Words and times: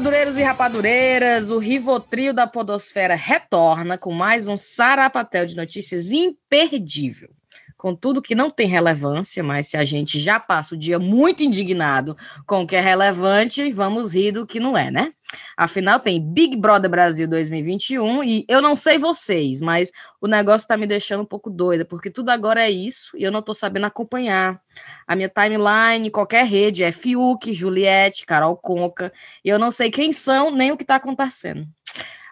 rapadureiros 0.00 0.38
e 0.38 0.42
rapadureiras, 0.42 1.50
o 1.50 1.58
Rivotril 1.58 2.32
da 2.32 2.46
Podosfera 2.46 3.14
retorna 3.14 3.98
com 3.98 4.14
mais 4.14 4.48
um 4.48 4.56
sarapatel 4.56 5.44
de 5.44 5.54
notícias 5.54 6.10
imperdível. 6.10 7.28
Com 7.80 7.94
tudo 7.94 8.20
que 8.20 8.34
não 8.34 8.50
tem 8.50 8.66
relevância, 8.66 9.42
mas 9.42 9.68
se 9.68 9.76
a 9.78 9.86
gente 9.86 10.20
já 10.20 10.38
passa 10.38 10.74
o 10.74 10.78
dia 10.78 10.98
muito 10.98 11.42
indignado 11.42 12.14
com 12.46 12.60
o 12.60 12.66
que 12.66 12.76
é 12.76 12.80
relevante, 12.80 13.72
vamos 13.72 14.12
rir 14.12 14.32
do 14.32 14.46
que 14.46 14.60
não 14.60 14.76
é, 14.76 14.90
né? 14.90 15.14
Afinal, 15.56 15.98
tem 15.98 16.20
Big 16.20 16.58
Brother 16.58 16.90
Brasil 16.90 17.26
2021 17.26 18.22
e 18.22 18.44
eu 18.46 18.60
não 18.60 18.76
sei 18.76 18.98
vocês, 18.98 19.62
mas 19.62 19.90
o 20.20 20.26
negócio 20.26 20.68
tá 20.68 20.76
me 20.76 20.86
deixando 20.86 21.22
um 21.22 21.26
pouco 21.26 21.48
doida, 21.48 21.82
porque 21.86 22.10
tudo 22.10 22.28
agora 22.28 22.62
é 22.62 22.70
isso 22.70 23.16
e 23.16 23.22
eu 23.22 23.32
não 23.32 23.40
tô 23.40 23.54
sabendo 23.54 23.86
acompanhar. 23.86 24.60
A 25.06 25.16
minha 25.16 25.30
timeline, 25.30 26.10
qualquer 26.10 26.44
rede 26.44 26.84
é 26.84 26.92
Fiuk, 26.92 27.50
Juliette, 27.50 28.26
Carol 28.26 28.58
Conca, 28.58 29.10
e 29.42 29.48
eu 29.48 29.58
não 29.58 29.70
sei 29.70 29.90
quem 29.90 30.12
são 30.12 30.50
nem 30.50 30.70
o 30.70 30.76
que 30.76 30.84
tá 30.84 30.96
acontecendo. 30.96 31.66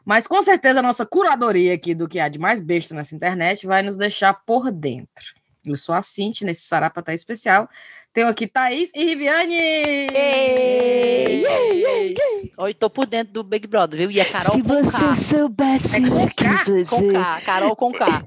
Mas 0.04 0.26
com 0.26 0.42
certeza 0.42 0.80
a 0.80 0.82
nossa 0.82 1.06
curadoria 1.06 1.72
aqui 1.72 1.94
do 1.94 2.06
que 2.06 2.20
há 2.20 2.28
de 2.28 2.38
mais 2.38 2.60
besta 2.60 2.94
nessa 2.94 3.16
internet 3.16 3.66
vai 3.66 3.82
nos 3.82 3.96
deixar 3.96 4.34
por 4.44 4.70
dentro. 4.70 5.37
Eu 5.72 5.76
sou 5.76 5.94
a 5.94 6.02
Cinti 6.02 6.44
nesse 6.44 6.62
Sarapaté 6.62 7.14
especial 7.14 7.68
tenho 8.12 8.28
aqui 8.28 8.46
Thaís 8.48 8.90
e 8.94 9.04
Riviane! 9.04 9.54
Ei, 9.54 11.46
ei, 11.46 11.84
ei, 11.86 12.50
Hoje 12.56 12.74
tô 12.74 12.90
por 12.90 13.06
dentro 13.06 13.32
do 13.32 13.44
Big 13.44 13.66
Brother, 13.68 14.00
viu? 14.00 14.10
E 14.10 14.20
a 14.20 14.24
Carol 14.24 14.56
Se 14.56 14.62
com 14.62 14.68
você 14.68 14.98
K. 14.98 15.14
soubesse 15.14 15.96
é 15.96 16.08
com 16.08 16.28
K? 16.28 16.64
Com 16.88 17.12
K, 17.12 17.40
Carol 17.42 17.76
com 17.76 17.92
K. 17.92 18.24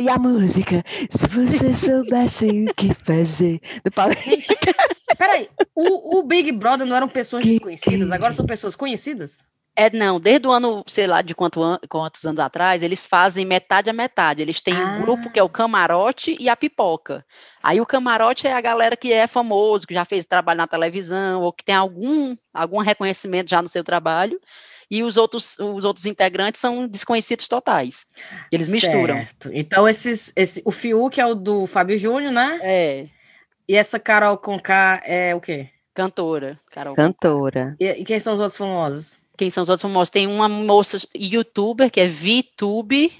E 0.00 0.08
a 0.08 0.16
música? 0.18 0.84
Se 1.10 1.26
você 1.26 1.74
soubesse 1.74 2.46
o 2.46 2.74
que 2.74 2.94
fazer. 2.94 3.60
Gente, 4.24 4.56
peraí, 5.18 5.48
o, 5.74 6.18
o 6.20 6.22
Big 6.22 6.52
Brother 6.52 6.86
não 6.86 6.94
eram 6.94 7.08
pessoas 7.08 7.44
desconhecidas, 7.44 8.12
agora 8.12 8.32
são 8.32 8.46
pessoas 8.46 8.76
conhecidas? 8.76 9.46
É, 9.74 9.90
não, 9.90 10.20
desde 10.20 10.46
o 10.46 10.50
ano, 10.50 10.84
sei 10.86 11.06
lá, 11.06 11.22
de 11.22 11.34
quanto 11.34 11.62
an 11.62 11.78
quantos 11.88 12.22
anos 12.26 12.40
atrás, 12.40 12.82
eles 12.82 13.06
fazem 13.06 13.46
metade 13.46 13.88
a 13.88 13.92
metade. 13.92 14.42
Eles 14.42 14.60
têm 14.60 14.74
ah. 14.74 14.84
um 14.84 15.02
grupo 15.02 15.30
que 15.30 15.38
é 15.38 15.42
o 15.42 15.48
camarote 15.48 16.36
e 16.38 16.48
a 16.48 16.56
pipoca. 16.56 17.24
Aí 17.62 17.80
o 17.80 17.86
camarote 17.86 18.46
é 18.46 18.52
a 18.52 18.60
galera 18.60 18.96
que 18.96 19.12
é 19.12 19.26
famoso, 19.26 19.86
que 19.86 19.94
já 19.94 20.04
fez 20.04 20.26
trabalho 20.26 20.58
na 20.58 20.66
televisão, 20.66 21.40
ou 21.40 21.52
que 21.52 21.64
tem 21.64 21.74
algum, 21.74 22.36
algum 22.52 22.78
reconhecimento 22.78 23.48
já 23.48 23.62
no 23.62 23.68
seu 23.68 23.82
trabalho. 23.82 24.38
E 24.90 25.02
os 25.02 25.16
outros, 25.16 25.58
os 25.58 25.86
outros 25.86 26.04
integrantes 26.04 26.60
são 26.60 26.86
desconhecidos 26.86 27.48
totais. 27.48 28.06
Eles 28.52 28.68
certo. 28.68 28.94
misturam. 28.94 29.26
Então, 29.54 29.88
esses, 29.88 30.34
esse, 30.36 30.60
o 30.66 30.70
Fiuk 30.70 31.18
é 31.18 31.24
o 31.24 31.34
do 31.34 31.66
Fábio 31.66 31.96
Júnior, 31.96 32.30
né? 32.30 32.60
É. 32.62 33.06
E 33.66 33.74
essa 33.74 33.98
Carol 33.98 34.36
Conká 34.36 35.00
é 35.02 35.34
o 35.34 35.40
quê? 35.40 35.70
Cantora. 35.94 36.60
Carol 36.70 36.94
Cantora. 36.94 37.74
E, 37.80 37.86
e 37.86 38.04
quem 38.04 38.20
são 38.20 38.34
os 38.34 38.40
outros 38.40 38.58
famosos? 38.58 39.22
Quem 39.36 39.50
são 39.50 39.62
os 39.62 39.68
outros 39.68 39.82
famosos. 39.82 40.10
Tem 40.10 40.26
uma 40.26 40.48
moça 40.48 40.98
youtuber 41.14 41.90
que 41.90 42.00
é 42.00 42.06
VTube, 42.06 43.12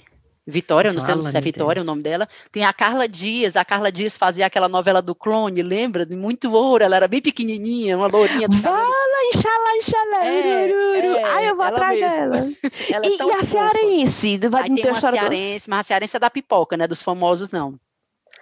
Vitória, 0.45 0.91
não 0.91 0.99
sei 0.99 1.15
se 1.15 1.37
é 1.37 1.41
Vitória 1.41 1.75
Deus. 1.75 1.85
o 1.85 1.89
nome 1.89 2.03
dela. 2.03 2.27
Tem 2.51 2.65
a 2.65 2.73
Carla 2.73 3.07
Dias, 3.07 3.55
a 3.55 3.63
Carla 3.63 3.89
Dias 3.89 4.17
fazia 4.17 4.45
aquela 4.45 4.67
novela 4.67 5.01
do 5.01 5.15
clone, 5.15 5.61
lembra? 5.61 6.05
De 6.05 6.17
muito 6.17 6.51
ouro, 6.51 6.83
ela 6.83 6.97
era 6.97 7.07
bem 7.07 7.21
pequenininha, 7.21 7.95
uma 7.95 8.07
lourinha 8.07 8.49
Fala, 8.61 9.33
inxalá, 9.33 9.77
inxalá, 9.77 10.25
é, 10.27 10.69
é, 10.69 11.23
Ai, 11.23 11.49
eu 11.49 11.55
vou 11.55 11.65
atrás 11.65 11.97
dela. 11.97 12.35
ela 12.91 13.05
é 13.05 13.09
e, 13.09 13.17
e 13.17 13.31
a 13.31 13.43
cearense? 13.43 14.37
Vai 14.49 14.63
Aí 14.63 14.75
tem 14.75 14.91
uma 14.91 14.99
cearense, 14.99 15.69
mas 15.69 15.79
a 15.79 15.83
cearense 15.83 16.17
é 16.17 16.19
da 16.19 16.29
pipoca, 16.29 16.75
né? 16.75 16.87
Dos 16.87 17.01
famosos, 17.01 17.49
não. 17.49 17.79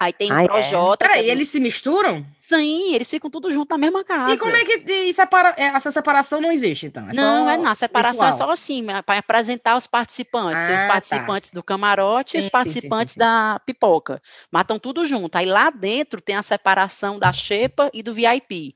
Aí 0.02 0.12
tem 0.12 0.32
Ai, 0.32 0.46
o 0.46 0.48
Projota. 0.48 1.06
É. 1.06 1.08
Peraí, 1.08 1.30
eles 1.30 1.48
se 1.50 1.60
misturam? 1.60 2.26
Sim, 2.40 2.96
eles 2.96 3.08
ficam 3.08 3.30
tudo 3.30 3.54
junto 3.54 3.70
na 3.70 3.78
mesma 3.78 4.04
casa. 4.04 4.34
E 4.34 4.38
como 4.40 4.56
é 4.56 4.66
que 4.66 4.84
e 4.92 5.14
separa, 5.14 5.54
é, 5.56 5.66
essa 5.66 5.92
separação 5.92 6.42
não 6.42 6.52
existe, 6.52 6.88
então? 6.88 7.08
É 7.08 7.14
não, 7.14 7.48
é 7.48 7.56
não. 7.56 7.70
A 7.70 7.76
separação 7.76 8.26
virtual. 8.26 8.30
é 8.30 8.48
só 8.48 8.52
assim, 8.52 8.84
é 8.90 9.00
para 9.04 9.20
apresentar 9.20 9.78
os 9.78 9.86
participantes. 9.86 10.60
Ah, 10.64 10.66
tem 10.66 10.76
os 10.76 10.82
ah, 10.82 10.88
tá. 10.88 10.92
participantes 10.92 11.52
tá. 11.52 11.56
do 11.56 11.64
camarote 11.64 12.32
sim, 12.32 12.38
e 12.38 12.42
os 12.42 12.50
participantes 12.50 13.14
sim, 13.14 13.20
sim, 13.20 13.26
da 13.26 13.62
pipoca. 13.64 14.20
Matam 14.52 14.80
tudo 14.80 15.06
junto. 15.06 15.36
Aí 15.36 15.46
lá 15.46 15.70
dentro 15.70 16.20
tem 16.20 16.36
a 16.36 16.42
separação 16.42 17.20
da 17.20 17.32
xepa 17.32 17.92
e 17.94 18.02
do 18.02 18.12
VIP 18.12 18.76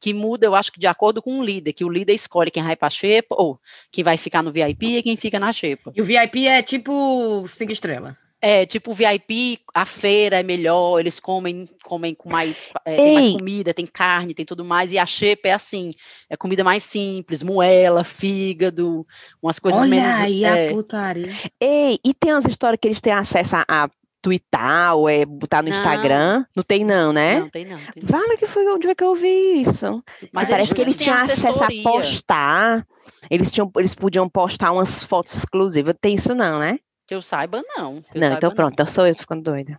que 0.00 0.14
muda, 0.14 0.46
eu 0.46 0.54
acho 0.54 0.72
que 0.72 0.80
de 0.80 0.86
acordo 0.88 1.22
com 1.22 1.38
o 1.38 1.44
líder, 1.44 1.74
que 1.74 1.84
o 1.84 1.88
líder 1.88 2.14
escolhe 2.14 2.50
quem 2.50 2.64
vai 2.64 2.74
para 2.74 2.88
a 2.88 2.90
xepa, 2.90 3.36
ou 3.38 3.60
quem 3.92 4.02
vai 4.02 4.16
ficar 4.16 4.42
no 4.42 4.50
VIP 4.50 4.96
e 4.96 5.02
quem 5.02 5.16
fica 5.16 5.38
na 5.38 5.52
xepa. 5.52 5.92
E 5.94 6.02
o 6.02 6.04
VIP 6.04 6.48
é 6.48 6.60
tipo 6.60 7.46
cinco 7.46 7.72
estrelas. 7.72 8.16
É, 8.44 8.66
tipo, 8.66 8.92
VIP, 8.92 9.60
a 9.72 9.86
feira 9.86 10.40
é 10.40 10.42
melhor, 10.42 10.98
eles 10.98 11.20
comem, 11.20 11.68
comem 11.84 12.12
com 12.12 12.28
mais, 12.28 12.68
é, 12.84 12.96
tem 12.96 13.14
mais 13.14 13.28
comida, 13.28 13.72
tem 13.72 13.86
carne, 13.86 14.34
tem 14.34 14.44
tudo 14.44 14.64
mais, 14.64 14.92
e 14.92 14.98
a 14.98 15.06
xepa 15.06 15.46
é 15.46 15.52
assim, 15.52 15.94
é 16.28 16.36
comida 16.36 16.64
mais 16.64 16.82
simples, 16.82 17.40
moela, 17.40 18.02
fígado, 18.02 19.06
umas 19.40 19.60
coisas 19.60 19.82
Olha 19.82 19.90
menos... 19.90 20.16
Olha 20.16 20.24
aí 20.24 20.44
é... 20.44 20.68
a 20.68 20.72
putaria. 20.72 21.32
Ei, 21.60 22.00
e 22.04 22.12
tem 22.12 22.32
umas 22.32 22.44
histórias 22.44 22.80
que 22.82 22.88
eles 22.88 23.00
têm 23.00 23.12
acesso 23.12 23.54
a, 23.54 23.64
a 23.68 23.88
twittar 24.20 24.96
ou 24.96 25.08
é 25.08 25.24
botar 25.24 25.62
no 25.62 25.68
não. 25.68 25.76
Instagram? 25.76 26.44
Não 26.56 26.64
tem 26.64 26.84
não, 26.84 27.12
né? 27.12 27.38
Não, 27.38 27.48
tem 27.48 27.64
não. 27.64 27.78
Tem 27.92 28.02
Vale 28.04 28.36
que 28.36 28.46
foi 28.48 28.66
onde 28.66 28.88
é 28.88 28.94
que 28.94 29.04
eu 29.04 29.14
vi 29.14 29.60
isso. 29.60 30.02
Mas 30.32 30.48
parece 30.48 30.74
que 30.74 30.80
ele 30.80 30.94
tinha 30.94 31.14
acesso 31.14 31.62
a 31.62 31.68
postar, 31.82 32.84
eles, 33.30 33.52
tinham, 33.52 33.70
eles 33.76 33.94
podiam 33.94 34.28
postar 34.28 34.72
umas 34.72 35.00
fotos 35.02 35.34
exclusivas, 35.34 35.94
tem 36.00 36.14
isso 36.14 36.34
não, 36.34 36.58
né? 36.58 36.78
Que 37.06 37.14
eu 37.14 37.22
saiba, 37.22 37.62
não. 37.76 37.94
não, 37.94 38.02
saiba, 38.14 38.36
então 38.36 38.50
pronto, 38.54 38.78
não. 38.78 38.86
eu 38.86 38.90
sou 38.90 39.06
eu 39.06 39.14
ficando 39.14 39.42
doida. 39.42 39.78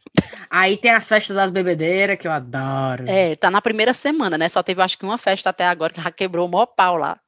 Aí 0.50 0.78
tem 0.78 0.92
as 0.92 1.08
festas 1.08 1.36
das 1.36 1.52
bebedeiras, 1.52 2.18
que 2.18 2.28
eu 2.28 2.32
adoro. 2.32 3.06
É, 3.08 3.36
tá 3.36 3.50
na 3.50 3.62
primeira 3.62 3.94
semana, 3.94 4.38
né? 4.38 4.50
Só 4.50 4.62
teve, 4.62 4.82
acho 4.82 4.98
que 4.98 5.06
uma 5.06 5.18
festa 5.18 5.50
até 5.50 5.66
agora 5.66 5.94
que 5.94 6.02
já 6.02 6.12
quebrou 6.12 6.48
o 6.48 6.52
maior 6.52 6.68
pau 6.68 6.98
lá. 6.98 7.20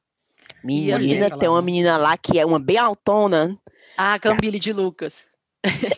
Menina, 0.62 0.96
assim, 0.96 1.38
tem 1.38 1.48
uma 1.48 1.62
menina 1.62 1.96
lá 1.96 2.16
que 2.16 2.38
é 2.38 2.44
uma 2.44 2.58
bem 2.58 2.76
altona. 2.76 3.56
Ah, 3.96 4.18
Cambile 4.18 4.58
de 4.58 4.72
Lucas. 4.72 5.26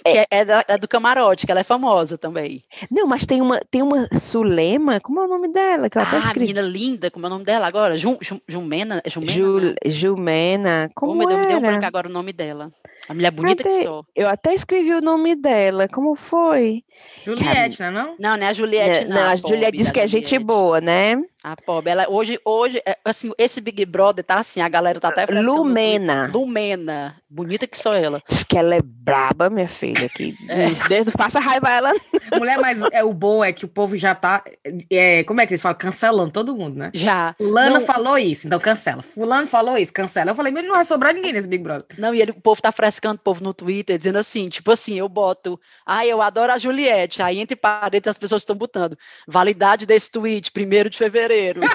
É. 0.02 0.12
que 0.12 0.18
é, 0.18 0.26
é, 0.30 0.44
da, 0.46 0.64
é, 0.66 0.78
do 0.78 0.88
camarote, 0.88 1.44
que 1.44 1.52
ela 1.52 1.60
é 1.60 1.64
famosa 1.64 2.16
também. 2.16 2.64
Não, 2.90 3.06
mas 3.06 3.26
tem 3.26 3.42
uma, 3.42 3.60
tem 3.70 3.82
uma 3.82 4.08
Sulema, 4.18 4.98
como 4.98 5.20
é 5.20 5.24
o 5.24 5.28
nome 5.28 5.52
dela? 5.52 5.90
Que 5.90 5.98
eu 5.98 6.02
ah, 6.02 6.06
até 6.06 6.18
escrevi. 6.20 6.54
menina 6.54 6.62
linda, 6.62 7.10
como 7.10 7.26
é 7.26 7.28
o 7.28 7.30
nome 7.32 7.44
dela 7.44 7.66
agora? 7.66 7.94
Jum, 7.98 8.16
Jum, 8.22 8.40
Jumena? 8.48 9.02
É 9.04 9.10
Jumena, 9.10 9.32
Jul, 9.32 9.74
Jumena, 9.84 10.90
como 10.94 11.12
oh, 11.12 11.14
meu 11.16 11.28
Deus, 11.28 11.40
me 11.40 11.46
deu 11.48 11.58
um 11.58 11.60
branco 11.60 11.84
agora 11.84 12.08
o 12.08 12.12
nome 12.12 12.32
dela. 12.32 12.72
A 13.08 13.14
mulher 13.14 13.30
bonita 13.30 13.62
até, 13.62 13.70
que 13.70 13.82
sou. 13.84 14.04
Eu 14.14 14.28
até 14.28 14.52
escrevi 14.52 14.92
o 14.92 15.00
nome 15.00 15.34
dela. 15.34 15.88
Como 15.88 16.14
foi? 16.14 16.84
Juliette, 17.22 17.82
a... 17.82 17.90
não 17.90 18.00
é 18.00 18.04
não? 18.04 18.16
Não, 18.18 18.36
não 18.36 18.46
é 18.46 18.48
a 18.50 18.52
Juliette, 18.52 19.04
não. 19.06 19.16
Não, 19.16 19.24
a 19.24 19.36
Juliette 19.36 19.78
disse 19.78 19.92
que 19.92 20.00
é 20.00 20.06
gente 20.06 20.38
boa, 20.38 20.80
né? 20.80 21.14
A 21.42 21.54
pobre, 21.54 21.92
ela 21.92 22.10
hoje, 22.10 22.38
hoje, 22.44 22.82
é, 22.84 22.98
assim, 23.04 23.30
esse 23.38 23.60
Big 23.60 23.86
Brother 23.86 24.24
tá 24.24 24.34
assim, 24.34 24.60
a 24.60 24.68
galera 24.68 24.98
tá 24.98 25.08
até 25.08 25.24
Lumena. 25.40 26.28
Lumena, 26.34 27.16
bonita 27.30 27.64
que 27.64 27.78
sou 27.78 27.92
ela. 27.92 28.20
Diz 28.28 28.42
que 28.42 28.58
ela 28.58 28.74
é 28.74 28.82
braba, 28.82 29.48
minha 29.48 29.68
filha, 29.68 30.08
que 30.08 30.34
é. 30.48 31.04
não 31.04 31.12
faça 31.12 31.38
raiva 31.38 31.68
a 31.68 31.72
ela. 31.72 31.94
Mulher, 32.36 32.58
mas 32.58 32.82
é 32.90 33.04
o 33.04 33.14
bom 33.14 33.42
é 33.42 33.52
que 33.52 33.64
o 33.64 33.68
povo 33.68 33.96
já 33.96 34.16
tá, 34.16 34.42
é, 34.90 35.22
como 35.24 35.40
é 35.40 35.46
que 35.46 35.52
eles 35.52 35.62
falam? 35.62 35.78
Cancelando 35.78 36.32
todo 36.32 36.56
mundo, 36.56 36.76
né? 36.76 36.90
Já. 36.92 37.34
Fulano 37.38 37.78
não... 37.78 37.86
falou 37.86 38.18
isso, 38.18 38.48
então 38.48 38.58
cancela. 38.58 39.00
Fulano 39.00 39.46
falou 39.46 39.78
isso, 39.78 39.92
cancela. 39.92 40.32
Eu 40.32 40.34
falei, 40.34 40.52
mas 40.52 40.64
não 40.64 40.74
vai 40.74 40.84
sobrar 40.84 41.14
ninguém 41.14 41.32
nesse 41.32 41.46
Big 41.46 41.62
Brother. 41.62 41.86
Não, 41.96 42.12
e 42.12 42.20
ele, 42.20 42.32
o 42.32 42.40
povo 42.40 42.60
tá 42.60 42.72
frescando 42.72 42.97
o 43.00 43.18
povo 43.18 43.42
no 43.42 43.54
Twitter, 43.54 43.96
dizendo 43.96 44.18
assim, 44.18 44.48
tipo 44.48 44.70
assim, 44.70 44.98
eu 44.98 45.08
boto, 45.08 45.60
ah, 45.84 46.06
eu 46.06 46.20
adoro 46.20 46.52
a 46.52 46.58
Juliette, 46.58 47.22
aí 47.22 47.38
entre 47.38 47.56
paredes 47.56 48.08
as 48.08 48.18
pessoas 48.18 48.42
estão 48.42 48.56
botando, 48.56 48.98
validade 49.26 49.86
desse 49.86 50.10
tweet, 50.10 50.50
primeiro 50.50 50.90
de 50.90 50.98
fevereiro. 50.98 51.60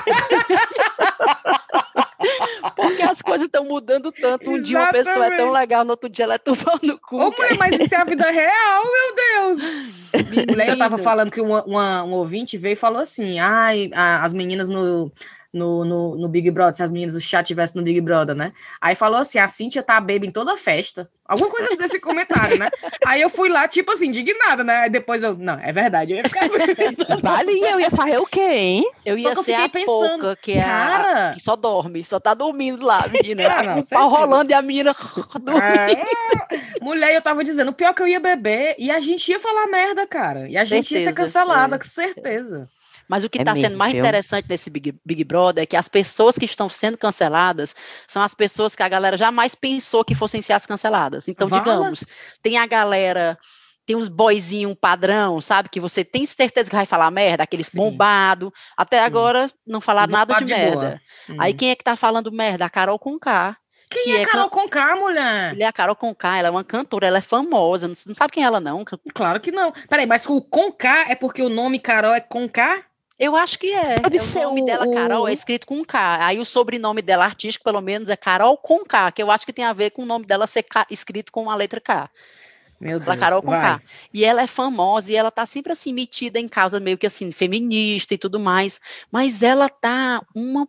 Porque 2.75 3.01
as 3.01 3.21
coisas 3.21 3.45
estão 3.45 3.65
mudando 3.65 4.11
tanto. 4.11 4.49
Um 4.49 4.55
Exatamente. 4.55 4.67
dia 4.67 4.79
uma 4.79 4.91
pessoa 4.91 5.25
é 5.25 5.35
tão 5.35 5.51
legal, 5.51 5.83
no 5.83 5.91
outro 5.91 6.09
dia 6.09 6.25
ela 6.25 6.35
é 6.35 6.37
tão 6.37 6.55
no 6.81 6.97
cu. 6.99 7.17
Ô, 7.17 7.31
mulher, 7.31 7.57
mas 7.57 7.79
isso 7.79 7.93
é 7.93 7.97
a 7.97 8.05
vida 8.05 8.29
real, 8.29 8.83
meu 8.83 9.15
Deus! 9.15 9.61
Eu 10.67 10.77
tava 10.77 10.97
falando 10.97 11.31
que 11.31 11.41
uma, 11.41 11.63
uma, 11.63 12.03
um 12.03 12.13
ouvinte 12.13 12.57
veio 12.57 12.73
e 12.73 12.77
falou 12.77 13.01
assim: 13.01 13.39
ai, 13.39 13.89
as 13.93 14.33
meninas 14.33 14.67
no 14.67 15.11
no, 15.53 15.85
no, 15.85 16.15
no, 16.17 16.27
Big 16.27 16.49
Brother, 16.49 16.73
se 16.73 16.81
as 16.81 16.91
meninas 16.91 17.13
do 17.13 17.21
chat 17.21 17.45
estivessem 17.45 17.79
no 17.79 17.85
Big 17.85 18.01
Brother, 18.01 18.35
né? 18.35 18.51
Aí 18.81 18.95
falou 18.95 19.19
assim: 19.19 19.37
a 19.37 19.47
Cintia 19.47 19.83
tá 19.83 20.01
bêbada 20.01 20.25
em 20.25 20.31
toda 20.31 20.57
festa. 20.57 21.07
Alguma 21.25 21.49
coisa 21.49 21.77
desse 21.77 21.99
comentário, 21.99 22.57
né? 22.57 22.69
Aí 23.05 23.21
eu 23.21 23.29
fui 23.29 23.47
lá, 23.49 23.67
tipo 23.67 23.91
assim, 23.91 24.07
indignada, 24.07 24.63
né? 24.63 24.77
Aí 24.79 24.89
depois 24.89 25.23
eu, 25.23 25.37
não, 25.37 25.53
é 25.53 25.71
verdade, 25.71 26.11
eu 26.11 26.17
ia 26.17 26.23
ficar. 26.23 26.49
vale, 27.21 27.59
eu 27.61 27.79
ia 27.79 27.91
fazer 27.91 28.17
o 28.17 28.25
quê, 28.25 28.41
hein? 28.41 28.91
Eu 29.05 29.17
ia 29.17 29.33
ser 29.35 29.53
a 29.53 29.69
pensando, 29.69 30.21
pouca, 30.21 30.35
que 30.35 30.53
é 30.53 30.63
cara... 30.63 31.29
a, 31.29 31.33
que 31.33 31.39
só 31.39 31.55
dorme, 31.55 32.03
só 32.03 32.19
tá 32.19 32.33
dormindo 32.33 32.85
lá, 32.85 33.07
menina. 33.07 33.43
Ah, 33.47 33.63
não, 33.63 33.79
o 33.79 33.89
pau 33.89 34.09
rolando 34.09 34.51
e 34.51 34.53
a 34.55 34.61
menina 34.61 34.93
dormindo. 35.39 35.61
É... 35.61 36.81
Mulher, 36.81 37.13
eu 37.13 37.21
tava 37.21 37.43
dizendo, 37.43 37.69
o 37.69 37.73
pior 37.73 37.91
é 37.91 37.93
que 37.93 38.01
eu 38.01 38.07
ia 38.07 38.19
beber 38.19 38.75
e 38.77 38.89
a 38.89 38.99
gente 38.99 39.29
ia 39.29 39.39
falar 39.39 39.67
merda, 39.67 40.05
cara. 40.07 40.49
E 40.49 40.57
a 40.57 40.65
gente 40.65 40.87
certeza, 40.87 41.09
ia 41.09 41.13
ser 41.13 41.13
cancelada, 41.13 41.75
é. 41.75 41.79
com 41.79 41.85
certeza. 41.85 42.69
Mas 43.07 43.23
o 43.23 43.29
que 43.29 43.39
está 43.39 43.51
é 43.51 43.55
sendo 43.55 43.77
mais 43.77 43.93
interessante 43.93 44.47
nesse 44.49 44.69
Big, 44.69 44.95
Big 45.05 45.23
Brother 45.23 45.63
é 45.63 45.65
que 45.65 45.75
as 45.75 45.87
pessoas 45.87 46.37
que 46.37 46.45
estão 46.45 46.69
sendo 46.69 46.97
canceladas 46.97 47.75
são 48.07 48.21
as 48.21 48.33
pessoas 48.33 48.75
que 48.75 48.83
a 48.83 48.89
galera 48.89 49.17
jamais 49.17 49.55
pensou 49.55 50.03
que 50.03 50.15
fossem 50.15 50.41
ser 50.41 50.53
as 50.53 50.65
canceladas. 50.65 51.27
Então, 51.27 51.47
digamos, 51.47 52.05
tem 52.41 52.57
a 52.57 52.65
galera 52.65 53.37
tem 53.85 53.95
uns 53.95 54.07
boizinhos 54.07 54.75
padrão, 54.79 55.41
sabe? 55.41 55.69
Que 55.69 55.79
você 55.79 56.05
tem 56.05 56.25
certeza 56.25 56.69
que 56.69 56.75
vai 56.75 56.85
falar 56.85 57.11
merda, 57.11 57.43
aqueles 57.43 57.67
Sim. 57.67 57.77
bombado. 57.77 58.53
Até 58.77 58.99
agora 58.99 59.49
não 59.67 59.81
falaram 59.81 60.11
nada 60.11 60.35
de, 60.35 60.45
de 60.45 60.53
merda. 60.53 61.01
Hum. 61.29 61.35
Aí 61.39 61.53
quem 61.53 61.69
é 61.69 61.75
que 61.75 61.83
tá 61.83 61.95
falando 61.95 62.31
merda? 62.31 62.65
A 62.65 62.69
Carol 62.69 62.97
Conká. 62.97 63.57
Quem 63.89 64.03
que 64.03 64.15
é, 64.15 64.21
é 64.21 64.25
Carol 64.25 64.49
can... 64.49 64.61
Conká, 64.61 64.95
mulher? 64.95 65.53
Ele 65.53 65.63
é 65.63 65.67
a 65.67 65.73
Carol 65.73 65.95
Conká, 65.95 66.37
ela 66.37 66.47
é 66.47 66.51
uma 66.51 66.63
cantora, 66.63 67.07
ela 67.07 67.17
é 67.19 67.21
famosa. 67.21 67.87
Não, 67.87 67.95
não 68.07 68.15
sabe 68.15 68.33
quem 68.33 68.43
é 68.43 68.47
ela, 68.47 68.59
não? 68.59 68.83
Claro 69.13 69.39
que 69.39 69.51
não. 69.51 69.71
Peraí, 69.71 70.05
mas 70.05 70.25
o 70.25 70.41
Conká 70.41 71.11
é 71.11 71.15
porque 71.15 71.43
o 71.43 71.49
nome 71.49 71.79
Carol 71.79 72.13
é 72.13 72.21
Conká? 72.21 72.83
Eu 73.17 73.35
acho 73.35 73.59
que 73.59 73.71
é. 73.71 73.99
Pode 73.99 74.17
o 74.17 74.43
nome 74.43 74.61
o, 74.61 74.65
dela, 74.65 74.91
Carol, 74.91 75.27
é 75.27 75.33
escrito 75.33 75.67
com 75.67 75.83
K. 75.85 76.25
Aí 76.25 76.39
o 76.39 76.45
sobrenome 76.45 77.01
dela, 77.01 77.25
artístico, 77.25 77.63
pelo 77.63 77.81
menos, 77.81 78.09
é 78.09 78.15
Carol 78.15 78.57
com 78.57 78.83
K, 78.83 79.11
que 79.11 79.21
eu 79.21 79.29
acho 79.29 79.45
que 79.45 79.53
tem 79.53 79.65
a 79.65 79.73
ver 79.73 79.91
com 79.91 80.03
o 80.03 80.05
nome 80.05 80.25
dela 80.25 80.47
ser 80.47 80.63
K, 80.63 80.85
escrito 80.89 81.31
com 81.31 81.49
a 81.49 81.55
letra 81.55 81.79
K. 81.79 82.09
Meu 82.79 82.99
Deus, 82.99 83.15
Carol 83.15 83.41
com 83.41 83.51
K. 83.51 83.81
E 84.13 84.25
ela 84.25 84.41
é 84.41 84.47
famosa 84.47 85.11
e 85.11 85.15
ela 85.15 85.31
tá 85.31 85.45
sempre 85.45 85.71
assim 85.71 85.93
metida 85.93 86.39
em 86.39 86.49
causa 86.49 86.79
meio 86.79 86.97
que 86.97 87.07
assim 87.07 87.31
feminista 87.31 88.13
e 88.13 88.17
tudo 88.17 88.39
mais, 88.39 88.81
mas 89.11 89.41
ela 89.41 89.69
tá 89.69 90.21
uma 90.35 90.67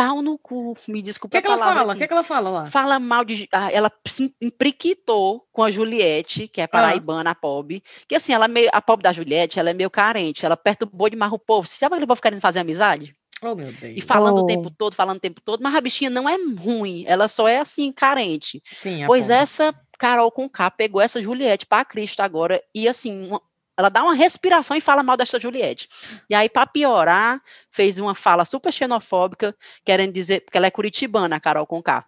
pau 0.00 0.22
no 0.22 0.38
cu, 0.38 0.74
me 0.88 1.02
desculpa 1.02 1.36
O 1.36 1.42
que, 1.42 1.46
que 1.46 1.52
ela 1.52 1.74
fala? 1.74 1.92
O 1.92 1.96
que, 1.96 2.06
que 2.06 2.12
ela 2.12 2.22
fala 2.22 2.48
lá? 2.48 2.64
Fala 2.64 2.98
mal 2.98 3.22
de... 3.22 3.46
Ah, 3.52 3.70
ela 3.70 3.92
se 4.06 4.34
impriquitou 4.40 5.46
com 5.52 5.62
a 5.62 5.70
Juliette, 5.70 6.48
que 6.48 6.62
é 6.62 6.64
ah. 6.64 6.68
paraibana, 6.68 7.28
ah. 7.28 7.32
a 7.32 7.34
pobre, 7.34 7.82
que 8.08 8.14
assim, 8.14 8.32
ela 8.32 8.46
é 8.46 8.48
meio, 8.48 8.70
a 8.72 8.80
pobre 8.80 9.02
da 9.02 9.12
Juliette, 9.12 9.58
ela 9.58 9.68
é 9.68 9.74
meio 9.74 9.90
carente, 9.90 10.46
ela 10.46 10.56
perturbou 10.56 11.10
demais 11.10 11.30
o 11.30 11.38
povo. 11.38 11.68
Você 11.68 11.76
sabe 11.76 11.96
aquele 11.96 12.06
povo 12.06 12.22
querendo 12.22 12.40
fazer 12.40 12.60
amizade? 12.60 13.14
Oh, 13.42 13.54
meu 13.54 13.72
Deus. 13.72 13.94
E 13.96 14.00
falando 14.00 14.38
oh. 14.38 14.42
o 14.42 14.46
tempo 14.46 14.70
todo, 14.70 14.94
falando 14.94 15.18
o 15.18 15.20
tempo 15.20 15.42
todo, 15.42 15.62
mas 15.62 15.74
a 15.74 15.80
bichinha 15.82 16.08
não 16.08 16.26
é 16.26 16.36
ruim, 16.58 17.04
ela 17.06 17.28
só 17.28 17.46
é 17.46 17.58
assim, 17.58 17.92
carente. 17.92 18.62
Sim, 18.72 19.04
pois 19.06 19.28
essa 19.28 19.74
Carol 19.98 20.30
com 20.30 20.48
K 20.48 20.70
pegou 20.70 21.02
essa 21.02 21.20
Juliette 21.20 21.66
para 21.66 21.84
Cristo 21.84 22.20
agora 22.20 22.62
e 22.74 22.88
assim, 22.88 23.26
uma, 23.26 23.42
ela 23.80 23.88
dá 23.88 24.02
uma 24.02 24.14
respiração 24.14 24.76
e 24.76 24.80
fala 24.80 25.02
mal 25.02 25.16
dessa 25.16 25.40
Juliette. 25.40 25.88
E 26.28 26.34
aí, 26.34 26.48
para 26.48 26.66
piorar, 26.66 27.42
fez 27.70 27.98
uma 27.98 28.14
fala 28.14 28.44
super 28.44 28.72
xenofóbica, 28.72 29.56
querendo 29.84 30.12
dizer, 30.12 30.40
porque 30.42 30.56
ela 30.56 30.66
é 30.66 30.70
curitibana, 30.70 31.36
a 31.36 31.40
Carol 31.40 31.66
Conká. 31.66 32.06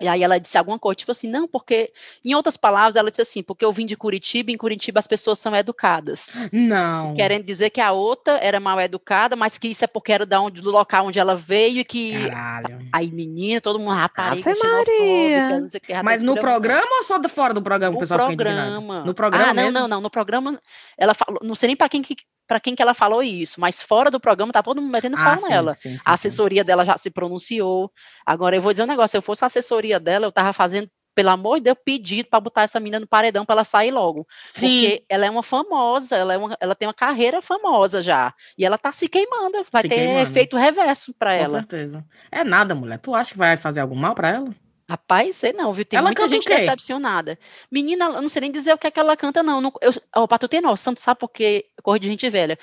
E 0.00 0.06
aí 0.06 0.22
ela 0.22 0.38
disse 0.38 0.58
alguma 0.58 0.78
coisa, 0.78 0.96
tipo 0.96 1.12
assim, 1.12 1.28
não, 1.28 1.48
porque, 1.48 1.90
em 2.24 2.34
outras 2.34 2.56
palavras, 2.56 2.96
ela 2.96 3.10
disse 3.10 3.22
assim, 3.22 3.42
porque 3.42 3.64
eu 3.64 3.72
vim 3.72 3.86
de 3.86 3.96
Curitiba, 3.96 4.50
e 4.50 4.54
em 4.54 4.58
Curitiba 4.58 4.98
as 4.98 5.06
pessoas 5.06 5.38
são 5.38 5.54
educadas. 5.54 6.34
Não. 6.52 7.14
Querendo 7.14 7.46
dizer 7.46 7.70
que 7.70 7.80
a 7.80 7.92
outra 7.92 8.38
era 8.42 8.60
mal 8.60 8.78
educada, 8.80 9.36
mas 9.36 9.56
que 9.56 9.68
isso 9.68 9.84
é 9.84 9.86
porque 9.86 10.12
era 10.12 10.26
da 10.26 10.40
onde, 10.40 10.60
do 10.60 10.70
local 10.70 11.06
onde 11.06 11.18
ela 11.18 11.34
veio 11.34 11.80
e 11.80 11.84
que. 11.84 12.28
Caralho. 12.28 12.86
Aí, 12.92 13.10
menina, 13.10 13.60
todo 13.60 13.78
mundo 13.78 13.92
rapariga, 13.92 14.52
Maria. 14.62 15.60
não 15.60 15.70
sei 15.70 15.78
o 15.78 15.80
que. 15.80 16.02
Mas 16.02 16.22
no 16.22 16.34
programa 16.34 16.88
ou 16.98 17.02
só 17.02 17.20
fora 17.28 17.54
do 17.54 17.62
programa? 17.62 17.92
No 17.92 17.96
o 17.96 18.00
pessoal 18.00 18.26
programa. 18.26 19.04
No 19.04 19.14
programa. 19.14 19.50
Ah, 19.50 19.54
não, 19.54 19.62
mesmo? 19.64 19.80
não, 19.80 19.88
não. 19.88 20.00
No 20.00 20.10
programa, 20.10 20.60
ela 20.98 21.14
falou, 21.14 21.40
não 21.42 21.54
sei 21.54 21.68
nem 21.68 21.76
para 21.76 21.88
quem 21.88 22.02
que 22.02 22.16
para 22.46 22.60
quem 22.60 22.74
que 22.74 22.82
ela 22.82 22.94
falou 22.94 23.22
isso, 23.22 23.60
mas 23.60 23.82
fora 23.82 24.10
do 24.10 24.20
programa 24.20 24.52
tá 24.52 24.62
todo 24.62 24.80
mundo 24.80 24.92
metendo 24.92 25.16
ah, 25.18 25.36
pau 25.36 25.48
nela. 25.48 25.74
Sim, 25.74 25.96
sim, 25.96 26.04
a 26.04 26.12
assessoria 26.12 26.62
dela 26.62 26.84
já 26.84 26.96
se 26.96 27.10
pronunciou. 27.10 27.90
Agora 28.24 28.56
eu 28.56 28.62
vou 28.62 28.72
dizer 28.72 28.84
um 28.84 28.86
negócio, 28.86 29.10
se 29.10 29.16
eu 29.16 29.22
fosse 29.22 29.44
a 29.44 29.46
assessoria 29.46 29.98
dela, 29.98 30.26
eu 30.26 30.32
tava 30.32 30.52
fazendo 30.52 30.88
pelo 31.16 31.30
amor 31.30 31.56
de 31.56 31.64
Deus, 31.64 31.78
pedido 31.82 32.28
para 32.28 32.38
botar 32.38 32.62
essa 32.62 32.78
menina 32.78 33.00
no 33.00 33.06
paredão 33.06 33.46
para 33.46 33.54
ela 33.54 33.64
sair 33.64 33.90
logo. 33.90 34.28
Sim. 34.46 34.68
Porque 34.68 35.04
ela 35.08 35.24
é 35.24 35.30
uma 35.30 35.42
famosa, 35.42 36.14
ela, 36.14 36.34
é 36.34 36.36
uma, 36.36 36.56
ela 36.60 36.74
tem 36.74 36.86
uma 36.86 36.92
carreira 36.92 37.40
famosa 37.40 38.02
já. 38.02 38.34
E 38.56 38.66
ela 38.66 38.76
tá 38.76 38.92
se 38.92 39.08
queimando. 39.08 39.64
Vai 39.72 39.82
se 39.82 39.88
ter 39.88 39.94
queimando. 39.94 40.20
efeito 40.20 40.58
reverso 40.58 41.14
para 41.14 41.32
ela. 41.32 41.46
Com 41.46 41.54
certeza. 41.54 42.04
É 42.30 42.44
nada, 42.44 42.74
mulher. 42.74 42.98
Tu 42.98 43.14
acha 43.14 43.32
que 43.32 43.38
vai 43.38 43.56
fazer 43.56 43.80
algum 43.80 43.96
mal 43.96 44.14
para 44.14 44.28
ela? 44.28 44.54
Rapaz, 44.88 45.36
sei 45.36 45.52
não, 45.52 45.72
viu? 45.72 45.84
Tem 45.84 45.98
ela 45.98 46.06
muita 46.06 46.28
gente 46.28 46.48
decepcionada. 46.48 47.36
Menina, 47.70 48.04
eu 48.04 48.22
não 48.22 48.28
sei 48.28 48.42
nem 48.42 48.52
dizer 48.52 48.72
o 48.72 48.78
que 48.78 48.86
é 48.86 48.90
que 48.90 49.00
ela 49.00 49.16
canta, 49.16 49.42
não. 49.42 49.60
não 49.60 49.72
eu, 49.80 50.28
pra 50.28 50.38
tu 50.38 50.46
ter 50.46 50.60
noção, 50.60 50.94
tu 50.94 51.00
sabe 51.00 51.18
por 51.18 51.28
que 51.28 51.66
corre 51.82 51.98
de 51.98 52.06
gente 52.06 52.30
velha. 52.30 52.56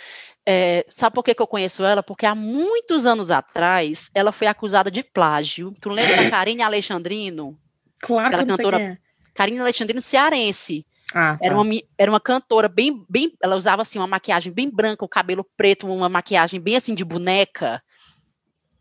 É, 0.46 0.86
sabe 0.90 1.14
por 1.14 1.24
que, 1.24 1.36
que 1.36 1.42
eu 1.42 1.48
conheço 1.48 1.84
ela? 1.84 2.02
Porque 2.02 2.26
há 2.26 2.34
muitos 2.34 3.06
anos 3.06 3.30
atrás, 3.30 4.10
ela 4.16 4.32
foi 4.32 4.48
acusada 4.48 4.90
de 4.90 5.04
plágio. 5.04 5.74
Tu 5.82 5.90
lembra 5.90 6.16
da 6.16 6.30
Karine 6.30 6.62
Alexandrino? 6.62 7.58
Claro 8.00 8.38
que 8.38 8.46
não 8.46 8.56
cantora 8.56 8.78
sei 8.78 8.86
quem 8.86 8.96
é. 8.96 8.98
Karine 9.34 9.60
Alexandrino 9.60 10.02
cearense. 10.02 10.86
Ah, 11.14 11.38
era, 11.42 11.56
tá. 11.56 11.62
uma, 11.62 11.74
era 11.98 12.12
uma 12.12 12.22
cantora 12.22 12.70
bem, 12.70 13.06
bem. 13.10 13.34
Ela 13.44 13.58
usava 13.58 13.82
assim 13.82 14.00
uma 14.00 14.08
maquiagem 14.08 14.52
bem 14.52 14.70
branca, 14.70 15.04
o 15.04 15.10
cabelo 15.10 15.46
preto, 15.58 15.88
uma 15.88 16.08
maquiagem 16.08 16.60
bem 16.62 16.78
assim 16.78 16.96
de 16.96 17.04
boneca 17.04 17.84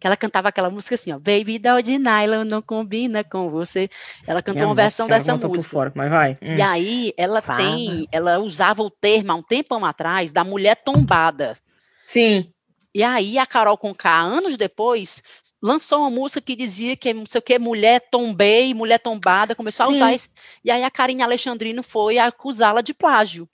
que 0.02 0.06
ela 0.08 0.16
cantava 0.16 0.48
aquela 0.48 0.68
música 0.68 0.96
assim, 0.96 1.12
ó, 1.12 1.16
Baby 1.16 1.60
Doll 1.60 1.80
de 1.80 1.96
Nylon 1.96 2.42
não 2.42 2.60
combina 2.60 3.22
com 3.22 3.48
você. 3.48 3.88
Ela 4.26 4.42
cantou 4.42 4.62
Minha 4.62 4.66
uma 4.66 4.74
versão 4.74 5.06
dessa 5.06 5.36
música. 5.36 5.62
Fora, 5.62 5.92
mas 5.94 6.10
vai. 6.10 6.32
Hum. 6.42 6.56
E 6.56 6.60
aí 6.60 7.14
ela 7.16 7.40
Fala. 7.40 7.58
tem, 7.58 8.08
ela 8.10 8.40
usava 8.40 8.82
o 8.82 8.90
termo 8.90 9.30
há 9.30 9.36
um 9.36 9.42
tempão 9.44 9.84
atrás 9.84 10.32
da 10.32 10.42
mulher 10.42 10.74
tombada. 10.74 11.56
Sim. 12.04 12.50
E 12.92 13.00
aí 13.04 13.38
a 13.38 13.46
Carol 13.46 13.78
Conká, 13.78 14.22
anos 14.22 14.56
depois, 14.56 15.22
lançou 15.62 16.00
uma 16.00 16.10
música 16.10 16.40
que 16.40 16.56
dizia 16.56 16.96
que 16.96 17.14
não 17.14 17.24
sei 17.24 17.38
o 17.38 17.42
que, 17.42 17.56
mulher 17.56 18.02
tombei, 18.10 18.74
mulher 18.74 18.98
tombada, 18.98 19.54
começou 19.54 19.86
Sim. 19.86 19.92
a 19.92 19.94
usar 19.94 20.14
isso. 20.14 20.30
E 20.64 20.70
aí 20.72 20.82
a 20.82 20.90
Karine 20.90 21.22
Alexandrino 21.22 21.80
foi 21.84 22.18
acusá-la 22.18 22.80
de 22.80 22.92
plágio. 22.92 23.48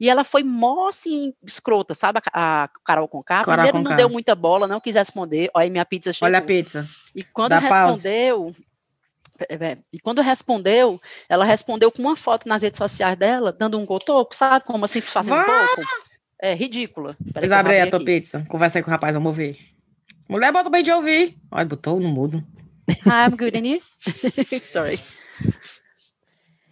E 0.00 0.08
ela 0.08 0.24
foi 0.24 0.42
mó, 0.42 0.88
assim, 0.88 1.34
escrota, 1.44 1.92
sabe? 1.92 2.20
A, 2.32 2.64
a 2.64 2.68
Carol 2.84 3.06
Conká. 3.06 3.44
Carol 3.44 3.64
Primeiro 3.64 3.86
não 3.86 3.94
deu 3.94 4.08
muita 4.08 4.34
bola, 4.34 4.66
não 4.66 4.80
quis 4.80 4.96
responder. 4.96 5.50
Olha, 5.52 5.68
minha 5.68 5.84
pizza 5.84 6.10
chegou. 6.10 6.26
Olha 6.26 6.38
a 6.38 6.42
pizza. 6.42 6.88
E 7.14 7.22
quando 7.22 7.50
Dá 7.50 7.58
respondeu... 7.58 8.54
É, 9.48 9.54
é, 9.54 9.78
e 9.92 9.98
quando 9.98 10.20
respondeu, 10.20 11.00
ela 11.28 11.46
respondeu 11.46 11.90
com 11.90 12.02
uma 12.02 12.16
foto 12.16 12.46
nas 12.46 12.62
redes 12.62 12.76
sociais 12.76 13.16
dela, 13.16 13.50
dando 13.52 13.78
um 13.78 13.86
cotoco, 13.86 14.36
sabe? 14.36 14.66
Como 14.66 14.84
assim, 14.84 15.00
fazendo 15.00 15.38
um 15.38 15.44
pouco. 15.44 15.82
É 16.42 16.54
ridícula. 16.54 17.16
Abre 17.50 17.74
aí 17.74 17.80
a 17.80 17.90
tua 17.90 18.04
pizza. 18.04 18.44
Conversa 18.48 18.78
aí 18.78 18.82
com 18.82 18.90
o 18.90 18.92
rapaz, 18.92 19.14
vamos 19.14 19.34
ver. 19.36 19.58
Mulher, 20.28 20.52
bota 20.52 20.70
bem 20.70 20.82
de 20.82 20.90
ouvir. 20.92 21.36
Olha, 21.50 21.64
botou 21.64 21.98
no 22.00 22.08
mudo. 22.08 22.44
I'm 23.06 23.36
good, 23.36 23.56
and 23.56 23.66
you? 23.66 23.80
Sorry. 24.62 24.98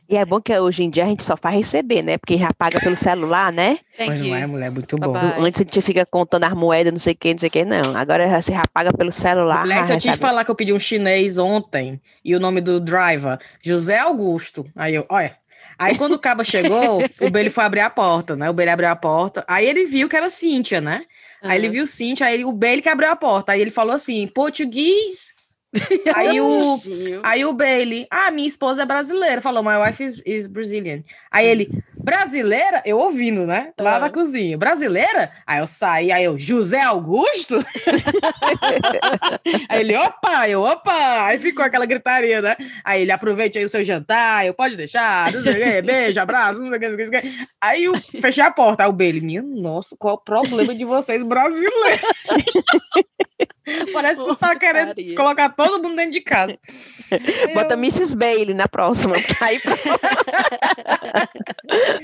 E 0.09 0.17
é 0.17 0.25
bom 0.25 0.41
que 0.41 0.59
hoje 0.59 0.85
em 0.85 0.89
dia 0.89 1.05
a 1.05 1.07
gente 1.07 1.23
só 1.23 1.37
faz 1.37 1.55
receber, 1.55 2.03
né? 2.03 2.17
Porque 2.17 2.39
já 2.39 2.49
paga 2.57 2.81
pelo 2.81 2.97
celular, 2.97 3.53
né? 3.53 3.79
Thank 3.99 4.21
não 4.21 4.35
é, 4.35 4.47
mulher, 4.47 4.71
muito 4.71 4.97
bom. 4.97 5.13
Bye 5.13 5.35
bye. 5.35 5.47
Antes 5.47 5.61
a 5.61 5.65
gente 5.65 5.83
fica 5.83 6.07
contando 6.07 6.45
as 6.45 6.55
moedas, 6.55 6.91
não 6.91 6.99
sei 6.99 7.13
o 7.13 7.17
que, 7.17 7.33
não 7.33 7.39
sei 7.39 7.49
o 7.49 7.53
que, 7.53 7.65
não. 7.65 7.95
Agora 7.95 8.27
você 8.41 8.53
já 8.53 8.63
paga 8.73 8.91
pelo 8.91 9.13
celular. 9.13 9.61
Mulher, 9.61 9.85
se 9.85 9.93
eu 9.93 9.99
te 9.99 10.17
falar 10.17 10.47
que 10.47 10.51
eu 10.51 10.55
pedi 10.55 10.73
um 10.73 10.81
chinês 10.81 11.37
ontem 11.37 12.01
e 12.25 12.35
o 12.35 12.41
nome 12.41 12.63
do 12.63 12.81
driver, 12.81 13.39
José 13.63 13.99
Augusto. 13.99 14.65
Aí 14.75 14.95
eu, 14.95 15.05
olha. 15.11 15.37
Aí 15.79 15.99
quando 15.99 16.15
o 16.15 16.19
cabo 16.19 16.43
chegou, 16.43 17.03
o 17.21 17.31
Beli 17.31 17.51
foi 17.51 17.65
abrir 17.65 17.81
a 17.81 17.91
porta, 17.91 18.35
né? 18.35 18.49
O 18.49 18.55
Beli 18.55 18.71
abriu 18.71 18.89
a 18.89 18.97
porta. 18.97 19.45
Aí 19.47 19.67
ele 19.67 19.85
viu 19.85 20.09
que 20.09 20.17
era 20.17 20.31
Cíntia, 20.31 20.81
né? 20.81 21.05
Uhum. 21.43 21.51
Aí 21.51 21.59
ele 21.59 21.69
viu 21.69 21.87
Cíntia, 21.87 22.27
aí 22.27 22.47
o 22.47 22.53
Beli 22.53 22.81
que 22.81 22.89
abriu 22.89 23.11
a 23.11 23.17
porta. 23.17 23.53
Aí 23.53 23.61
ele 23.61 23.71
falou 23.71 23.95
assim: 23.95 24.27
português 24.27 25.35
Aí 26.15 26.41
o, 26.41 26.77
aí 27.23 27.45
o 27.45 27.53
Bailey, 27.53 28.07
ah, 28.11 28.31
minha 28.31 28.49
esposa 28.49 28.83
é 28.83 28.87
brasileira, 28.87 29.41
falou, 29.41 29.63
my 29.63 29.77
wife 29.77 30.03
is, 30.03 30.23
is 30.25 30.47
Brazilian. 30.47 31.03
Aí 31.31 31.47
ele, 31.47 31.69
brasileira? 31.95 32.83
Eu 32.87 32.99
ouvindo, 32.99 33.47
né? 33.47 33.73
Lá 33.79 33.95
uhum. 33.95 34.01
na 34.01 34.11
cozinha. 34.11 34.57
Brasileira? 34.57 35.31
Aí 35.47 35.61
eu 35.61 35.67
saí, 35.67 36.11
aí 36.11 36.25
eu, 36.25 36.39
José 36.39 36.81
Augusto? 36.81 37.59
aí 39.69 39.81
ele, 39.81 39.97
opa, 39.97 40.49
eu, 40.49 40.63
opa! 40.63 41.27
Aí 41.27 41.39
ficou 41.39 41.65
aquela 41.65 41.85
gritaria, 41.85 42.41
né? 42.41 42.57
Aí 42.83 43.03
ele, 43.03 43.13
aproveite 43.13 43.59
aí 43.59 43.65
o 43.65 43.69
seu 43.69 43.85
jantar, 43.85 44.47
eu 44.47 44.55
pode 44.55 44.75
deixar, 44.75 45.31
não 45.33 45.43
sei 45.43 45.53
o 45.53 45.57
quê, 45.57 45.83
beijo, 45.83 46.19
abraço, 46.19 46.61
não 46.61 46.71
sei 46.71 46.79
o 46.79 46.81
que, 46.81 46.89
não 46.89 46.97
sei 46.97 47.07
o 47.07 47.11
que. 47.11 47.47
Aí 47.61 47.85
eu 47.85 48.01
fechei 48.23 48.43
a 48.43 48.51
porta, 48.51 48.85
aí 48.85 48.89
o 48.89 48.93
Bailey, 48.93 49.21
minha 49.21 49.43
nossa, 49.43 49.95
qual 49.99 50.15
o 50.15 50.19
problema 50.19 50.75
de 50.75 50.85
vocês 50.85 51.23
brasileiros? 51.23 52.01
Parece 53.93 54.21
que 54.21 54.29
tu 54.29 54.37
tá 54.37 54.57
querendo 54.57 54.95
colocar 55.15 55.51
todo 55.51 55.83
mundo 55.83 55.97
dentro 55.97 56.13
de 56.13 56.21
casa. 56.21 56.59
Bota 57.55 57.75
eu... 57.75 57.79
Mrs. 57.79 58.17
Bailey 58.17 58.55
na 58.55 58.69
próxima. 58.69 59.17
Aí 59.41 59.61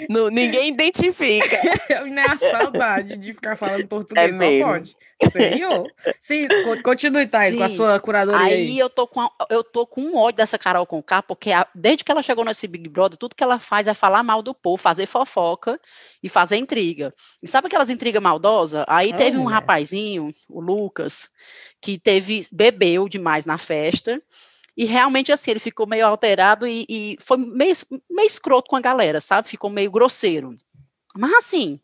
no, 0.09 0.29
ninguém 0.31 0.69
identifica. 0.69 1.59
Nem 2.05 2.25
a 2.25 2.37
saudade 2.37 3.17
de 3.17 3.35
ficar 3.35 3.57
falando 3.57 3.87
português, 3.87 4.31
é 4.31 4.35
mesmo. 4.35 4.67
só 4.67 4.73
pode. 4.73 4.97
Senhor. 5.31 5.91
Sim, 6.21 6.49
continue, 6.83 7.27
Thais, 7.27 7.53
Sim. 7.53 7.59
com 7.59 7.65
a 7.65 7.69
sua 7.69 8.01
curadoria 8.01 8.41
aí. 8.41 8.53
aí. 8.53 8.79
eu 8.79 8.89
tô 8.91 9.07
com 9.07 9.29
eu 9.51 9.63
tô 9.63 9.87
com 9.87 10.03
um 10.03 10.17
ódio 10.17 10.37
dessa 10.37 10.59
Carol 10.59 10.87
com 10.87 11.03
K, 11.03 11.23
porque 11.23 11.51
a, 11.51 11.67
desde 11.75 12.05
que 12.05 12.11
ela 12.11 12.23
chegou 12.23 12.45
nesse 12.45 12.67
Big 12.67 12.89
Brother, 12.89 13.19
tudo 13.19 13.35
que 13.35 13.43
ela 13.43 13.59
faz 13.59 13.87
é 13.87 13.95
falar 13.95 14.23
mal 14.23 14.43
do 14.43 14.55
povo, 14.55 14.77
fazer 14.77 15.07
fofoca 15.07 15.81
e 16.23 16.29
fazer 16.29 16.57
intriga. 16.57 17.15
E 17.43 17.47
sabe 17.47 17.67
aquelas 17.67 17.91
intrigas 17.91 18.23
maldosas? 18.23 18.85
Aí 18.89 19.11
oh, 19.13 19.17
teve 19.17 19.37
um 19.37 19.45
mulher. 19.45 19.55
rapazinho, 19.55 20.33
o 20.49 20.61
Lucas, 20.61 21.29
que 21.81 21.99
teve 21.99 22.47
bebeu 22.51 23.09
demais 23.09 23.45
na 23.45 23.59
festa. 23.59 24.21
E 24.77 24.85
realmente, 24.85 25.31
assim, 25.31 25.53
ele 25.53 25.61
ficou 25.61 25.87
meio 25.87 26.07
alterado 26.07 26.67
e, 26.67 26.85
e 26.89 27.17
foi 27.21 27.37
meio, 27.37 27.75
meio 28.11 28.27
escroto 28.27 28.69
com 28.69 28.77
a 28.77 28.81
galera, 28.81 29.21
sabe? 29.21 29.49
Ficou 29.49 29.71
meio 29.71 29.91
grosseiro. 29.91 30.51
Mas, 31.17 31.33
assim, 31.35 31.81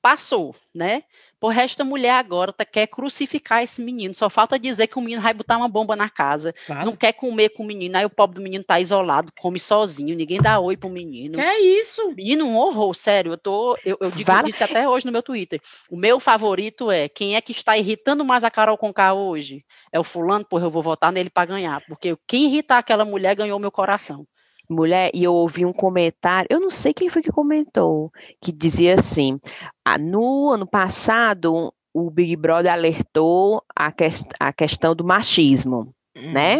passou, 0.00 0.56
né? 0.74 1.04
Por 1.44 1.54
esta 1.54 1.84
mulher 1.84 2.12
agora 2.12 2.54
tá, 2.54 2.64
quer 2.64 2.86
crucificar 2.86 3.62
esse 3.62 3.82
menino. 3.82 4.14
Só 4.14 4.30
falta 4.30 4.58
dizer 4.58 4.86
que 4.86 4.98
o 4.98 5.02
menino 5.02 5.20
vai 5.20 5.34
botar 5.34 5.58
uma 5.58 5.68
bomba 5.68 5.94
na 5.94 6.08
casa. 6.08 6.54
Claro. 6.66 6.86
Não 6.86 6.96
quer 6.96 7.12
comer 7.12 7.50
com 7.50 7.64
o 7.64 7.66
menino. 7.66 7.98
Aí 7.98 8.04
o 8.06 8.08
pobre 8.08 8.36
do 8.36 8.40
menino 8.40 8.64
tá 8.64 8.80
isolado, 8.80 9.30
come 9.38 9.60
sozinho. 9.60 10.16
Ninguém 10.16 10.40
dá 10.40 10.58
oi 10.58 10.74
pro 10.74 10.88
menino. 10.88 11.34
Que 11.34 11.40
é 11.42 11.60
isso? 11.60 12.14
Menino, 12.16 12.46
um 12.46 12.56
horror, 12.56 12.94
sério. 12.94 13.32
Eu 13.32 13.36
tô. 13.36 13.76
Eu, 13.84 13.98
eu 14.00 14.10
digo 14.10 14.32
isso 14.48 14.64
até 14.64 14.88
hoje 14.88 15.04
no 15.04 15.12
meu 15.12 15.22
Twitter. 15.22 15.60
O 15.90 15.98
meu 15.98 16.18
favorito 16.18 16.90
é 16.90 17.10
quem 17.10 17.36
é 17.36 17.42
que 17.42 17.52
está 17.52 17.76
irritando 17.76 18.24
mais 18.24 18.42
a 18.42 18.50
Carol 18.50 18.78
Conká 18.78 19.12
hoje? 19.12 19.66
É 19.92 20.00
o 20.00 20.04
fulano, 20.04 20.46
porra, 20.46 20.64
eu 20.64 20.70
vou 20.70 20.82
votar 20.82 21.12
nele 21.12 21.28
para 21.28 21.44
ganhar. 21.44 21.84
Porque 21.86 22.16
quem 22.26 22.46
irritar 22.46 22.78
aquela 22.78 23.04
mulher 23.04 23.36
ganhou 23.36 23.58
meu 23.58 23.70
coração 23.70 24.26
mulher, 24.68 25.10
e 25.14 25.24
eu 25.24 25.34
ouvi 25.34 25.64
um 25.64 25.72
comentário, 25.72 26.46
eu 26.50 26.60
não 26.60 26.70
sei 26.70 26.92
quem 26.92 27.08
foi 27.08 27.22
que 27.22 27.32
comentou, 27.32 28.12
que 28.40 28.52
dizia 28.52 28.94
assim: 28.98 29.38
ah, 29.84 29.98
no 29.98 30.50
ano 30.50 30.66
passado, 30.66 31.72
o 31.92 32.10
Big 32.10 32.34
Brother 32.36 32.72
alertou 32.72 33.62
a, 33.74 33.92
que, 33.92 34.10
a 34.40 34.52
questão 34.52 34.94
do 34.94 35.04
machismo, 35.04 35.94
uhum. 36.16 36.32
né? 36.32 36.58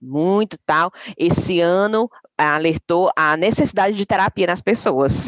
Muito 0.00 0.56
tal. 0.64 0.90
Esse 1.18 1.60
ano 1.60 2.10
alertou 2.38 3.10
a 3.14 3.36
necessidade 3.36 3.94
de 3.94 4.06
terapia 4.06 4.46
nas 4.46 4.62
pessoas. 4.62 5.26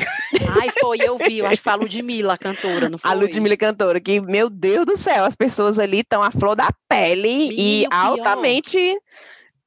Ai, 0.49 0.69
foi, 0.81 0.99
eu 1.03 1.19
vi, 1.19 1.39
eu 1.39 1.47
acho 1.47 1.57
que 1.57 1.63
foi 1.63 1.73
a 1.73 1.77
Ludmilla, 1.77 2.39
cantora, 2.39 2.89
não 2.89 2.97
foi? 2.99 3.11
A 3.11 3.15
Ludmilla, 3.15 3.57
cantora, 3.57 4.01
que, 4.01 4.21
meu 4.21 4.49
Deus 4.49 4.87
do 4.87 4.97
céu, 4.97 5.25
as 5.25 5.37
pessoas 5.37 5.79
ali 5.79 6.01
estão 6.01 6.23
à 6.23 6.31
flor 6.31 6.57
da 6.57 6.71
pele 6.89 7.51
e 7.53 7.87
altamente 7.91 8.79
pior 8.79 9.01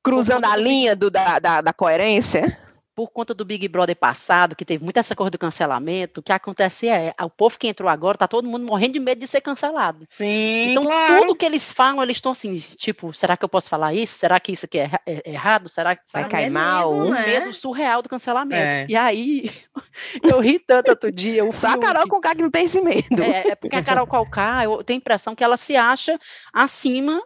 cruzando 0.05 0.45
a 0.45 0.55
linha 0.55 0.95
do, 0.95 1.09
da, 1.09 1.39
da, 1.39 1.61
da 1.61 1.73
coerência? 1.73 2.55
por 2.95 3.09
conta 3.11 3.33
do 3.33 3.43
Big 3.43 3.67
Brother 3.67 3.95
passado, 3.95 4.55
que 4.55 4.63
teve 4.63 4.81
muita 4.81 5.01
essa 5.01 5.13
coisa 5.13 5.29
do 5.29 5.37
cancelamento, 5.37 6.21
o 6.21 6.23
que 6.23 6.31
acontece 6.31 6.87
é, 6.87 7.13
o 7.21 7.29
povo 7.29 7.59
que 7.59 7.67
entrou 7.67 7.89
agora, 7.89 8.17
tá 8.17 8.25
todo 8.25 8.47
mundo 8.47 8.65
morrendo 8.65 8.93
de 8.93 9.01
medo 9.01 9.19
de 9.19 9.27
ser 9.27 9.41
cancelado. 9.41 10.05
Sim, 10.07 10.71
Então, 10.71 10.83
claro. 10.83 11.19
tudo 11.19 11.35
que 11.35 11.45
eles 11.45 11.73
falam, 11.73 12.01
eles 12.01 12.15
estão 12.15 12.31
assim, 12.31 12.57
tipo, 12.77 13.13
será 13.13 13.35
que 13.35 13.43
eu 13.43 13.49
posso 13.49 13.69
falar 13.69 13.93
isso? 13.93 14.17
Será 14.17 14.39
que 14.39 14.53
isso 14.53 14.65
aqui 14.65 14.79
é, 14.79 14.91
é, 15.05 15.21
é 15.25 15.31
errado? 15.33 15.67
Será 15.67 15.93
que... 15.93 16.03
Vai 16.13 16.29
cair 16.29 16.45
é 16.45 16.49
mal? 16.49 16.93
Um 16.93 17.11
né? 17.11 17.27
medo 17.27 17.53
surreal 17.53 18.01
do 18.01 18.07
cancelamento. 18.07 18.63
É. 18.63 18.85
E 18.87 18.95
aí, 18.95 19.51
eu 20.23 20.39
ri 20.39 20.57
tanto 20.57 20.91
outro 20.91 21.11
dia. 21.11 21.43
O 21.43 21.49
a 21.49 21.77
Carol 21.77 22.07
Conká 22.07 22.33
que 22.33 22.43
não 22.43 22.51
tem 22.51 22.63
esse 22.63 22.79
medo. 22.79 23.21
É, 23.21 23.49
é 23.49 23.55
porque 23.55 23.75
a 23.75 23.83
Carol 23.83 24.07
Conká, 24.07 24.63
eu 24.63 24.81
tenho 24.85 24.97
a 24.97 25.01
impressão 25.01 25.35
que 25.35 25.43
ela 25.43 25.57
se 25.57 25.75
acha 25.75 26.17
acima 26.53 27.21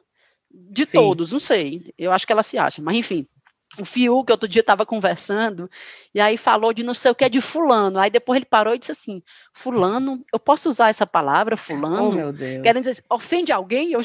de 0.51 0.85
Sim. 0.85 0.97
todos, 0.97 1.31
não 1.31 1.39
sei. 1.39 1.93
Eu 1.97 2.11
acho 2.11 2.25
que 2.25 2.33
ela 2.33 2.43
se 2.43 2.57
acha, 2.57 2.81
mas 2.81 2.95
enfim 2.95 3.25
o 3.81 3.85
Fiuk, 3.85 4.31
outro 4.31 4.47
dia 4.47 4.61
estava 4.61 4.85
conversando, 4.85 5.69
e 6.13 6.19
aí 6.19 6.37
falou 6.37 6.73
de 6.73 6.83
não 6.83 6.93
sei 6.93 7.11
o 7.11 7.15
que 7.15 7.23
é 7.23 7.29
de 7.29 7.41
fulano. 7.41 7.99
Aí 7.99 8.09
depois 8.09 8.37
ele 8.37 8.45
parou 8.45 8.73
e 8.73 8.79
disse 8.79 8.91
assim: 8.91 9.21
Fulano, 9.53 10.19
eu 10.33 10.39
posso 10.39 10.69
usar 10.69 10.89
essa 10.89 11.05
palavra, 11.05 11.57
fulano? 11.57 12.09
Oh, 12.09 12.11
meu 12.11 12.31
Deus. 12.31 12.63
Querem 12.63 12.81
dizer, 12.81 13.03
ofende 13.09 13.51
alguém? 13.51 13.91
Eu... 13.91 13.99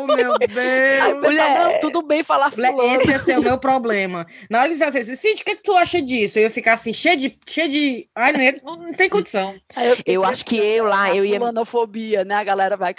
Oh, 0.00 0.06
meu 0.06 0.38
Deus. 0.38 0.56
Aí 1.02 1.12
o 1.12 1.20
pessoal, 1.20 1.72
não, 1.72 1.80
tudo 1.80 2.02
bem 2.02 2.22
falar 2.22 2.50
fulano. 2.50 2.82
Esse 2.82 3.10
ia 3.10 3.18
ser 3.18 3.38
o 3.38 3.42
meu 3.42 3.58
problema. 3.58 4.26
Na 4.48 4.60
hora 4.60 4.68
que 4.68 4.76
você 4.76 4.84
assim, 4.84 5.14
Cintia, 5.14 5.42
o 5.42 5.44
que, 5.44 5.50
é 5.50 5.56
que 5.56 5.62
tu 5.62 5.76
acha 5.76 6.00
disso? 6.00 6.38
Eu 6.38 6.44
ia 6.44 6.50
ficar 6.50 6.74
assim, 6.74 6.92
cheio 6.92 7.16
de. 7.16 7.38
Cheio 7.46 7.68
de... 7.68 8.08
Ai, 8.14 8.32
não, 8.62 8.76
não 8.76 8.92
tem 8.92 9.08
condição. 9.08 9.54
eu, 9.76 9.96
eu 10.06 10.24
acho 10.24 10.44
que 10.44 10.56
eu 10.56 10.84
lá, 10.84 11.14
eu 11.14 11.24
ia. 11.24 11.38
Fulanofobia, 11.38 12.24
né? 12.24 12.34
A 12.34 12.44
galera 12.44 12.76
vai. 12.76 12.94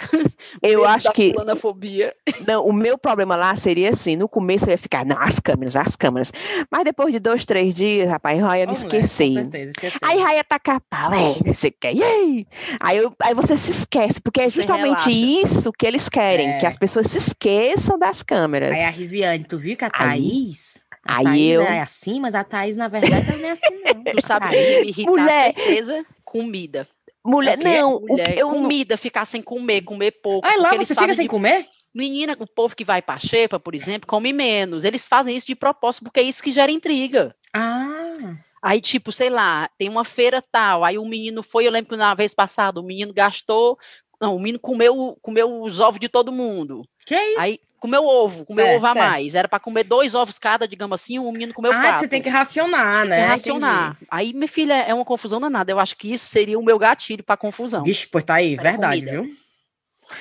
eu 0.62 0.84
acho 0.84 1.12
que. 1.12 1.32
Fulanofobia. 1.32 2.14
Não, 2.46 2.64
o 2.64 2.72
meu 2.72 2.96
problema 2.96 3.36
lá 3.36 3.54
seria 3.56 3.90
assim: 3.90 4.16
no 4.16 4.28
começo 4.28 4.66
eu 4.66 4.70
ia 4.70 4.78
ficar, 4.78 5.04
não, 5.04 5.20
as 5.20 5.40
câmeras, 5.40 5.76
as 5.76 5.91
câmeras. 5.96 6.32
Mas 6.70 6.84
depois 6.84 7.12
de 7.12 7.18
dois, 7.18 7.44
três 7.44 7.74
dias, 7.74 8.08
rapaz, 8.08 8.40
Raia 8.40 8.66
me 8.66 8.72
esqueci. 8.72 9.28
Com 9.28 9.32
certeza, 9.32 9.70
esqueci. 9.70 9.98
Aí 10.02 10.18
Raia 10.20 10.44
taca 10.44 10.80
pau, 10.80 11.12
é, 11.12 11.52
você 11.52 11.70
quer, 11.70 11.94
yay! 11.94 12.46
Aí, 12.80 12.98
eu, 12.98 13.14
aí 13.20 13.34
você 13.34 13.56
se 13.56 13.70
esquece, 13.70 14.20
porque 14.20 14.40
é 14.40 14.50
justamente 14.50 15.10
isso 15.10 15.72
que 15.72 15.86
eles 15.86 16.08
querem, 16.08 16.48
é. 16.48 16.58
que 16.58 16.66
as 16.66 16.76
pessoas 16.76 17.06
se 17.06 17.18
esqueçam 17.18 17.98
das 17.98 18.22
câmeras. 18.22 18.72
Aí 18.72 18.84
a 18.84 18.90
Riviane, 18.90 19.44
tu 19.44 19.58
viu 19.58 19.76
que 19.76 19.84
a 19.84 19.90
Thaís... 19.90 20.84
A 21.04 21.18
aí 21.18 21.24
Thaís 21.24 21.54
eu... 21.54 21.62
é 21.62 21.80
assim, 21.80 22.20
mas 22.20 22.34
a 22.34 22.44
Thaís, 22.44 22.76
na 22.76 22.86
verdade, 22.86 23.28
ela 23.28 23.38
não 23.38 23.48
é 23.48 23.50
assim, 23.50 23.80
não. 23.82 24.04
Tu 24.04 24.24
sabe 24.24 24.50
me 24.50 24.84
irritar, 24.84 25.10
Mulher... 25.10 25.52
certeza, 25.52 26.06
comida. 26.24 26.88
Mulher, 27.24 27.56
não, 27.58 28.00
mulher, 28.00 28.36
eu... 28.36 28.50
comida, 28.50 28.96
ficar 28.96 29.24
sem 29.24 29.40
comer, 29.42 29.82
comer 29.82 30.10
pouco. 30.10 30.46
Ah, 30.46 30.56
lá 30.56 30.74
você 30.76 30.94
fica 30.94 31.14
sem 31.14 31.26
de... 31.26 31.28
comer? 31.28 31.66
Menina, 31.94 32.36
o 32.38 32.46
povo 32.46 32.74
que 32.74 32.84
vai 32.84 33.02
para 33.02 33.18
Xepa, 33.18 33.60
por 33.60 33.74
exemplo, 33.74 34.06
come 34.06 34.32
menos. 34.32 34.84
Eles 34.84 35.06
fazem 35.06 35.36
isso 35.36 35.48
de 35.48 35.54
propósito 35.54 36.04
porque 36.04 36.20
é 36.20 36.22
isso 36.22 36.42
que 36.42 36.52
gera 36.52 36.72
intriga. 36.72 37.34
Ah. 37.52 38.36
Aí, 38.62 38.80
tipo, 38.80 39.10
sei 39.10 39.28
lá, 39.28 39.68
tem 39.76 39.88
uma 39.88 40.04
feira 40.04 40.40
tal, 40.40 40.84
aí 40.84 40.96
o 40.96 41.04
menino 41.04 41.42
foi, 41.42 41.66
eu 41.66 41.72
lembro 41.72 41.90
que 41.90 41.96
na 41.96 42.14
vez 42.14 42.32
passada 42.32 42.80
o 42.80 42.84
menino 42.84 43.12
gastou, 43.12 43.76
não, 44.20 44.36
o 44.36 44.38
menino 44.38 44.60
comeu, 44.60 45.18
comeu 45.20 45.62
os 45.62 45.80
ovos 45.80 45.98
de 45.98 46.08
todo 46.08 46.30
mundo. 46.30 46.86
Que 47.04 47.14
é 47.14 47.30
isso? 47.30 47.40
Aí 47.40 47.60
comeu 47.80 48.04
ovo, 48.04 48.44
comeu 48.44 48.64
certo, 48.64 48.76
ovo 48.76 48.86
a 48.86 48.92
certo. 48.92 49.04
mais. 49.04 49.34
Era 49.34 49.48
para 49.48 49.58
comer 49.58 49.82
dois 49.82 50.14
ovos 50.14 50.38
cada, 50.38 50.68
digamos 50.68 50.94
assim, 50.94 51.18
o 51.18 51.32
menino 51.32 51.52
comeu 51.52 51.72
ah, 51.72 51.80
quatro. 51.80 51.98
você 51.98 52.08
tem 52.08 52.22
que 52.22 52.28
racionar, 52.28 53.04
né? 53.04 53.16
Tem 53.16 53.24
que 53.24 53.30
racionar. 53.30 53.90
Entendi. 53.90 54.06
Aí, 54.08 54.32
minha 54.32 54.46
filha, 54.46 54.74
é 54.74 54.94
uma 54.94 55.04
confusão 55.04 55.40
danada. 55.40 55.72
Eu 55.72 55.80
acho 55.80 55.96
que 55.96 56.12
isso 56.12 56.26
seria 56.26 56.56
o 56.56 56.64
meu 56.64 56.78
gatilho 56.78 57.24
para 57.24 57.36
confusão. 57.36 57.82
Vixe, 57.82 58.06
pois 58.06 58.22
tá 58.22 58.34
aí, 58.34 58.54
verdade, 58.54 59.00
comida. 59.04 59.22
viu? 59.22 59.36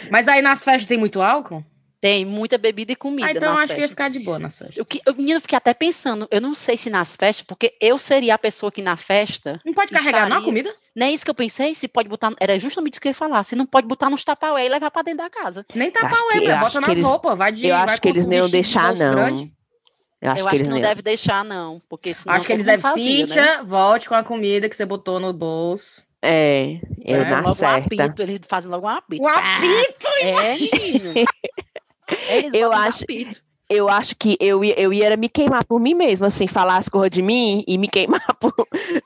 Mas 0.09 0.27
aí 0.27 0.41
nas 0.41 0.63
festas 0.63 0.87
tem 0.87 0.97
muito 0.97 1.21
álcool? 1.21 1.63
Tem 2.01 2.25
muita 2.25 2.57
bebida 2.57 2.91
e 2.91 2.95
comida. 2.95 3.27
Ah, 3.27 3.31
então 3.31 3.53
acho 3.53 3.59
festas. 3.59 3.75
que 3.75 3.81
ia 3.81 3.87
ficar 3.87 4.09
de 4.09 4.17
boa 4.19 4.39
nas 4.39 4.57
festas. 4.57 4.77
O 4.77 4.83
que, 4.83 4.99
eu, 5.05 5.13
menino, 5.13 5.39
fiquei 5.39 5.55
até 5.55 5.71
pensando, 5.71 6.27
eu 6.31 6.41
não 6.41 6.55
sei 6.55 6.75
se 6.75 6.89
nas 6.89 7.15
festas, 7.15 7.45
porque 7.45 7.75
eu 7.79 7.99
seria 7.99 8.33
a 8.33 8.39
pessoa 8.39 8.71
que 8.71 8.81
na 8.81 8.97
festa. 8.97 9.61
Não 9.63 9.71
pode 9.71 9.91
carregar 9.91 10.23
estaria, 10.23 10.35
na 10.35 10.41
comida? 10.41 10.75
Não 10.95 11.05
é 11.05 11.11
isso 11.11 11.23
que 11.23 11.29
eu 11.29 11.35
pensei, 11.35 11.75
se 11.75 11.87
pode 11.87 12.09
botar. 12.09 12.33
Era 12.39 12.57
justamente 12.57 12.93
isso 12.93 13.01
que 13.01 13.07
eu 13.07 13.11
ia 13.11 13.15
falar. 13.15 13.43
Se 13.43 13.55
não 13.55 13.67
pode 13.67 13.85
botar 13.85 14.09
nos 14.09 14.23
tapaué 14.23 14.65
e 14.65 14.69
levar 14.69 14.89
pra 14.89 15.03
dentro 15.03 15.19
da 15.19 15.29
casa. 15.29 15.63
Nem 15.75 15.91
tapaué, 15.91 16.37
mulher, 16.37 16.59
bota 16.59 16.81
nas 16.81 16.89
eles, 16.89 17.05
roupas, 17.05 17.37
vai 17.37 17.51
de. 17.51 17.67
Eu 17.67 17.75
acho 17.75 18.01
que 18.01 18.09
eles 18.09 18.25
nem 18.25 18.39
iam 18.39 18.49
deixar, 18.49 18.95
não. 18.95 19.11
Grande. 19.11 19.53
Eu 20.19 20.31
acho, 20.31 20.41
eu 20.41 20.45
que, 20.45 20.55
acho 20.55 20.63
que, 20.63 20.69
não 20.69 20.81
deve 20.81 21.01
deixar, 21.03 21.45
não. 21.45 21.79
Porque 21.87 22.15
senão 22.15 22.35
acho 22.35 22.47
que 22.47 22.53
eles 22.53 22.65
devem. 22.65 22.91
Cíntia, 22.93 23.57
né? 23.57 23.63
volte 23.63 24.09
com 24.09 24.15
a 24.15 24.23
comida 24.23 24.67
que 24.67 24.75
você 24.75 24.85
botou 24.85 25.19
no 25.19 25.31
bolso. 25.31 26.01
É, 26.21 26.79
eu 27.03 27.21
é, 27.21 27.29
na 27.29 27.41
logo 27.41 27.55
certa. 27.55 27.95
Um 27.95 28.05
apito, 28.05 28.21
eles 28.21 28.39
fazem 28.47 28.69
logo 28.69 28.85
um 28.85 28.89
apito. 28.89 29.23
Um 29.23 29.27
apito? 29.27 30.07
É, 30.21 30.55
menino. 30.55 31.25
Eles 32.27 32.53
eu 32.53 32.73
acho, 32.73 33.05
eu 33.71 33.87
acho 33.87 34.15
que 34.15 34.37
eu 34.39 34.63
ia, 34.63 34.79
eu 34.79 34.91
ia 34.91 35.15
me 35.15 35.29
queimar 35.29 35.63
por 35.65 35.79
mim 35.79 35.93
mesmo, 35.93 36.25
assim, 36.25 36.47
falar 36.47 36.77
as 36.77 36.89
coisas 36.89 37.11
de 37.11 37.21
mim 37.21 37.63
e 37.67 37.77
me 37.77 37.87
queimar 37.87 38.21
por, 38.39 38.53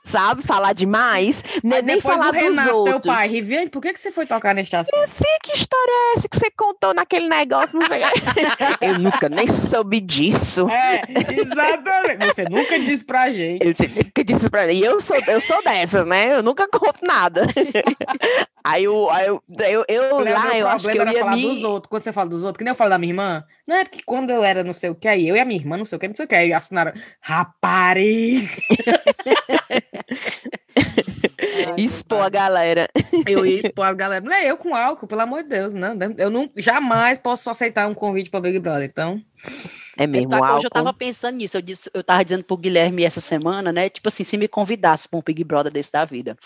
sabe, 0.02 0.42
falar 0.42 0.72
demais, 0.72 1.44
nem, 1.62 1.82
nem 1.82 2.00
falar 2.00 2.32
dos 2.32 2.42
Renato, 2.42 2.76
outros. 2.76 3.02
teu 3.02 3.12
pai, 3.12 3.28
Riviane, 3.28 3.70
por 3.70 3.80
que, 3.80 3.92
que 3.92 4.00
você 4.00 4.10
foi 4.10 4.26
tocar 4.26 4.54
neste 4.54 4.74
assunto? 4.74 5.10
que 5.42 5.56
história 5.56 5.90
é 5.90 6.18
essa 6.18 6.28
que 6.28 6.36
você 6.36 6.50
contou 6.50 6.92
naquele 6.92 7.28
negócio? 7.28 7.78
Não 7.78 7.86
sei. 7.86 8.02
eu 8.80 8.98
nunca 8.98 9.28
nem 9.28 9.46
soube 9.46 10.00
disso. 10.00 10.68
É, 10.68 11.02
exatamente. 11.40 12.34
Você 12.34 12.44
nunca 12.44 12.78
disse 12.80 13.04
pra 13.04 13.30
gente. 13.30 13.62
Eu 13.62 13.72
nunca 14.04 14.24
disse 14.24 14.50
pra 14.50 14.66
gente. 14.66 14.78
E 14.78 14.84
eu 14.84 15.00
sou, 15.00 15.16
eu 15.26 15.40
sou 15.40 15.62
dessas, 15.62 16.04
né? 16.04 16.34
Eu 16.34 16.42
nunca 16.42 16.66
conto 16.68 17.00
nada. 17.02 17.46
Aí 18.66 18.82
eu, 18.82 19.08
aí 19.10 19.28
eu, 19.28 19.40
eu, 19.58 19.84
eu 19.88 20.18
lá, 20.24 20.58
eu 20.58 20.66
acho 20.66 20.88
que 20.88 20.98
eu 20.98 21.06
ia 21.06 21.20
falar 21.20 21.36
me... 21.36 21.42
dos 21.42 21.62
outros. 21.62 21.88
Quando 21.88 22.02
você 22.02 22.12
fala 22.12 22.28
dos 22.28 22.42
outros, 22.42 22.58
que 22.58 22.64
nem 22.64 22.72
eu 22.72 22.74
falo 22.74 22.90
da 22.90 22.98
minha 22.98 23.12
irmã, 23.12 23.44
não 23.64 23.76
é 23.76 23.84
que 23.84 24.02
quando 24.04 24.30
eu 24.30 24.42
era 24.42 24.64
não 24.64 24.72
sei 24.72 24.90
o 24.90 24.94
que, 24.96 25.06
aí 25.06 25.28
eu 25.28 25.36
e 25.36 25.40
a 25.40 25.44
minha 25.44 25.60
irmã, 25.60 25.76
não 25.76 25.84
sei 25.84 25.94
o 25.94 26.00
que, 26.00 26.08
não 26.08 26.16
sei 26.16 26.24
o 26.24 26.28
que, 26.28 26.34
aí 26.34 26.52
assinaram 26.52 26.92
rapariga. 27.20 28.44
expor 31.78 32.22
a 32.22 32.28
galera. 32.28 32.88
Eu 33.24 33.46
ia 33.46 33.60
expor 33.60 33.86
a 33.86 33.92
galera. 33.92 34.24
Não 34.24 34.32
é 34.32 34.50
eu 34.50 34.56
com 34.56 34.74
álcool, 34.74 35.06
pelo 35.06 35.20
amor 35.20 35.44
de 35.44 35.50
Deus, 35.50 35.72
não. 35.72 35.96
Eu 36.18 36.28
não 36.28 36.50
jamais 36.56 37.18
posso 37.18 37.48
aceitar 37.48 37.86
um 37.86 37.94
convite 37.94 38.30
para 38.30 38.40
Big 38.40 38.58
Brother, 38.58 38.90
então. 38.90 39.22
É 39.96 40.06
mesmo, 40.06 40.34
eu, 40.34 40.56
Hoje 40.56 40.66
eu 40.66 40.70
tava 40.70 40.92
pensando 40.92 41.36
nisso, 41.36 41.56
eu, 41.56 41.62
disse, 41.62 41.90
eu 41.94 42.04
tava 42.04 42.22
dizendo 42.22 42.44
pro 42.44 42.56
Guilherme 42.56 43.02
essa 43.04 43.20
semana, 43.20 43.72
né, 43.72 43.88
tipo 43.88 44.08
assim, 44.08 44.24
se 44.24 44.36
me 44.36 44.46
convidasse 44.46 45.08
para 45.08 45.18
um 45.18 45.22
Big 45.22 45.42
Brother 45.42 45.72
desse 45.72 45.90
da 45.90 46.04
vida. 46.04 46.36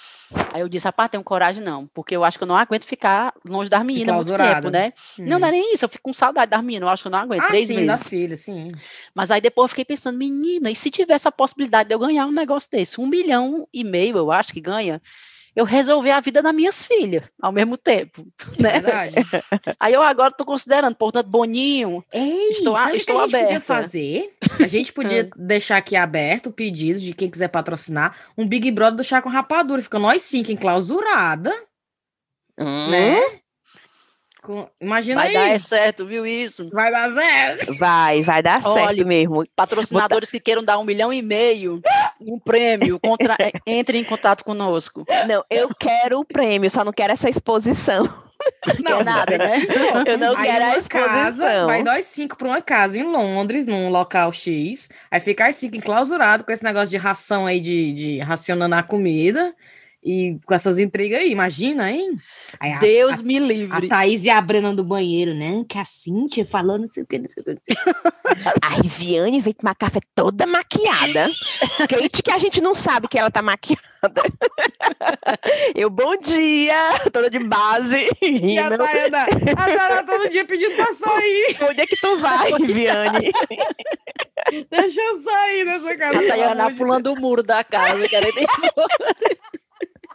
Aí 0.52 0.60
eu 0.60 0.68
disse, 0.68 0.84
rapaz, 0.84 1.10
tenho 1.10 1.24
coragem 1.24 1.62
não, 1.62 1.86
porque 1.88 2.14
eu 2.14 2.22
acho 2.22 2.38
que 2.38 2.44
eu 2.44 2.48
não 2.48 2.56
aguento 2.56 2.84
ficar 2.84 3.34
longe 3.44 3.68
das 3.68 3.84
meninas 3.84 4.14
muito 4.14 4.36
tempo, 4.36 4.70
né? 4.70 4.92
Hum. 5.18 5.24
Não, 5.26 5.38
não 5.38 5.48
é 5.48 5.50
nem 5.50 5.74
isso, 5.74 5.84
eu 5.84 5.88
fico 5.88 6.04
com 6.04 6.12
saudade 6.12 6.50
das 6.50 6.62
meninas, 6.62 6.86
eu 6.86 6.92
acho 6.92 7.02
que 7.02 7.08
eu 7.08 7.12
não 7.12 7.18
aguento, 7.18 7.42
ah, 7.42 7.48
três 7.48 7.66
sim, 7.66 7.74
meses. 7.74 7.88
das 7.88 8.08
filhas, 8.08 8.40
sim. 8.40 8.68
Mas 9.14 9.30
aí 9.30 9.40
depois 9.40 9.64
eu 9.64 9.68
fiquei 9.70 9.84
pensando, 9.84 10.16
menina, 10.16 10.70
e 10.70 10.76
se 10.76 10.90
tivesse 10.90 11.26
a 11.26 11.32
possibilidade 11.32 11.88
de 11.88 11.94
eu 11.94 11.98
ganhar 11.98 12.26
um 12.26 12.32
negócio 12.32 12.70
desse? 12.70 13.00
Um 13.00 13.06
milhão 13.06 13.66
e 13.74 13.82
meio, 13.82 14.16
eu 14.16 14.30
acho 14.30 14.52
que 14.52 14.60
ganha, 14.60 15.02
eu 15.54 15.64
resolver 15.64 16.10
a 16.10 16.20
vida 16.20 16.42
das 16.42 16.54
minhas 16.54 16.84
filhas 16.84 17.24
ao 17.40 17.52
mesmo 17.52 17.76
tempo, 17.76 18.26
né? 18.58 18.72
Verdade. 18.72 19.14
Aí 19.78 19.92
eu 19.92 20.02
agora 20.02 20.30
estou 20.30 20.46
considerando, 20.46 20.94
portanto, 20.94 21.26
Boninho, 21.26 22.04
Ei, 22.12 22.50
estou, 22.50 22.76
sabe 22.76 22.96
estou 22.96 23.16
que 23.16 23.20
a 23.20 23.24
gente 23.24 23.34
aberta. 23.34 23.46
podia 23.46 23.60
fazer? 23.60 24.34
A 24.58 24.66
gente 24.66 24.92
podia 24.92 25.28
ah. 25.30 25.34
deixar 25.36 25.76
aqui 25.76 25.96
aberto 25.96 26.48
o 26.48 26.52
pedido 26.52 27.00
de 27.00 27.12
quem 27.12 27.30
quiser 27.30 27.48
patrocinar 27.48 28.16
um 28.36 28.46
Big 28.46 28.70
Brother 28.70 28.96
do 28.96 29.04
Chá 29.04 29.20
com 29.20 29.28
Rapadura. 29.28 29.82
Fica 29.82 29.98
nós 29.98 30.22
cinco 30.22 30.52
enclausurada, 30.52 31.52
hum. 32.58 32.90
né? 32.90 33.40
Imagina 34.80 35.20
vai 35.20 35.28
aí. 35.28 35.34
Vai 35.34 35.52
dar 35.52 35.60
certo, 35.60 36.06
viu 36.06 36.26
isso? 36.26 36.68
Vai 36.70 36.90
dar 36.90 37.08
certo. 37.08 37.74
Vai, 37.78 38.22
vai 38.22 38.42
dar 38.42 38.60
Olha, 38.64 38.86
certo 38.86 39.06
mesmo. 39.06 39.44
Patrocinadores 39.54 40.30
que 40.30 40.40
queiram 40.40 40.64
dar 40.64 40.78
um 40.78 40.84
milhão 40.84 41.12
e 41.12 41.22
meio, 41.22 41.80
um 42.20 42.38
prêmio, 42.38 42.98
contra... 43.00 43.36
entre 43.66 43.98
em 43.98 44.04
contato 44.04 44.44
conosco. 44.44 45.04
Não, 45.28 45.44
eu 45.50 45.68
quero 45.78 46.20
o 46.20 46.24
prêmio, 46.24 46.70
só 46.70 46.84
não 46.84 46.92
quero 46.92 47.12
essa 47.12 47.28
exposição. 47.28 48.08
Não, 48.82 49.04
nada, 49.04 49.36
né? 49.36 49.62
Eu 50.06 50.16
não 50.16 50.36
Aí 50.36 50.46
quero 50.46 50.64
a 50.64 50.76
exposição. 50.76 51.08
casa, 51.08 51.66
vai 51.66 51.82
nós 51.82 52.06
cinco 52.06 52.36
para 52.36 52.48
uma 52.48 52.62
casa 52.62 52.98
em 52.98 53.02
Londres, 53.02 53.66
num 53.66 53.90
local 53.90 54.32
X. 54.32 54.88
Aí 55.10 55.20
ficar 55.20 55.48
as 55.48 55.56
cinco 55.56 55.76
enclausurados 55.76 56.46
com 56.46 56.52
esse 56.52 56.64
negócio 56.64 56.88
de 56.88 56.96
ração 56.96 57.46
aí, 57.46 57.60
de, 57.60 57.92
de 57.92 58.18
racionando 58.20 58.74
a 58.74 58.82
comida. 58.82 59.54
E 60.02 60.38
com 60.46 60.54
essas 60.54 60.78
intrigas 60.78 61.20
aí, 61.20 61.30
imagina, 61.30 61.90
hein? 61.90 62.16
Aí 62.58 62.72
a, 62.72 62.78
Deus 62.78 63.20
me 63.20 63.36
a, 63.36 63.40
a 63.40 63.44
livre. 63.44 63.88
Thaís 63.88 64.24
e 64.24 64.30
a 64.30 64.40
Brena 64.40 64.74
do 64.74 64.82
banheiro, 64.82 65.34
né? 65.34 65.62
Que 65.68 65.76
a 65.76 65.84
Cíntia 65.84 66.44
falou 66.44 66.78
não 66.78 66.88
sei 66.88 67.02
o 67.02 67.06
que, 67.06 67.18
não 67.18 67.28
sei 67.28 67.42
o 67.42 67.44
que. 67.44 67.60
A 68.62 68.68
Riviane 68.68 69.40
veio 69.40 69.54
tomar 69.54 69.74
café 69.74 70.00
toda 70.14 70.46
maquiada. 70.46 71.28
Crente 71.88 72.22
que 72.22 72.30
a 72.30 72.38
gente 72.38 72.60
não 72.60 72.74
sabe 72.74 73.08
que 73.08 73.18
ela 73.18 73.30
tá 73.30 73.42
maquiada. 73.42 73.82
Eu, 75.74 75.90
bom 75.90 76.16
dia, 76.16 76.98
toda 77.12 77.28
de 77.28 77.38
base. 77.40 78.08
E 78.22 78.58
a. 78.58 78.76
Tayana, 78.78 79.24
a 79.24 79.56
Tayana 79.56 80.06
todo 80.06 80.30
dia 80.30 80.44
pedindo 80.46 80.76
pra 80.76 80.92
sair. 80.92 81.58
Onde 81.68 81.80
é 81.80 81.86
que 81.86 81.96
tu 81.96 82.16
vai, 82.18 82.52
Riviane? 82.52 83.32
Deixa 84.70 85.00
eu 85.00 85.14
sair 85.16 85.64
dessa 85.64 85.96
casa. 85.96 86.18
A 86.18 86.28
Tayana 86.28 86.62
amor 86.62 86.72
de 86.72 86.78
pulando 86.78 87.12
o 87.12 87.20
muro 87.20 87.42
da 87.42 87.62
casa, 87.62 88.08
querendo 88.08 88.38
ir 88.38 88.46
embora. 88.58 89.16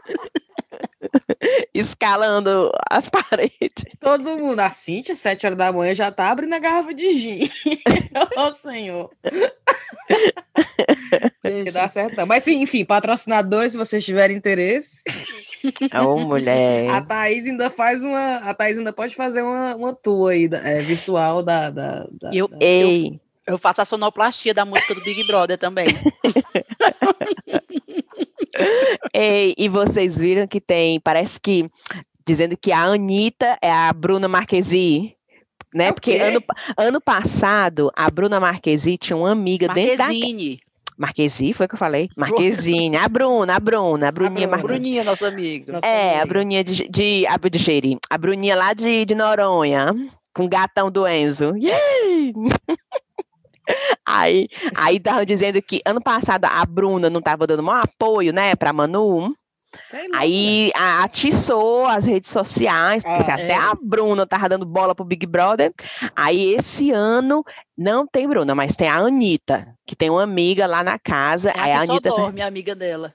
Escalando 1.74 2.71
as 2.89 3.09
paredes. 3.12 3.83
Todo 4.00 4.38
mundo, 4.38 4.59
a 4.59 4.69
Cíntia, 4.69 5.15
sete 5.15 5.45
horas 5.45 5.57
da 5.57 5.71
manhã, 5.71 5.93
já 5.93 6.12
tá 6.12 6.29
abrindo 6.29 6.53
a 6.53 6.59
garrafa 6.59 6.93
de 6.93 7.09
gin. 7.12 7.50
Ô, 8.38 8.51
senhor. 8.51 9.09
Que 11.43 11.71
dá 11.71 11.88
certo. 11.89 12.17
não. 12.17 12.25
Mas, 12.25 12.43
sim, 12.43 12.62
enfim, 12.62 12.83
patrocinadores, 12.85 13.74
se 13.74 13.77
vocês 13.77 14.03
tiverem 14.03 14.35
interesse, 14.38 15.03
Ô, 16.03 16.17
mulher. 16.19 16.89
a 16.89 17.01
Thaís 17.01 17.45
ainda 17.47 17.69
faz 17.69 18.03
uma. 18.03 18.38
A 18.38 18.53
Thaís 18.53 18.77
ainda 18.77 18.93
pode 18.93 19.15
fazer 19.15 19.41
uma, 19.41 19.75
uma 19.75 19.93
tour 19.93 20.31
aí 20.31 20.50
é, 20.63 20.81
virtual 20.81 21.43
da. 21.43 21.69
da, 21.69 22.07
da- 22.12 22.31
Eu- 22.33 22.47
da- 22.47 22.57
Ei, 22.59 23.19
Eu 23.45 23.57
faço 23.57 23.81
a 23.81 23.85
sonoplastia 23.85 24.53
da 24.53 24.65
música 24.65 24.95
do 24.95 25.03
Big 25.03 25.25
Brother 25.27 25.57
também. 25.57 25.88
ei, 29.13 29.53
e 29.57 29.67
vocês 29.69 30.17
viram 30.17 30.47
que 30.47 30.62
tem, 30.62 31.00
parece 31.00 31.39
que, 31.39 31.65
dizendo 32.25 32.57
que 32.57 32.71
a 32.71 32.83
Anitta 32.83 33.57
é 33.62 33.71
a 33.71 33.91
Bruna 33.93 34.27
Marquesi. 34.27 35.15
Né? 35.74 35.88
É 35.88 35.91
Porque 35.91 36.15
ano, 36.15 36.41
ano 36.77 37.01
passado, 37.01 37.91
a 37.95 38.09
Bruna 38.09 38.39
Marquesi 38.39 38.97
tinha 38.97 39.17
uma 39.17 39.31
amiga 39.31 39.67
dentro 39.67 39.97
da 39.97 40.07
Marquezine. 40.97 41.53
Foi 41.53 41.65
o 41.65 41.69
que 41.69 41.75
eu 41.75 41.79
falei? 41.79 42.09
Marquezine, 42.15 42.95
a 42.95 43.07
Bruna, 43.09 43.55
a 43.55 43.59
Bruna, 43.59 44.07
a 44.07 44.12
Bruninha 44.12 44.47
Bruna. 44.47 44.47
Marquesi. 44.47 44.74
Bruninha, 44.74 45.03
nosso 45.03 45.25
amigo. 45.25 45.71
Nossa 45.71 45.85
É, 45.85 46.12
a 46.12 46.21
amiga. 46.21 46.25
Bruninha 46.27 46.63
de, 46.63 46.88
de, 46.88 47.27
a, 47.27 47.38
de 47.38 47.59
Jeri, 47.59 47.97
a 48.09 48.17
Bruninha 48.17 48.55
lá 48.55 48.74
de, 48.74 49.03
de 49.03 49.15
Noronha, 49.15 49.93
com 50.33 50.45
o 50.45 50.50
gatão 50.50 50.89
do 50.89 51.05
Enzo. 51.05 51.53
Yay! 51.57 52.33
Aí, 54.05 54.48
aí 54.75 55.00
tava 55.00 55.25
dizendo 55.25 55.62
que 55.62 55.81
ano 55.86 56.01
passado 56.01 56.45
a 56.45 56.65
Bruna 56.65 57.10
não 57.10 57.22
tava 57.22 57.48
dando 57.48 57.63
maior 57.63 57.84
apoio, 57.84 58.31
né, 58.34 58.55
pra 58.55 58.72
Manu. 58.74 59.34
Sei 59.91 60.07
lá, 60.07 60.19
Aí 60.19 60.72
a- 60.74 61.03
atiçou 61.03 61.86
as 61.86 62.05
redes 62.05 62.29
sociais, 62.29 63.03
porque 63.03 63.29
Ah, 63.29 63.34
até 63.34 63.51
é. 63.51 63.55
a 63.57 63.74
Bruna 63.81 64.25
tava 64.25 64.48
dando 64.48 64.65
bola 64.65 64.95
pro 64.95 65.03
Big 65.03 65.25
Brother. 65.25 65.74
Aí 66.15 66.53
esse 66.53 66.91
ano 66.91 67.43
não 67.77 68.07
tem 68.07 68.25
Bruna, 68.25 68.55
mas 68.55 68.74
tem 68.74 68.88
a 68.88 68.95
Anitta, 69.00 69.67
que 69.86 69.93
tem 69.93 70.10
uma 70.10 70.24
amiga 70.24 70.65
lá 70.65 70.81
na 70.81 70.98
casa. 70.98 71.50
É 71.50 71.60
aí 71.60 71.72
a 71.74 71.77
a 71.77 71.79
que 71.81 71.86
só 71.88 71.91
Anitta. 71.93 72.10
dorme, 72.10 72.39
a 72.41 72.48
amiga 72.48 72.74
dela. 72.74 73.13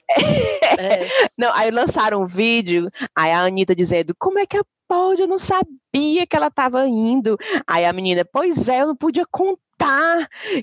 É, 0.79 1.09
Não, 1.39 1.51
aí 1.55 1.71
lançaram 1.71 2.21
um 2.23 2.27
vídeo, 2.27 2.91
aí 3.17 3.33
a 3.33 3.41
Anitta 3.41 3.75
dizendo, 3.75 4.15
como 4.19 4.39
é 4.39 4.45
que 4.45 4.61
pode? 4.87 5.23
Eu 5.23 5.29
não 5.29 5.39
sabia 5.39 6.27
que 6.29 6.37
ela 6.37 6.49
estava 6.49 6.87
indo. 6.87 7.39
Aí 7.67 7.87
a 7.87 7.93
menina, 7.93 8.23
pois 8.31 8.69
é, 8.69 8.83
eu 8.83 8.89
não 8.89 8.97
podia 8.97 9.25
contar 9.31 9.59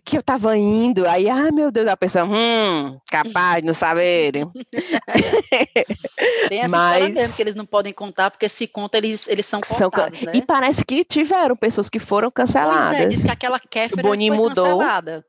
que 0.04 0.18
eu 0.18 0.22
estava 0.22 0.58
indo. 0.58 1.08
Aí, 1.08 1.30
ai 1.30 1.52
meu 1.52 1.72
Deus, 1.72 1.88
a 1.88 1.98
pessoa, 1.98 2.26
hum, 2.26 2.98
capaz 3.10 3.58
de 3.62 3.68
não 3.68 3.74
saberem. 3.74 4.46
tem 6.50 6.60
essa 6.60 6.66
história 6.68 7.04
Mas- 7.06 7.14
mesmo, 7.14 7.36
que 7.36 7.42
eles 7.42 7.56
não 7.56 7.66
podem 7.66 7.94
contar, 7.94 8.32
porque 8.32 8.48
se 8.50 8.68
conta, 8.68 8.98
eles, 8.98 9.28
eles 9.28 9.46
são 9.46 9.60
São 9.76 9.90
ca- 9.90 10.04
cortados, 10.04 10.22
né? 10.22 10.32
E 10.36 10.42
parece 10.46 10.86
que 10.86 11.04
tiveram 11.04 11.56
pessoas 11.56 11.90
que 11.90 12.00
foram 12.00 12.32
Pois 12.32 12.52
canceladas. 12.52 13.00
é, 13.00 13.06
diz 13.06 13.24
que 13.24 13.32
aquela 13.32 13.60
Kéfera 13.60 14.02
foi 14.02 14.18
mudou. 14.30 14.48
cancelada. 14.66 15.26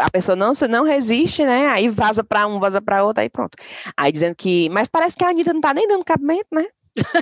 A 0.00 0.10
pessoa 0.10 0.36
não, 0.36 0.52
não 0.68 0.84
resiste, 0.84 1.44
né? 1.44 1.66
Aí 1.66 1.88
vaza 1.88 2.22
para 2.22 2.46
um, 2.46 2.60
vaza 2.60 2.80
para 2.80 3.02
outro, 3.04 3.20
aí 3.22 3.28
pronto. 3.28 3.56
Aí 3.96 4.12
dizendo 4.12 4.36
que. 4.36 4.68
Mas 4.70 4.86
parece 4.86 5.16
que 5.16 5.24
a 5.24 5.28
Anitta 5.30 5.52
não 5.52 5.60
tá 5.60 5.74
nem 5.74 5.88
dando 5.88 6.04
cabimento, 6.04 6.46
né? 6.52 6.64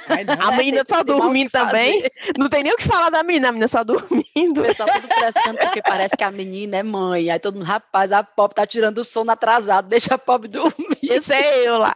Ai. 0.09 0.25
A 0.39 0.55
É, 0.55 0.57
menina 0.57 0.85
que 0.85 1.05
dormindo 1.05 1.51
também. 1.51 2.01
fazer. 2.03 2.13
Não 2.39 2.49
tem 2.49 2.63
nem 2.63 2.73
o 2.73 2.77
que 2.77 2.87
falar 2.87 3.11
da 3.11 3.23
menina, 3.23 3.49
a 3.49 3.53
menina 3.53 3.69
só 3.69 3.83
dormindo. 3.85 4.61
O 4.61 4.63
pessoal 4.63 4.89
tudo 4.93 5.09
frescando, 5.09 5.59
porque 5.59 5.83
parece 5.83 6.17
que 6.17 6.25
a 6.25 6.31
menina 6.31 6.77
é 6.77 6.83
mãe. 6.83 7.31
Aí 7.31 7.39
todo 7.39 7.55
mundo, 7.55 7.65
rapaz, 7.65 8.13
a 8.13 8.23
Pop 8.23 8.55
tá 8.55 8.67
tirando 8.67 8.99
o 8.99 9.05
sono 9.05 9.31
atrasado, 9.31 9.89
deixa 9.89 10.15
a 10.15 10.19
Pop 10.19 10.47
dormir. 10.49 10.99
Esse 11.03 11.33
é 11.33 11.69
eu 11.69 11.79
lá. 11.79 11.95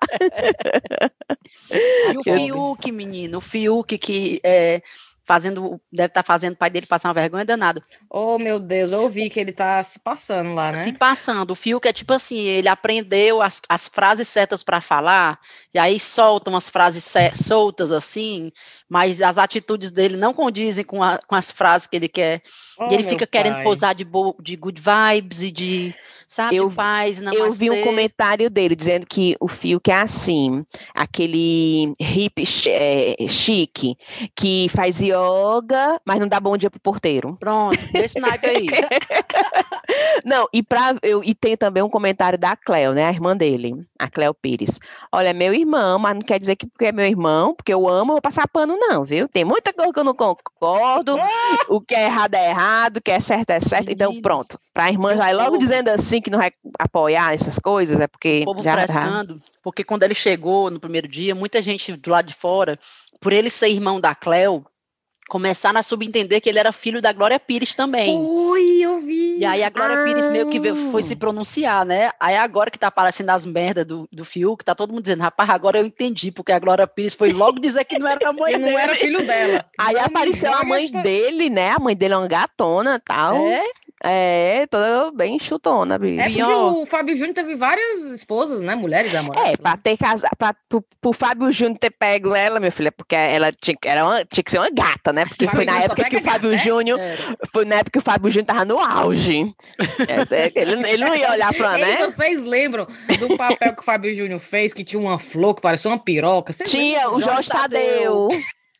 E 2.12 2.16
o 2.18 2.22
Fiuk, 2.22 2.92
menino, 2.92 3.38
o 3.38 3.40
Fiuk 3.40 3.98
que 3.98 4.40
é, 4.42 4.82
fazendo, 5.28 5.78
deve 5.92 6.06
estar 6.08 6.22
fazendo 6.24 6.54
o 6.54 6.56
pai 6.56 6.70
dele 6.70 6.86
passar 6.86 7.08
uma 7.08 7.14
vergonha 7.14 7.44
danada. 7.44 7.82
Oh, 8.10 8.38
meu 8.38 8.58
Deus, 8.58 8.90
eu 8.92 9.02
ouvi 9.02 9.28
que 9.28 9.38
ele 9.38 9.52
tá 9.52 9.84
se 9.84 10.00
passando 10.00 10.54
lá, 10.54 10.72
né? 10.72 10.78
Se 10.78 10.92
passando, 10.94 11.50
o 11.50 11.54
Fiuk 11.54 11.86
é 11.86 11.92
tipo 11.92 12.14
assim, 12.14 12.38
ele 12.38 12.66
aprendeu 12.66 13.42
as, 13.42 13.60
as 13.68 13.86
frases 13.86 14.26
certas 14.26 14.62
para 14.62 14.80
falar, 14.80 15.38
e 15.72 15.78
aí 15.78 16.00
solta 16.00 16.48
umas 16.48 16.70
frases 16.70 17.04
soltas 17.34 17.92
assim, 17.92 18.50
mas 18.88 19.20
as 19.20 19.36
atitudes 19.36 19.90
dele 19.90 20.16
não 20.16 20.32
condizem 20.32 20.82
com, 20.84 21.02
a- 21.02 21.18
com 21.26 21.34
as 21.34 21.50
frases 21.50 21.86
que 21.86 21.96
ele 21.96 22.08
quer. 22.08 22.42
Oh, 22.78 22.88
e 22.90 22.94
ele 22.94 23.02
fica 23.02 23.26
querendo 23.26 23.54
pai. 23.54 23.64
posar 23.64 23.94
de, 23.94 24.04
bo- 24.04 24.36
de 24.40 24.56
good 24.56 24.80
vibes 24.80 25.42
e 25.42 25.50
de, 25.50 25.94
sabe, 26.28 26.56
Eu- 26.56 26.70
paz, 26.70 27.20
não 27.20 27.32
Eu 27.32 27.50
vi 27.50 27.70
um 27.70 27.82
comentário 27.82 28.50
dele 28.50 28.76
dizendo 28.76 29.06
que 29.06 29.34
o 29.40 29.48
fio 29.48 29.80
que 29.80 29.90
é 29.90 29.96
assim, 29.96 30.64
aquele 30.94 31.92
hip 31.98 32.44
é, 32.68 33.16
chique, 33.28 33.96
que 34.36 34.68
faz 34.68 35.00
yoga, 35.00 36.00
mas 36.04 36.20
não 36.20 36.28
dá 36.28 36.38
bom 36.38 36.56
dia 36.56 36.70
pro 36.70 36.78
porteiro. 36.78 37.36
Pronto, 37.40 37.78
desse 37.92 38.20
naipe 38.20 38.46
aí. 38.46 38.66
Não, 40.24 40.46
e, 40.52 40.62
pra, 40.62 40.94
eu, 41.02 41.24
e 41.24 41.34
tem 41.34 41.56
também 41.56 41.82
um 41.82 41.88
comentário 41.88 42.38
da 42.38 42.54
Cleo, 42.54 42.92
né? 42.92 43.06
A 43.06 43.10
irmã 43.10 43.36
dele, 43.36 43.74
a 43.98 44.08
Cleo 44.10 44.34
Pires. 44.34 44.78
Olha, 45.12 45.28
é 45.28 45.32
meu 45.32 45.54
irmão, 45.54 45.98
mas 45.98 46.14
não 46.14 46.22
quer 46.22 46.38
dizer 46.38 46.56
que 46.56 46.66
porque 46.66 46.86
é 46.86 46.92
meu 46.92 47.06
irmão, 47.06 47.54
porque 47.54 47.72
eu 47.72 47.88
amo, 47.88 48.12
eu 48.12 48.14
vou 48.16 48.22
passar 48.22 48.46
pano, 48.48 48.76
não, 48.76 49.04
viu? 49.04 49.28
Tem 49.28 49.44
muita 49.44 49.72
coisa 49.72 49.92
que 49.92 49.98
eu 49.98 50.04
não 50.04 50.14
concordo, 50.14 51.16
o 51.68 51.80
que 51.80 51.94
é 51.94 52.04
errado 52.04 52.34
é 52.34 52.50
errado, 52.50 52.98
o 52.98 53.02
que 53.02 53.10
é 53.10 53.20
certo 53.20 53.50
é 53.50 53.60
certo. 53.60 53.90
Então, 53.90 54.20
pronto. 54.20 54.58
Pra 54.74 54.90
irmã 54.90 55.16
já 55.16 55.30
ir 55.30 55.34
logo 55.34 55.58
dizendo 55.58 55.88
assim 55.88 56.17
que 56.22 56.30
não 56.30 56.38
vai 56.38 56.52
apoiar 56.78 57.34
essas 57.34 57.58
coisas, 57.58 57.98
é 58.00 58.06
porque 58.06 58.40
O 58.42 58.46
povo 58.46 58.62
já 58.62 58.76
tá. 58.76 58.82
frescando, 58.86 59.42
porque 59.62 59.84
quando 59.84 60.02
ele 60.02 60.14
chegou 60.14 60.70
no 60.70 60.80
primeiro 60.80 61.08
dia, 61.08 61.34
muita 61.34 61.60
gente 61.62 61.92
do 61.96 62.10
lado 62.10 62.26
de 62.26 62.34
fora, 62.34 62.78
por 63.20 63.32
ele 63.32 63.50
ser 63.50 63.68
irmão 63.68 64.00
da 64.00 64.14
Cleo, 64.14 64.64
começaram 65.28 65.78
a 65.78 65.82
subentender 65.82 66.40
que 66.40 66.48
ele 66.48 66.58
era 66.58 66.72
filho 66.72 67.02
da 67.02 67.12
Glória 67.12 67.38
Pires 67.38 67.74
também. 67.74 68.16
Foi, 68.16 68.78
eu 68.80 68.98
vi. 68.98 69.36
E 69.38 69.44
aí 69.44 69.62
a 69.62 69.68
Glória 69.68 70.02
Pires 70.02 70.26
meio 70.30 70.48
que 70.48 70.58
veio- 70.58 70.74
foi 70.90 71.02
se 71.02 71.12
Ah. 71.12 71.16
pronunciar, 71.18 71.84
né? 71.84 72.10
Aí 72.18 72.34
agora 72.34 72.70
que 72.70 72.78
tá 72.78 72.86
aparecendo 72.86 73.28
as 73.28 73.44
merdas 73.44 73.84
do, 73.84 74.08
do 74.10 74.24
Fiuk, 74.24 74.64
tá 74.64 74.74
todo 74.74 74.88
mundo 74.90 75.02
dizendo, 75.02 75.20
rapaz, 75.20 75.50
agora 75.50 75.78
eu 75.80 75.84
entendi, 75.84 76.32
porque 76.32 76.50
a 76.50 76.58
Glória 76.58 76.86
Pires 76.86 77.12
foi 77.12 77.30
logo 77.30 77.60
dizer 77.60 77.84
que 77.84 77.98
não 77.98 78.08
era 78.08 78.18
da 78.20 78.32
mãe 78.32 78.54
Ele 78.54 78.62
não 78.62 78.68
dele. 78.70 78.80
era 78.80 78.94
filho 78.94 79.26
dela. 79.26 79.66
Aí 79.78 79.94
Não 79.96 80.04
apareceu 80.04 80.50
a 80.54 80.64
mãe 80.64 80.90
dele, 80.90 81.50
né? 81.50 81.72
A 81.72 81.78
mãe 81.78 81.94
dele 81.94 82.14
é 82.14 82.16
uma 82.16 82.26
gatona 82.26 82.94
e 82.94 83.00
tal. 83.00 83.36
É, 83.36 83.64
É, 84.04 84.66
toda 84.70 85.10
bem 85.16 85.38
chutona, 85.38 85.98
bicho. 85.98 86.20
É 86.20 86.28
porque 86.28 86.42
o 86.42 86.86
Fábio 86.86 87.16
Júnior 87.16 87.34
teve 87.34 87.54
várias 87.56 88.04
esposas, 88.04 88.60
né? 88.60 88.74
Mulheres 88.74 89.12
namoradas. 89.12 89.52
É, 89.52 89.56
pra 89.56 89.76
ter 89.76 89.96
casado, 89.96 90.30
pra, 90.38 90.54
pro, 90.68 90.84
pro 91.00 91.12
Fábio 91.12 91.50
Júnior 91.50 91.78
ter 91.78 91.90
pego 91.90 92.34
ela, 92.34 92.58
filho, 92.70 92.88
é 92.88 92.90
porque 92.92 93.16
ela 93.16 93.50
tinha, 93.52 93.76
que- 93.80 93.88
era 93.88 94.04
uma- 94.04 94.24
tinha 94.24 94.44
que 94.44 94.50
ser 94.50 94.58
uma 94.58 94.70
gata, 94.70 95.12
né? 95.12 95.24
Porque 95.26 95.48
foi 95.48 95.64
na 95.64 95.82
época 95.82 96.04
que 96.04 96.16
o 96.16 96.22
Fábio 96.22 96.50
gata, 96.50 96.56
né? 96.56 96.56
Júnior, 96.58 97.00
foi 97.52 97.64
na 97.64 97.74
época 97.76 97.90
que 97.92 97.98
o 97.98 98.02
Fábio 98.02 98.30
Júnior 98.30 98.46
tava 98.46 98.64
no 98.64 98.78
auge. 98.78 99.50
É, 99.78 100.34
é, 100.46 100.52
ele, 100.54 100.88
ele 100.88 101.04
não 101.04 101.14
ia 101.16 101.30
olhar 101.32 101.52
pra, 101.54 101.76
né? 101.78 101.96
vocês 102.06 102.42
lembram 102.44 102.86
do 103.18 103.36
papel 103.36 103.74
que 103.74 103.80
o 103.80 103.84
Fábio 103.84 104.14
Júnior 104.16 104.38
fez, 104.40 104.72
que 104.72 104.84
tinha 104.84 105.00
uma 105.00 105.18
flor 105.18 105.54
que 105.54 105.62
parecia 105.62 105.90
uma 105.90 105.98
piroca? 105.98 106.52
Vocês 106.52 106.70
Tinha 106.70 107.10
o? 107.10 107.20
Jorge 107.20 107.48
Tadeu. 107.48 108.28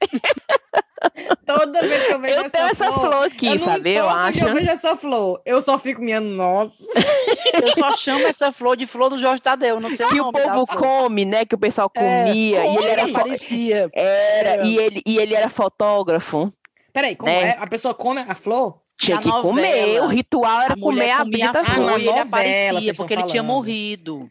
Toda 1.47 1.81
vez 1.87 2.05
que 2.05 2.13
eu 2.13 2.21
vejo 2.21 2.35
Eu 2.37 2.45
essa, 2.45 2.57
tenho 2.59 2.71
essa 2.71 2.85
flor, 2.93 3.01
flor 3.11 3.27
aqui, 3.27 3.47
eu 3.47 3.59
sabe? 3.59 3.95
Eu 3.95 4.09
acho. 4.09 4.45
eu 4.45 4.55
vejo 4.55 4.71
essa 4.71 4.97
flor, 4.97 5.41
eu 5.47 5.63
só 5.63 5.79
fico 5.79 6.01
minha 6.01 6.21
nossa. 6.21 6.75
Eu 7.61 7.73
só 7.73 7.93
chamo 7.95 8.27
essa 8.27 8.53
flor 8.53 8.77
de 8.77 8.87
flor 8.87 9.09
do 9.09 9.19
Jorge 9.19 9.41
Tadeu, 9.41 9.81
não 9.81 9.89
sei 9.89 10.05
o 10.07 10.11
Que 10.11 10.21
o 10.21 10.25
nome 10.25 10.39
da 10.39 10.53
povo 10.53 10.67
flor. 10.67 10.81
come, 10.83 11.25
né? 11.25 11.45
Que 11.47 11.55
o 11.55 11.59
pessoal 11.59 11.91
É, 11.95 12.27
comia. 12.27 12.65
e 12.67 12.77
ele 12.77 12.87
era, 12.87 13.09
parecia. 13.09 13.91
era 13.95 14.63
É. 14.63 14.67
e, 14.67 14.77
ele, 14.79 15.03
e 15.05 15.17
ele 15.19 15.35
era 15.35 15.49
fotógrafo. 15.49 16.53
Peraí, 16.93 17.17
como 17.17 17.33
Né? 17.33 17.41
é? 17.51 17.57
A 17.59 17.67
pessoa 17.67 17.95
come 17.95 18.21
a 18.21 18.35
flor? 18.35 18.81
Tinha 18.99 19.19
que 19.19 19.31
comer. 19.31 19.63
novela, 19.87 20.07
O 20.07 20.09
ritual 20.09 20.61
era 20.61 20.75
a 20.75 20.79
comer 20.79 21.11
a 21.11 21.17
a 21.21 21.25
bendita 21.25 21.61
Ah, 21.61 21.65
flor 21.65 21.87
na 21.87 21.93
novela, 21.99 22.21
aparecia, 22.23 22.95
porque 22.95 23.15
ele 23.15 23.23
tinha 23.25 23.43
morrido. 23.43 24.29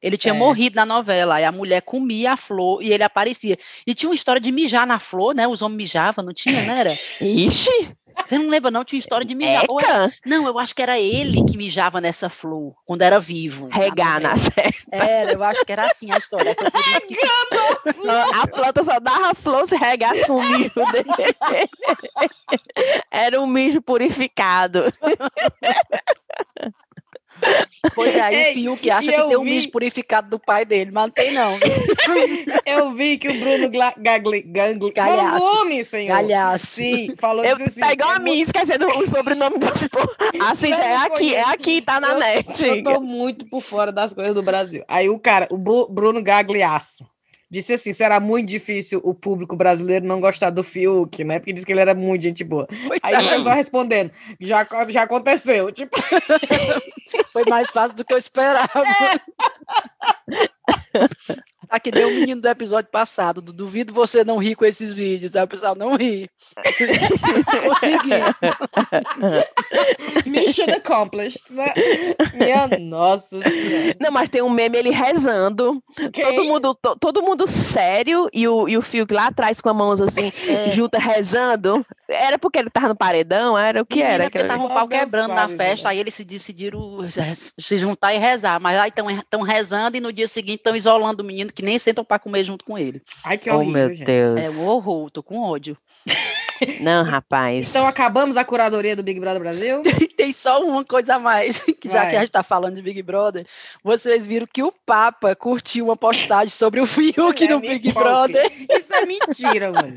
Ele 0.00 0.16
tinha 0.16 0.32
Certo. 0.32 0.44
morrido 0.44 0.76
na 0.76 0.86
novela, 0.86 1.36
aí 1.36 1.44
a 1.44 1.50
mulher 1.52 1.82
comia 1.82 2.32
a 2.32 2.36
flor 2.36 2.82
e 2.82 2.92
ele 2.92 3.02
aparecia. 3.02 3.58
E 3.86 3.94
tinha 3.94 4.08
uma 4.08 4.14
história 4.14 4.40
de 4.40 4.52
mijar 4.52 4.86
na 4.86 4.98
flor, 4.98 5.34
né? 5.34 5.46
Os 5.48 5.60
homens 5.62 5.76
mijavam, 5.76 6.24
não 6.24 6.32
tinha, 6.32 6.62
né? 6.62 6.80
Era? 6.80 6.98
Ixi, 7.20 7.70
Você 8.24 8.38
não 8.38 8.48
lembra, 8.48 8.70
não? 8.70 8.84
Tinha 8.84 8.98
história 8.98 9.26
de 9.26 9.34
mijar. 9.34 9.64
Era- 9.80 10.12
Não, 10.24 10.46
eu 10.46 10.58
acho 10.58 10.74
que 10.74 10.82
era 10.82 10.98
ele 11.00 11.44
que 11.44 11.56
mijava 11.56 12.00
nessa 12.00 12.28
flor, 12.28 12.74
quando 12.86 13.02
era 13.02 13.18
vivo. 13.18 13.68
regar 13.72 14.20
na 14.20 14.36
série. 14.36 14.76
Era, 14.92 15.32
eu 15.32 15.42
acho 15.42 15.64
que 15.64 15.72
era 15.72 15.86
assim 15.86 16.12
a 16.12 16.18
história. 16.18 16.54
Foi 16.54 16.70
por 16.70 16.80
isso 16.80 17.06
que 17.06 17.16
A 18.40 18.46
planta 18.46 18.84
só 18.84 19.00
dava 19.00 19.34
flor 19.34 19.66
se 19.66 19.76
regasse 19.76 20.24
com 20.26 20.36
o 20.36 20.42
mijo 20.42 20.72
dele. 20.92 21.68
Era 23.10 23.40
um 23.40 23.46
mijo 23.46 23.80
purificado. 23.82 24.84
Pois 27.94 28.14
é, 28.14 28.20
aí 28.20 28.34
Ei, 28.34 28.50
o 28.68 28.76
Fiuk 28.76 28.90
acha 28.90 29.10
e 29.10 29.14
que 29.14 29.22
tem 29.28 29.36
um 29.36 29.44
vi- 29.44 29.50
mijo 29.50 29.70
purificado 29.70 30.28
do 30.28 30.38
pai 30.38 30.64
dele, 30.64 30.90
mas 30.92 31.04
não 31.04 31.10
tem 31.10 31.32
não. 31.32 31.58
Eu 32.66 32.90
vi 32.92 33.16
que 33.18 33.28
o 33.28 33.38
Bruno 33.40 33.68
Gla- 33.70 33.94
Gagli, 33.96 34.42
Gangli, 34.42 34.92
Galhaço. 34.92 35.44
Mangume, 35.44 35.84
senhor. 35.84 36.08
Galhaço. 36.08 36.66
Sim, 36.66 37.14
falou 37.16 37.44
Eu, 37.44 37.56
assim. 37.56 37.80
tá 37.80 37.92
igual 37.92 38.12
é 38.12 38.16
a 38.16 38.18
mim, 38.18 38.40
esquecendo 38.40 38.86
o 38.88 39.06
sobrenome 39.06 39.58
do 39.58 39.66
povo. 39.90 40.10
Assim, 40.48 40.72
é 40.72 40.96
aqui, 40.96 41.34
é 41.34 41.42
aqui, 41.44 41.80
tá 41.82 42.00
na 42.00 42.12
Eu- 42.12 42.18
net. 42.18 42.66
Eu 42.66 42.82
tô 42.82 43.00
muito 43.00 43.46
por 43.48 43.60
fora 43.60 43.92
das 43.92 44.12
coisas 44.12 44.34
do 44.34 44.42
Brasil. 44.42 44.84
Aí 44.88 45.08
o 45.08 45.18
cara, 45.18 45.46
o 45.50 45.56
Bruno 45.56 46.22
Gagliasso, 46.22 47.04
disse 47.50 47.74
assim: 47.74 47.92
será 47.92 48.20
muito 48.20 48.48
difícil 48.48 49.00
o 49.02 49.14
público 49.14 49.56
brasileiro 49.56 50.06
não 50.06 50.20
gostar 50.20 50.50
do 50.50 50.62
Fiuk, 50.62 51.24
né? 51.24 51.38
Porque 51.38 51.52
disse 51.52 51.66
que 51.66 51.72
ele 51.72 51.80
era 51.80 51.94
muito 51.94 52.22
gente 52.22 52.44
boa. 52.44 52.66
Aí 53.02 53.16
o 53.16 53.28
pessoal 53.30 53.56
respondendo: 53.56 54.10
já, 54.40 54.66
já 54.88 55.02
aconteceu. 55.02 55.72
Tipo, 55.72 55.96
Foi 57.32 57.44
mais 57.48 57.70
fácil 57.70 57.96
do 57.96 58.04
que 58.04 58.12
eu 58.12 58.18
esperava. 58.18 58.68
Tá 61.68 61.78
que 61.80 61.90
nem 61.90 62.04
o 62.04 62.10
menino 62.10 62.40
do 62.40 62.48
episódio 62.48 62.90
passado. 62.90 63.40
do 63.42 63.52
Duvido 63.52 63.92
você 63.92 64.24
não 64.24 64.38
rir 64.38 64.54
com 64.54 64.64
esses 64.64 64.92
vídeos. 64.92 65.34
Aí 65.36 65.44
o 65.44 65.48
pessoal 65.48 65.74
não 65.74 65.96
ri. 65.96 66.28
Consegui. 67.66 68.10
mission 70.26 70.66
accomplished, 70.74 71.42
né? 71.50 71.72
Minha 72.34 72.68
nossa 72.78 73.40
senhora. 73.40 73.96
Não, 74.00 74.10
mas 74.10 74.28
tem 74.28 74.42
um 74.42 74.50
meme 74.50 74.78
ele 74.78 74.90
rezando. 74.90 75.82
Todo 76.12 76.44
mundo, 76.44 76.74
to- 76.80 76.96
todo 77.00 77.22
mundo 77.22 77.46
sério 77.46 78.28
e 78.32 78.46
o, 78.48 78.68
e 78.68 78.76
o 78.76 78.82
Fiuk 78.82 79.12
lá 79.12 79.26
atrás 79.28 79.60
com 79.60 79.68
a 79.68 79.74
mão 79.74 79.92
assim, 79.92 80.32
É. 80.46 80.74
junta 80.74 80.98
rezando. 80.98 81.84
Era 82.08 82.38
porque 82.38 82.58
ele 82.58 82.70
tava 82.70 82.88
no 82.88 82.96
paredão? 82.96 83.56
Era 83.58 83.82
o 83.82 83.86
que 83.86 83.96
Menina, 83.96 84.14
era? 84.14 84.24
porque 84.24 84.44
tava 84.44 84.62
um 84.64 84.68
Só 84.68 84.74
pau 84.74 84.88
quebrando 84.88 85.34
na 85.34 85.48
festa, 85.48 85.90
aí 85.90 85.98
eles 85.98 86.14
se 86.14 86.24
decidiram 86.24 87.04
eh, 87.04 87.34
se 87.34 87.76
juntar 87.78 88.14
e 88.14 88.18
rezar. 88.18 88.58
Mas 88.60 88.78
aí 88.78 88.90
estão 88.90 89.42
rezando 89.42 89.96
e 89.96 90.00
no 90.00 90.12
dia 90.12 90.26
seguinte 90.28 90.58
estão 90.58 90.74
isolando 90.74 91.22
o 91.22 91.26
menino 91.26 91.52
que 91.58 91.64
nem 91.64 91.76
sentam 91.76 92.04
para 92.04 92.20
comer 92.20 92.44
junto 92.44 92.64
com 92.64 92.78
ele. 92.78 93.02
Ai, 93.24 93.36
que 93.36 93.50
Oh, 93.50 93.56
horrível, 93.56 93.72
meu 93.72 93.88
gente. 93.92 94.06
Deus. 94.06 94.40
É 94.40 94.48
um 94.48 94.64
horror, 94.68 95.10
tô 95.10 95.24
com 95.24 95.40
ódio. 95.40 95.76
Não, 96.80 97.02
rapaz. 97.04 97.70
Então 97.70 97.84
acabamos 97.86 98.36
a 98.36 98.44
curadoria 98.44 98.94
do 98.94 99.02
Big 99.02 99.18
Brother 99.18 99.40
Brasil? 99.40 99.82
Tem 100.16 100.32
só 100.32 100.62
uma 100.62 100.84
coisa 100.84 101.16
a 101.16 101.18
mais, 101.18 101.58
que 101.80 101.88
já 101.90 102.02
Vai. 102.02 102.10
que 102.10 102.16
a 102.16 102.20
gente 102.20 102.30
tá 102.30 102.44
falando 102.44 102.76
de 102.76 102.82
Big 102.82 103.02
Brother, 103.02 103.44
vocês 103.82 104.24
viram 104.24 104.46
que 104.46 104.62
o 104.62 104.70
Papa 104.70 105.34
curtiu 105.34 105.86
uma 105.86 105.96
postagem 105.96 106.48
sobre 106.48 106.80
o 106.80 106.86
Fiuk 106.86 107.18
Mulher, 107.20 107.50
no 107.50 107.60
Big. 107.60 107.92
Brother. 107.92 108.52
Isso 108.70 108.94
é 108.94 109.04
mentira, 109.04 109.70
mano. 109.74 109.96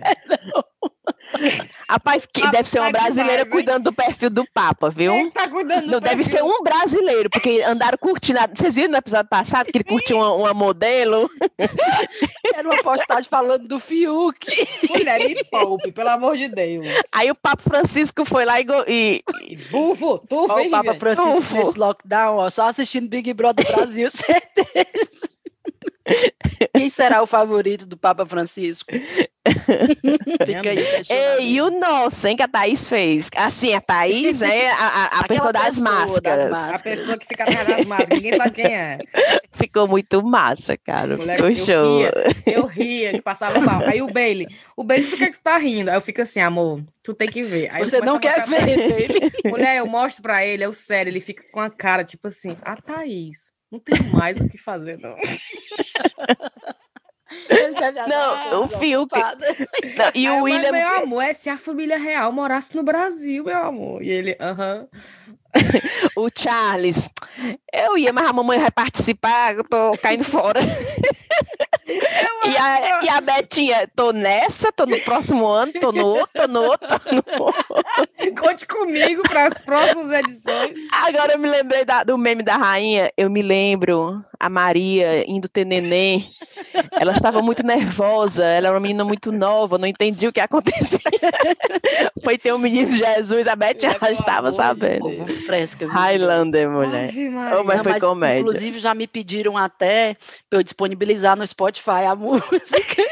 Rapaz, 1.89 2.25
que 2.25 2.41
deve 2.51 2.69
ser 2.69 2.79
uma 2.79 2.91
brasileira 2.91 3.43
demais, 3.43 3.47
hein? 3.47 3.51
cuidando 3.51 3.83
do 3.85 3.93
perfil 3.93 4.29
do 4.29 4.45
Papa, 4.53 4.89
viu? 4.89 5.11
Quem 5.13 5.31
tá 5.31 5.47
cuidando 5.47 5.85
do 5.85 5.91
Não, 5.93 5.99
deve 5.99 6.17
perfil? 6.23 6.37
ser 6.39 6.43
um 6.43 6.61
brasileiro, 6.63 7.29
porque 7.29 7.61
andaram 7.63 7.97
curtindo. 7.97 8.39
a- 8.39 8.47
Vocês 8.53 8.75
viram 8.75 8.91
no 8.91 8.97
episódio 8.97 9.29
passado 9.29 9.67
que 9.71 9.77
ele 9.77 9.83
curtiu 9.83 10.17
uma, 10.17 10.33
uma 10.33 10.53
modelo? 10.53 11.29
Era 12.53 12.67
uma 12.67 12.81
postagem 12.83 13.29
falando 13.29 13.67
do 13.67 13.79
Fiuk. 13.79 14.47
Mulher, 14.89 15.19
me 15.19 15.43
poupe, 15.45 15.91
pelo 15.91 16.09
amor 16.09 16.35
de 16.37 16.47
Deus. 16.47 16.95
Aí 17.13 17.29
o 17.31 17.35
Papa 17.35 17.61
Francisco 17.63 18.23
foi 18.25 18.45
lá 18.45 18.59
e, 18.59 18.63
go- 18.63 18.85
e- 18.87 19.23
Bufo, 19.69 20.19
tu 20.29 20.45
o 20.45 20.69
Papa. 20.69 20.93
Francisco 20.95 21.43
Ufo. 21.43 21.53
nesse 21.53 21.79
lockdown, 21.79 22.37
ó, 22.37 22.49
só 22.49 22.67
assistindo 22.67 23.09
Big 23.09 23.33
Brother 23.33 23.65
Brasil, 23.73 24.09
certeza. 24.11 25.29
Quem 26.75 26.89
será 26.89 27.21
o 27.21 27.27
favorito 27.27 27.85
do 27.85 27.97
Papa 27.97 28.25
Francisco? 28.25 28.89
Fica 30.45 30.69
aí. 30.69 30.87
Ei, 31.09 31.53
e 31.53 31.61
o 31.61 31.69
nosso, 31.79 32.27
hein, 32.27 32.35
que 32.35 32.43
a 32.43 32.47
Thaís 32.47 32.87
fez. 32.87 33.29
Assim, 33.35 33.73
a 33.73 33.81
Thaís, 33.81 34.39
né? 34.39 34.67
A, 34.71 34.85
a- 34.87 35.19
a 35.21 35.27
pessoa 35.27 35.51
das 35.51 35.65
pessoa 35.75 35.83
das 35.83 35.99
máscaras. 36.09 36.51
máscaras. 36.51 36.79
A 36.79 36.83
pessoa 36.83 37.17
que 37.17 37.25
fica 37.27 37.43
atrás 37.43 37.67
das 37.67 37.85
máscaras, 37.85 38.21
ninguém 38.21 38.37
sabe 38.37 38.51
quem 38.51 38.65
é. 38.73 38.99
Ficou 39.53 39.87
muito 39.87 40.23
massa, 40.23 40.77
cara. 40.77 41.17
Ficou 41.17 41.49
eu 41.49 41.57
show. 41.57 41.97
ria, 41.99 42.13
eu 42.45 42.65
ria, 42.65 43.11
que 43.13 43.21
passava 43.21 43.59
mal. 43.59 43.81
Aí 43.85 44.01
o 44.01 44.07
Bailey, 44.11 44.47
o 44.75 44.83
Bailey, 44.83 45.07
por 45.09 45.17
que 45.19 45.31
tá 45.41 45.57
rindo? 45.57 45.89
Aí 45.89 45.97
eu 45.97 46.01
fico 46.01 46.21
assim, 46.21 46.39
amor, 46.39 46.83
tu 47.03 47.13
tem 47.13 47.27
que 47.27 47.43
ver. 47.43 47.69
Aí 47.71 47.83
Você 47.85 47.99
não 47.99 48.19
quer 48.19 48.45
ver 48.47 48.67
ele? 48.69 49.31
Mulher, 49.45 49.77
eu 49.77 49.87
mostro 49.87 50.21
pra 50.21 50.45
ele, 50.45 50.63
é 50.63 50.67
o 50.67 50.73
sério, 50.73 51.09
ele 51.09 51.19
fica 51.19 51.43
com 51.51 51.59
a 51.59 51.69
cara, 51.69 52.03
tipo 52.03 52.27
assim, 52.27 52.55
a 52.61 52.75
Thaís, 52.75 53.51
não 53.71 53.79
tem 53.79 54.01
mais 54.11 54.39
o 54.39 54.47
que 54.47 54.57
fazer, 54.57 54.97
não. 54.99 55.15
Não, 58.07 58.63
o 58.63 58.67
Fiuk-. 58.67 59.15
Não, 59.95 60.11
E 60.13 60.29
o 60.29 60.33
eu, 60.33 60.43
William. 60.43 60.71
Mas, 60.71 60.81
meu 60.81 61.03
amor, 61.03 61.21
é 61.21 61.33
se 61.33 61.49
a 61.49 61.57
família 61.57 61.97
real 61.97 62.31
morasse 62.31 62.75
no 62.75 62.83
Brasil, 62.83 63.43
meu 63.45 63.57
amor. 63.57 64.03
E 64.03 64.09
ele, 64.09 64.37
aham. 64.39 64.87
O 66.15 66.29
Charles, 66.33 67.09
eu 67.73 67.97
ia, 67.97 68.13
mas 68.13 68.27
a 68.27 68.33
mamãe 68.33 68.57
vai 68.57 68.71
participar, 68.71 69.55
eu 69.55 69.63
tô 69.63 69.97
caindo 70.01 70.23
fora. 70.23 70.59
e, 72.45 72.57
a, 72.57 73.03
e 73.03 73.09
a 73.09 73.21
Betinha, 73.21 73.87
tô 73.95 74.11
nessa, 74.11 74.71
tô 74.71 74.85
no 74.85 74.99
próximo 75.01 75.45
ano, 75.47 75.71
tô 75.73 75.91
no 75.91 76.05
outro, 76.05 76.29
tô 76.33 76.47
no 76.47 76.63
outro, 76.63 76.87
tô 76.87 77.11
no 77.15 77.23
outro. 77.45 77.65
Conte 78.39 78.65
comigo 78.65 79.21
para 79.23 79.45
as 79.47 79.61
próximas 79.61 80.11
edições. 80.11 80.77
Agora 80.91 81.33
eu 81.33 81.39
me 81.39 81.49
lembrei 81.49 81.83
da- 81.85 82.03
do 82.03 82.17
meme 82.17 82.43
da 82.43 82.57
rainha, 82.57 83.11
eu 83.17 83.29
me 83.29 83.41
lembro 83.41 84.23
a 84.39 84.49
Maria 84.49 85.29
indo 85.29 85.47
ter 85.47 85.65
neném. 85.65 86.31
Ela 86.99 87.11
estava 87.13 87.41
muito 87.41 87.63
nervosa, 87.63 88.45
ela 88.45 88.67
era 88.67 88.73
uma 88.73 88.79
menina 88.79 89.03
muito 89.03 89.31
nova, 89.31 89.77
não 89.77 89.87
entendia 89.87 90.29
o 90.29 90.33
que 90.33 90.39
acontecia. 90.39 90.99
Foi 92.23 92.37
ter 92.37 92.51
o 92.53 92.59
menino 92.59 92.91
Jesus, 92.95 93.47
a 93.47 93.55
Betinha 93.55 93.91
Mulher, 93.99 94.13
já 94.15 94.19
estava 94.19 94.51
sabendo. 94.51 95.09
Povo 95.09 95.33
fresca. 95.45 95.87
Highlander, 95.87 96.69
mulher. 96.69 97.09
Oh, 97.59 97.63
mas 97.63 97.77
Não, 97.77 97.83
foi 97.83 97.99
comédia. 97.99 98.39
Inclusive, 98.39 98.79
já 98.79 98.93
me 98.93 99.07
pediram 99.07 99.57
até 99.57 100.15
para 100.49 100.59
eu 100.59 100.63
disponibilizar 100.63 101.35
no 101.35 101.45
Spotify 101.45 102.05
a 102.09 102.15
música. 102.15 102.61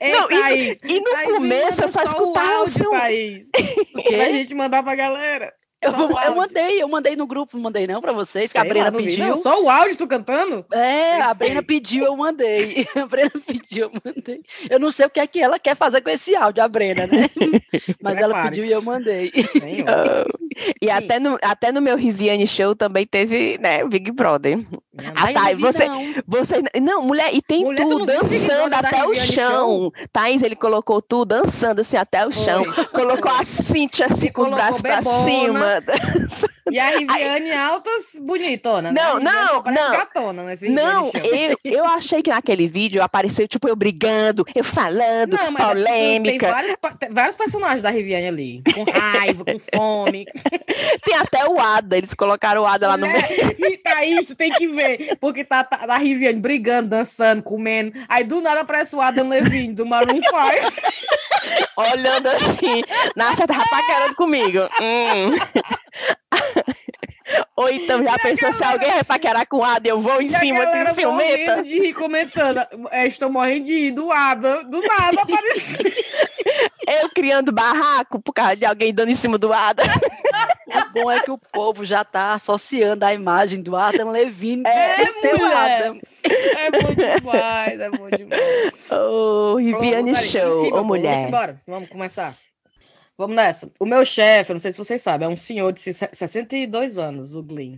Ei, 0.00 0.12
Não, 0.12 0.30
e- 0.30 0.40
Thaís, 0.40 0.80
E 0.84 1.00
no 1.00 1.04
Thaís, 1.10 1.26
me 1.28 1.34
começo 1.34 1.82
eu 1.82 1.88
só 1.88 2.00
o 2.00 2.04
escutava 2.04 2.54
áudio, 2.56 2.64
assim, 2.64 2.86
um- 2.86 2.90
Thaís. 2.90 3.50
O? 3.96 4.02
Pra 4.02 4.30
gente 4.30 4.54
mandar 4.54 4.82
pra 4.82 4.94
galera. 4.94 5.52
Eu, 5.86 6.10
eu 6.10 6.18
áudio. 6.18 6.36
mandei, 6.36 6.82
eu 6.82 6.88
mandei 6.88 7.16
no 7.16 7.26
grupo, 7.26 7.56
não 7.56 7.64
mandei 7.64 7.86
não 7.86 8.00
para 8.00 8.12
vocês, 8.12 8.52
que 8.52 8.58
a 8.58 8.62
Sei 8.62 8.70
Brena 8.70 8.86
lá, 8.86 8.90
não 8.90 8.98
vi, 9.00 9.06
pediu. 9.06 9.26
não. 9.28 9.36
Só 9.36 9.62
o 9.62 9.68
áudio 9.70 9.96
tu 9.96 10.06
cantando? 10.06 10.64
É, 10.72 11.20
a 11.20 11.34
Brena 11.34 11.62
pediu, 11.62 12.04
eu 12.04 12.16
mandei. 12.16 12.86
A 12.96 13.06
Brena 13.06 13.30
pediu, 13.46 13.90
eu 13.92 14.00
mandei. 14.04 14.40
Eu 14.68 14.80
não 14.80 14.90
sei 14.90 15.06
o 15.06 15.10
que 15.10 15.20
é 15.20 15.26
que 15.26 15.40
ela 15.40 15.58
quer 15.58 15.76
fazer 15.76 16.00
com 16.00 16.10
esse 16.10 16.34
áudio, 16.34 16.62
a 16.62 16.68
Brena, 16.68 17.06
né? 17.06 17.28
Mas 18.02 18.18
ela 18.18 18.42
pediu 18.44 18.64
e 18.64 18.72
eu 18.72 18.82
mandei. 18.82 19.30
Senhor. 19.52 20.26
E 20.80 20.86
Sim. 20.86 20.90
até 20.90 21.20
no, 21.20 21.38
até 21.42 21.70
no 21.70 21.82
meu 21.82 21.96
Riviane 21.98 22.46
Show 22.46 22.74
também 22.74 23.06
teve, 23.06 23.58
né, 23.58 23.84
o 23.84 23.88
Big 23.88 24.10
Brother. 24.10 24.64
Ah, 25.14 25.32
tá, 25.32 25.52
e 25.52 25.54
você-. 25.54 25.86
Você, 26.26 26.62
não, 26.80 27.02
mulher, 27.02 27.34
e 27.34 27.42
tem 27.42 27.64
Mulher, 27.64 27.86
tu 27.86 28.06
dançando 28.06 28.74
até 28.74 29.04
o 29.04 29.08
Riviane 29.10 29.32
chão. 29.32 29.92
Thaís, 30.12 30.42
ele 30.42 30.56
colocou 30.56 31.00
tudo, 31.02 31.26
dançando 31.26 31.80
assim 31.80 31.96
até 31.96 32.26
o 32.26 32.32
chão. 32.32 32.64
Foi. 32.64 32.84
Colocou 32.86 33.30
a 33.30 33.44
Cintia 33.44 34.06
assim 34.06 34.30
com 34.32 34.42
os 34.42 34.50
braços 34.50 34.82
pra 34.82 34.96
bebona. 34.96 35.24
cima. 35.24 35.66
E 36.68 36.80
a 36.80 36.98
Riviane 36.98 37.52
altas, 37.52 38.18
bonitona. 38.20 38.90
né? 38.90 39.00
Não, 39.00 39.18
Riviane 39.18 39.36
não, 39.36 39.62
não. 39.72 39.92
gatona 39.92 40.42
Não, 40.68 41.10
eu, 41.14 41.56
eu 41.64 41.84
achei 41.84 42.20
que 42.24 42.30
naquele 42.30 42.66
vídeo 42.66 43.00
apareceu, 43.00 43.46
tipo, 43.46 43.68
eu 43.68 43.76
brigando, 43.76 44.44
eu 44.52 44.64
falando, 44.64 45.36
Não, 45.36 45.44
é 45.46 45.50
porque 45.52 45.62
tem 45.62 45.84
polêmica. 45.84 46.50
vários, 46.50 46.76
vários 47.10 47.36
personagens 47.36 47.82
da 47.82 47.90
Riviane 47.90 48.26
ali. 48.26 48.62
Com 48.74 48.82
raiva, 48.90 49.44
com 49.44 49.58
fome. 49.60 50.26
Tem 51.04 51.16
até 51.16 51.46
o 51.46 51.58
Ada, 51.58 51.96
eles 51.96 52.12
colocaram 52.14 52.62
o 52.62 52.66
Ada 52.66 52.88
lá 52.88 52.96
no 52.96 53.06
meio. 53.06 53.22
Mulher, 53.58 53.80
E 53.84 53.88
aí, 53.88 54.24
tu 54.26 54.34
tem 54.34 54.52
que 54.52 54.66
ver. 54.68 54.85
Porque 55.20 55.44
tá, 55.44 55.64
tá 55.64 55.80
a 55.88 55.98
Riviane 55.98 56.40
brigando, 56.40 56.90
dançando, 56.90 57.42
comendo. 57.42 57.92
Aí 58.08 58.24
do 58.24 58.40
nada 58.40 58.60
aparece 58.60 58.94
o 58.94 59.00
Adam 59.00 59.28
Levine 59.28 59.74
do 59.74 59.86
Maroon 59.86 60.20
5. 60.20 60.26
olhando 61.76 62.26
assim. 62.28 62.82
Nossa, 63.14 63.46
tava 63.46 63.64
paquerando 63.68 64.14
comigo. 64.14 64.60
Hum. 64.80 65.36
Ou 67.56 67.68
então 67.70 68.04
já 68.04 68.16
pensou 68.18 68.52
se 68.52 68.62
alguém 68.62 68.90
vai 68.92 69.04
paquerar 69.04 69.46
com 69.46 69.58
o 69.58 69.64
Ada, 69.64 69.88
eu 69.88 70.00
vou 70.00 70.20
em 70.22 70.26
E 70.26 70.28
cima, 70.28 70.62
assim, 70.62 70.94
ciumenta. 70.94 71.52
morrendo 71.52 71.64
de 71.64 71.80
rir, 71.80 71.92
comentando. 71.92 72.60
É, 72.90 73.06
estou 73.06 73.30
morrendo 73.30 73.64
de 73.64 73.74
rir 73.74 73.90
do 73.90 74.12
Adam. 74.12 74.62
Do 74.64 74.80
nada 74.82 75.22
apareceu. 75.22 75.84
Eu 76.86 77.10
criando 77.10 77.50
barraco 77.50 78.20
por 78.20 78.32
causa 78.32 78.54
de 78.56 78.64
alguém 78.64 78.94
dando 78.94 79.10
em 79.10 79.14
cima 79.14 79.36
do 79.36 79.52
Ada. 79.52 79.82
O 80.66 80.92
bom 80.92 81.10
é 81.10 81.20
que 81.20 81.30
o 81.30 81.38
povo 81.38 81.84
já 81.84 82.02
está 82.02 82.34
associando 82.34 83.04
a 83.04 83.14
imagem 83.14 83.62
do 83.62 83.76
Adam 83.76 84.10
Levine. 84.10 84.64
É, 84.66 85.02
é 85.02 85.34
mulher. 85.36 85.82
Adam. 85.82 86.00
É 86.24 86.70
bom 86.70 86.94
demais, 86.94 87.80
é 87.80 87.90
bom 87.90 88.10
demais. 88.10 88.90
Ô, 88.90 89.52
oh, 89.52 89.56
Riviane 89.56 90.16
Show, 90.16 90.74
ô 90.74 90.82
mulher. 90.82 91.30
Vamos 91.30 91.56
vamos 91.66 91.88
começar. 91.88 92.36
Vamos 93.16 93.36
nessa. 93.36 93.72
O 93.78 93.86
meu 93.86 94.04
chefe, 94.04 94.52
não 94.52 94.58
sei 94.58 94.72
se 94.72 94.78
vocês 94.78 95.00
sabem, 95.00 95.26
é 95.26 95.30
um 95.30 95.36
senhor 95.36 95.72
de 95.72 95.80
62 95.80 96.98
anos, 96.98 97.34
o 97.34 97.42
Glenn. 97.42 97.76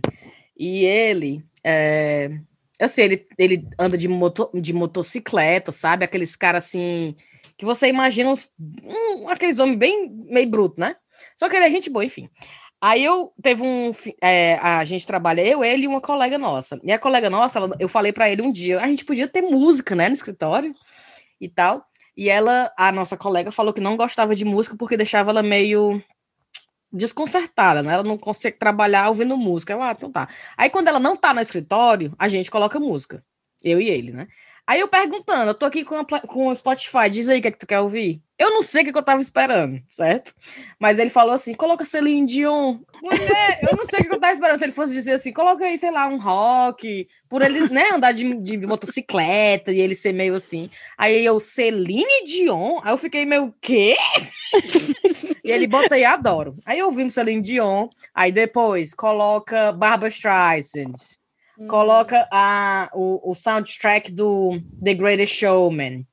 E 0.57 0.83
ele, 0.83 1.41
é, 1.63 2.31
assim, 2.79 3.03
ele, 3.03 3.27
ele 3.37 3.67
anda 3.77 3.97
de, 3.97 4.07
moto, 4.09 4.49
de 4.53 4.73
motocicleta, 4.73 5.71
sabe? 5.71 6.03
Aqueles 6.03 6.35
caras 6.35 6.65
assim, 6.65 7.15
que 7.57 7.63
você 7.63 7.87
imagina 7.87 8.31
uns, 8.31 8.51
um, 8.83 9.29
aqueles 9.29 9.59
homens 9.59 9.77
bem 9.77 10.09
meio 10.09 10.49
bruto, 10.49 10.79
né? 10.79 10.97
Só 11.37 11.47
que 11.47 11.55
ele 11.55 11.65
é 11.65 11.69
gente 11.69 11.89
boa, 11.89 12.03
enfim. 12.03 12.29
Aí 12.81 13.03
eu 13.03 13.33
teve 13.41 13.61
um. 13.61 13.91
É, 14.21 14.55
a 14.55 14.83
gente 14.85 15.05
trabalha, 15.05 15.45
eu, 15.45 15.63
ele 15.63 15.83
e 15.83 15.87
uma 15.87 15.99
colega 15.99 16.37
nossa. 16.37 16.79
E 16.83 16.91
a 16.91 16.99
colega 16.99 17.29
nossa, 17.29 17.59
ela, 17.59 17.75
eu 17.79 17.89
falei 17.89 18.13
para 18.13 18.29
ele 18.29 18.41
um 18.41 18.51
dia, 18.51 18.79
a 18.79 18.87
gente 18.87 19.03
podia 19.03 19.27
ter 19.27 19.41
música, 19.41 19.95
né, 19.95 20.07
no 20.07 20.13
escritório 20.13 20.73
e 21.41 21.49
tal. 21.49 21.85
E 22.15 22.29
ela, 22.29 22.71
a 22.77 22.91
nossa 22.91 23.17
colega, 23.17 23.51
falou 23.51 23.73
que 23.73 23.81
não 23.81 23.97
gostava 23.97 24.35
de 24.35 24.45
música 24.45 24.75
porque 24.77 24.97
deixava 24.97 25.29
ela 25.31 25.43
meio 25.43 26.01
desconcertada, 26.91 27.83
né? 27.83 27.93
Ela 27.93 28.03
não 28.03 28.17
consegue 28.17 28.57
trabalhar 28.57 29.09
ouvindo 29.09 29.37
música. 29.37 29.73
Eu, 29.73 29.81
ah, 29.81 29.93
então 29.95 30.11
tá. 30.11 30.27
Aí 30.57 30.69
quando 30.69 30.87
ela 30.87 30.99
não 30.99 31.15
tá 31.15 31.33
no 31.33 31.39
escritório, 31.39 32.13
a 32.17 32.27
gente 32.27 32.49
coloca 32.49 32.79
música. 32.79 33.23
Eu 33.63 33.79
e 33.79 33.89
ele, 33.89 34.11
né? 34.11 34.27
Aí 34.69 34.81
eu 34.81 34.87
perguntando, 34.87 35.49
eu 35.49 35.55
tô 35.55 35.65
aqui 35.65 35.83
com, 35.83 35.95
a, 35.95 36.05
com 36.05 36.45
o 36.45 36.53
Spotify, 36.53 37.09
diz 37.09 37.27
aí 37.27 37.39
o 37.39 37.41
que, 37.41 37.47
é 37.47 37.51
que 37.51 37.57
tu 37.57 37.65
quer 37.65 37.79
ouvir. 37.79 38.21
Eu 38.37 38.51
não 38.51 38.61
sei 38.61 38.83
o 38.83 38.85
que, 38.85 38.95
eu 38.95 39.01
tava 39.01 39.19
esperando, 39.19 39.81
certo? 39.89 40.31
Mas 40.79 40.99
ele 40.99 41.09
falou 41.09 41.33
assim: 41.33 41.55
coloca 41.55 41.83
Celine 41.83 42.27
Dion. 42.27 42.77
Mulher, 43.01 43.61
eu 43.63 43.75
não 43.75 43.83
sei 43.83 44.01
o 44.01 44.03
que 44.07 44.13
eu 44.13 44.19
tava 44.19 44.31
esperando. 44.31 44.59
Se 44.59 44.65
ele 44.65 44.71
fosse 44.71 44.93
dizer 44.93 45.13
assim, 45.13 45.33
coloca 45.33 45.65
aí, 45.65 45.75
sei 45.75 45.89
lá, 45.89 46.07
um 46.07 46.19
rock, 46.19 47.07
por 47.27 47.41
ele, 47.41 47.67
né, 47.69 47.85
andar 47.93 48.11
de, 48.11 48.31
de 48.41 48.57
motocicleta 48.67 49.71
e 49.71 49.79
ele 49.79 49.95
ser 49.95 50.13
meio 50.13 50.35
assim. 50.35 50.69
Aí 50.95 51.25
eu, 51.25 51.39
Celine 51.39 52.25
Dion? 52.27 52.79
Aí 52.83 52.93
eu 52.93 52.97
fiquei 52.99 53.25
meio, 53.25 53.51
quê? 53.59 53.95
e 55.43 55.51
ele 55.51 55.65
bota 55.65 55.95
aí, 55.95 56.05
adoro. 56.05 56.55
Aí 56.63 56.79
ouvimos 56.83 57.15
Celine 57.15 57.41
Dion, 57.41 57.89
aí 58.13 58.31
depois 58.31 58.93
coloca 58.93 59.71
Barbara 59.71 60.09
Streisand. 60.09 60.93
Hum. 61.59 61.67
Coloca 61.67 62.27
a, 62.31 62.89
o, 62.93 63.31
o 63.31 63.35
soundtrack 63.35 64.11
do 64.11 64.61
The 64.81 64.93
Greatest 64.93 65.35
Showman. 65.35 66.05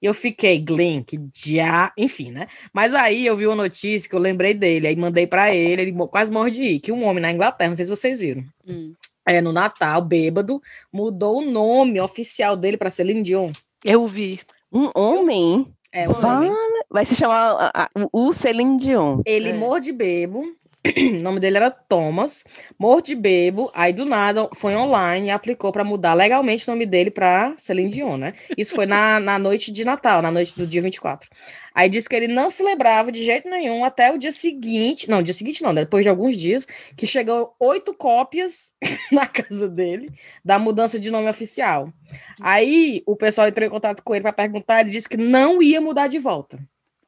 E 0.00 0.06
eu 0.06 0.14
fiquei, 0.14 0.58
Glenn, 0.58 1.04
que 1.04 1.20
já. 1.32 1.92
Enfim, 1.96 2.32
né? 2.32 2.48
Mas 2.72 2.92
aí 2.92 3.24
eu 3.24 3.36
vi 3.36 3.46
uma 3.46 3.54
notícia 3.54 4.08
que 4.08 4.16
eu 4.16 4.20
lembrei 4.20 4.52
dele, 4.52 4.88
aí 4.88 4.96
mandei 4.96 5.28
para 5.28 5.54
ele, 5.54 5.82
ele 5.82 5.92
quase 6.08 6.32
morre 6.32 6.50
de 6.50 6.62
ir, 6.62 6.80
que 6.80 6.90
um 6.90 7.04
homem 7.04 7.22
na 7.22 7.30
Inglaterra, 7.30 7.68
não 7.68 7.76
sei 7.76 7.84
se 7.84 7.90
vocês 7.90 8.18
viram. 8.18 8.42
Hum. 8.66 8.94
É, 9.24 9.40
no 9.40 9.52
Natal, 9.52 10.02
bêbado, 10.02 10.60
mudou 10.92 11.38
o 11.38 11.48
nome 11.48 12.00
oficial 12.00 12.56
dele 12.56 12.76
para 12.76 12.90
Celine 12.90 13.22
Dion. 13.22 13.52
Eu 13.84 14.04
vi. 14.06 14.40
Um 14.72 14.90
homem? 14.94 15.66
É, 15.92 16.08
um 16.08 16.26
homem. 16.26 16.52
Vai 16.90 17.04
se 17.04 17.14
chamar 17.14 17.70
o 18.12 18.32
Celine 18.32 18.78
Dion. 18.78 19.20
Ele 19.24 19.50
é. 19.50 19.52
morre 19.52 19.80
de 19.82 19.92
bebo, 19.92 20.52
o 21.16 21.20
nome 21.20 21.38
dele 21.38 21.58
era 21.58 21.70
Thomas, 21.70 22.44
morto 22.76 23.06
de 23.06 23.14
bebo, 23.14 23.70
aí 23.72 23.92
do 23.92 24.04
nada 24.04 24.48
foi 24.54 24.74
online 24.74 25.28
e 25.28 25.30
aplicou 25.30 25.70
para 25.70 25.84
mudar 25.84 26.14
legalmente 26.14 26.68
o 26.68 26.72
nome 26.72 26.84
dele 26.84 27.10
para 27.10 27.54
Celine 27.56 27.90
Dion, 27.90 28.16
né? 28.16 28.34
Isso 28.58 28.74
foi 28.74 28.84
na, 28.84 29.18
na 29.20 29.38
noite 29.38 29.70
de 29.70 29.84
Natal, 29.84 30.20
na 30.20 30.30
noite 30.30 30.56
do 30.56 30.66
dia 30.66 30.82
24. 30.82 31.28
Aí 31.74 31.88
disse 31.88 32.08
que 32.08 32.16
ele 32.16 32.28
não 32.28 32.50
se 32.50 32.62
lembrava 32.62 33.12
de 33.12 33.24
jeito 33.24 33.48
nenhum 33.48 33.84
até 33.84 34.12
o 34.12 34.18
dia 34.18 34.32
seguinte, 34.32 35.08
não, 35.08 35.22
dia 35.22 35.32
seguinte 35.32 35.62
não, 35.62 35.72
né? 35.72 35.82
depois 35.84 36.04
de 36.04 36.08
alguns 36.08 36.36
dias, 36.36 36.66
que 36.96 37.06
chegou 37.06 37.54
oito 37.60 37.94
cópias 37.94 38.74
na 39.10 39.26
casa 39.26 39.68
dele 39.68 40.10
da 40.44 40.58
mudança 40.58 40.98
de 40.98 41.10
nome 41.10 41.28
oficial. 41.28 41.92
Aí 42.40 43.02
o 43.06 43.16
pessoal 43.16 43.48
entrou 43.48 43.66
em 43.66 43.70
contato 43.70 44.02
com 44.02 44.14
ele 44.14 44.22
para 44.22 44.32
perguntar, 44.32 44.80
ele 44.80 44.90
disse 44.90 45.08
que 45.08 45.16
não 45.16 45.62
ia 45.62 45.80
mudar 45.80 46.08
de 46.08 46.18
volta. 46.18 46.58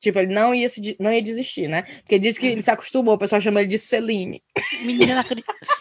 Tipo, 0.04 0.18
ele 0.18 0.34
não 0.34 0.54
ia, 0.54 0.68
se, 0.68 0.94
não 1.00 1.10
ia 1.10 1.22
desistir, 1.22 1.66
né? 1.66 1.80
Porque 1.80 2.16
ele 2.16 2.24
disse 2.24 2.38
que 2.38 2.46
ele 2.46 2.60
se 2.60 2.70
acostumou, 2.70 3.14
o 3.14 3.18
pessoal 3.18 3.40
chama 3.40 3.60
ele 3.62 3.70
de 3.70 3.78
Celine. 3.78 4.42
Menina, 4.82 5.24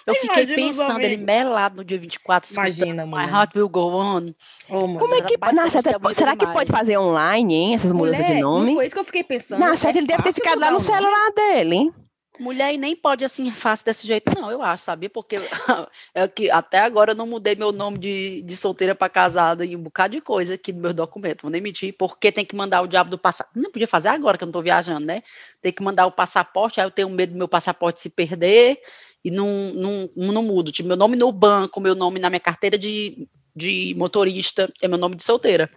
eu 0.07 0.15
fiquei 0.15 0.45
pensando, 0.47 1.01
ele 1.01 1.17
melado 1.17 1.75
no 1.77 1.83
dia 1.83 1.99
24. 1.99 2.53
Imagina, 2.53 3.05
mano. 3.05 3.27
My 3.27 3.29
heart 3.29 3.53
will 3.53 3.67
go 3.67 3.89
on. 3.93 4.33
Oh, 4.69 4.97
Como 4.97 5.13
é 5.13 5.21
que... 5.23 5.35
Nossa, 5.53 5.81
será 5.81 6.37
que 6.37 6.47
pode 6.47 6.71
fazer 6.71 6.97
online, 6.97 7.53
hein? 7.53 7.73
Essas 7.73 7.91
mudanças 7.91 8.25
de 8.25 8.39
nome? 8.39 8.67
Não 8.67 8.75
foi 8.75 8.85
isso 8.85 8.95
que 8.95 8.99
eu 9.01 9.03
fiquei 9.03 9.25
pensando. 9.25 9.59
Nossa, 9.59 9.89
é 9.89 9.91
ele 9.91 10.07
deve 10.07 10.23
ter 10.23 10.31
ficado 10.31 10.59
lá 10.59 10.71
no 10.71 10.79
celular 10.79 11.31
dele, 11.35 11.75
hein? 11.75 11.93
Mulher 12.39 12.73
e 12.73 12.77
nem 12.77 12.95
pode 12.95 13.23
assim 13.23 13.49
fácil 13.51 13.85
desse 13.85 14.07
jeito, 14.07 14.31
não, 14.35 14.49
eu 14.49 14.61
acho, 14.61 14.83
sabia? 14.83 15.09
Porque 15.09 15.37
é 16.15 16.27
que 16.27 16.49
até 16.49 16.79
agora 16.79 17.11
eu 17.11 17.15
não 17.15 17.27
mudei 17.27 17.55
meu 17.55 17.71
nome 17.71 17.99
de, 17.99 18.41
de 18.41 18.57
solteira 18.57 18.95
para 18.95 19.09
casada 19.09 19.63
e 19.63 19.75
um 19.75 19.81
bocado 19.81 20.15
de 20.15 20.21
coisa 20.21 20.55
aqui 20.55 20.73
no 20.73 20.81
meu 20.81 20.93
documento, 20.93 21.43
vou 21.43 21.51
nem 21.51 21.61
mentir, 21.61 21.95
porque 21.97 22.31
tem 22.31 22.45
que 22.45 22.55
mandar 22.55 22.81
o 22.81 22.87
diabo 22.87 23.09
do 23.09 23.17
passaporte. 23.17 23.59
Não 23.59 23.71
podia 23.71 23.87
fazer 23.87 24.07
agora 24.07 24.37
que 24.37 24.43
eu 24.43 24.47
não 24.47 24.51
tô 24.53 24.61
viajando, 24.61 25.05
né? 25.05 25.21
Tem 25.61 25.71
que 25.71 25.83
mandar 25.83 26.07
o 26.07 26.11
passaporte, 26.11 26.81
aí 26.81 26.87
eu 26.87 26.91
tenho 26.91 27.09
medo 27.09 27.33
do 27.33 27.37
meu 27.37 27.47
passaporte 27.47 28.01
se 28.01 28.09
perder 28.09 28.79
e 29.23 29.31
não, 29.31 29.71
não, 29.73 30.09
não 30.15 30.43
mudo. 30.43 30.71
Tipo, 30.71 30.87
meu 30.87 30.97
nome 30.97 31.15
no 31.15 31.31
banco, 31.31 31.79
meu 31.79 31.95
nome 31.95 32.19
na 32.19 32.29
minha 32.29 32.39
carteira 32.39 32.77
de, 32.77 33.27
de 33.55 33.93
motorista 33.95 34.71
é 34.81 34.87
meu 34.87 34.97
nome 34.97 35.15
de 35.15 35.23
solteira. 35.23 35.69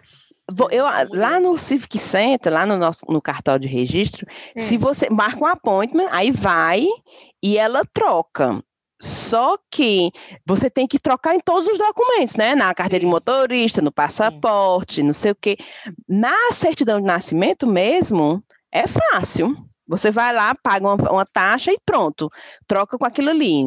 Eu, 0.71 0.85
lá 1.09 1.39
no 1.39 1.57
Civic 1.57 1.99
Center, 1.99 2.53
lá 2.53 2.65
no 2.65 2.77
nosso 2.77 3.05
no 3.09 3.21
cartório 3.21 3.61
de 3.61 3.67
registro, 3.67 4.25
hum. 4.55 4.59
se 4.59 4.77
você 4.77 5.09
marca 5.09 5.43
um 5.43 5.47
appointment, 5.47 6.07
aí 6.09 6.31
vai 6.31 6.87
e 7.43 7.57
ela 7.57 7.83
troca. 7.85 8.63
Só 8.99 9.57
que 9.69 10.11
você 10.45 10.69
tem 10.69 10.87
que 10.87 10.97
trocar 10.97 11.35
em 11.35 11.39
todos 11.39 11.67
os 11.67 11.77
documentos, 11.77 12.35
né? 12.35 12.55
Na 12.55 12.73
carteira 12.73 13.05
de 13.05 13.09
motorista, 13.09 13.81
no 13.81 13.91
passaporte, 13.91 15.03
não 15.03 15.13
sei 15.13 15.31
o 15.31 15.35
quê. 15.35 15.57
Na 16.07 16.51
certidão 16.51 16.99
de 16.99 17.05
nascimento 17.05 17.67
mesmo, 17.67 18.43
é 18.71 18.85
fácil. 18.87 19.55
Você 19.87 20.09
vai 20.09 20.33
lá, 20.33 20.55
paga 20.55 20.87
uma, 20.87 21.11
uma 21.11 21.25
taxa 21.25 21.71
e 21.71 21.77
pronto. 21.85 22.29
Troca 22.67 22.97
com 22.97 23.05
aquilo 23.05 23.29
ali 23.29 23.65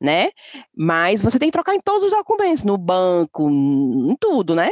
né? 0.00 0.28
Mas 0.76 1.22
você 1.22 1.38
tem 1.38 1.48
que 1.48 1.52
trocar 1.52 1.74
em 1.74 1.80
todos 1.80 2.04
os 2.04 2.10
documentos, 2.10 2.64
no 2.64 2.76
banco, 2.76 3.48
em 3.48 4.14
tudo, 4.20 4.54
né? 4.54 4.70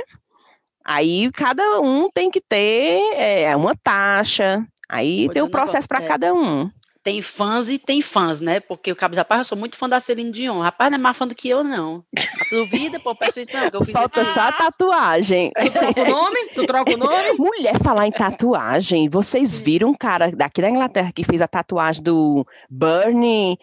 Aí 0.84 1.30
cada 1.32 1.80
um 1.80 2.10
tem 2.10 2.30
que 2.30 2.40
ter 2.40 3.00
é, 3.16 3.56
uma 3.56 3.74
taxa, 3.74 4.62
aí 4.88 5.28
tem 5.30 5.42
um 5.42 5.48
processo 5.48 5.88
para 5.88 6.04
é, 6.04 6.06
cada 6.06 6.34
um. 6.34 6.68
Tem 7.02 7.20
fãs 7.20 7.68
e 7.68 7.78
tem 7.78 8.00
fãs, 8.00 8.40
né? 8.40 8.60
Porque 8.60 8.90
o 8.90 8.96
Cabo 8.96 9.14
rapaz, 9.14 9.40
eu 9.40 9.44
sou 9.44 9.58
muito 9.58 9.76
fã 9.76 9.88
da 9.88 10.00
Celine 10.00 10.30
Dion. 10.30 10.58
Rapaz, 10.58 10.90
não 10.90 10.96
é 10.96 11.00
mais 11.00 11.16
fã 11.16 11.26
do 11.26 11.34
que 11.34 11.48
eu, 11.48 11.62
não. 11.62 12.02
Duvida, 12.50 12.98
pô, 12.98 13.14
peço 13.14 13.40
isso 13.40 13.54
não, 13.54 13.70
que 13.70 13.76
eu 13.76 13.84
fiz 13.84 13.92
Falta 13.92 14.22
aqui. 14.22 14.30
só 14.30 14.40
a 14.40 14.52
tatuagem. 14.52 15.52
Tu 15.54 15.70
troca 15.70 16.02
o 16.02 16.10
nome? 16.10 16.48
Tu 16.54 16.66
troca 16.66 16.94
o 16.94 16.96
nome? 16.96 17.32
Mulher, 17.38 17.78
falar 17.82 18.06
em 18.06 18.12
tatuagem, 18.12 19.08
vocês 19.08 19.56
viram 19.56 19.90
um 19.90 19.94
cara 19.94 20.30
daqui 20.32 20.62
da 20.62 20.70
Inglaterra 20.70 21.12
que 21.14 21.24
fez 21.24 21.40
a 21.40 21.48
tatuagem 21.48 22.02
do 22.02 22.46
Bernie... 22.70 23.58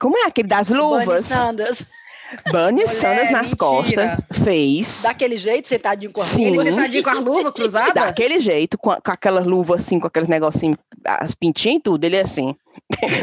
Como 0.00 0.16
é 0.16 0.26
aquele 0.26 0.46
das 0.46 0.68
luvas? 0.68 1.06
Bernie 1.06 1.22
Sanders. 1.22 1.86
Bernie 2.50 2.86
Sanders 2.88 3.30
nas 3.30 3.42
mentira. 3.42 3.56
costas 3.56 4.24
fez. 4.44 5.02
Daquele 5.02 5.38
jeito, 5.38 5.68
sentadinho 5.68 6.12
com 6.12 6.20
a 6.20 6.24
Sim. 6.24 6.50
luva. 6.50 6.62
Sentadinho 6.64 7.02
com 7.02 7.10
a 7.10 7.14
luva 7.14 7.52
cruzada? 7.52 7.92
Daquele 7.94 8.40
jeito, 8.40 8.76
com, 8.78 8.90
com 8.90 9.10
aquela 9.10 9.40
luva 9.40 9.76
assim, 9.76 9.98
com 9.98 10.06
aqueles 10.06 10.28
negocinhos, 10.28 10.78
as 11.04 11.34
pintinhas 11.34 11.78
e 11.78 11.82
tudo, 11.82 12.04
ele 12.04 12.16
é 12.16 12.20
assim. 12.20 12.54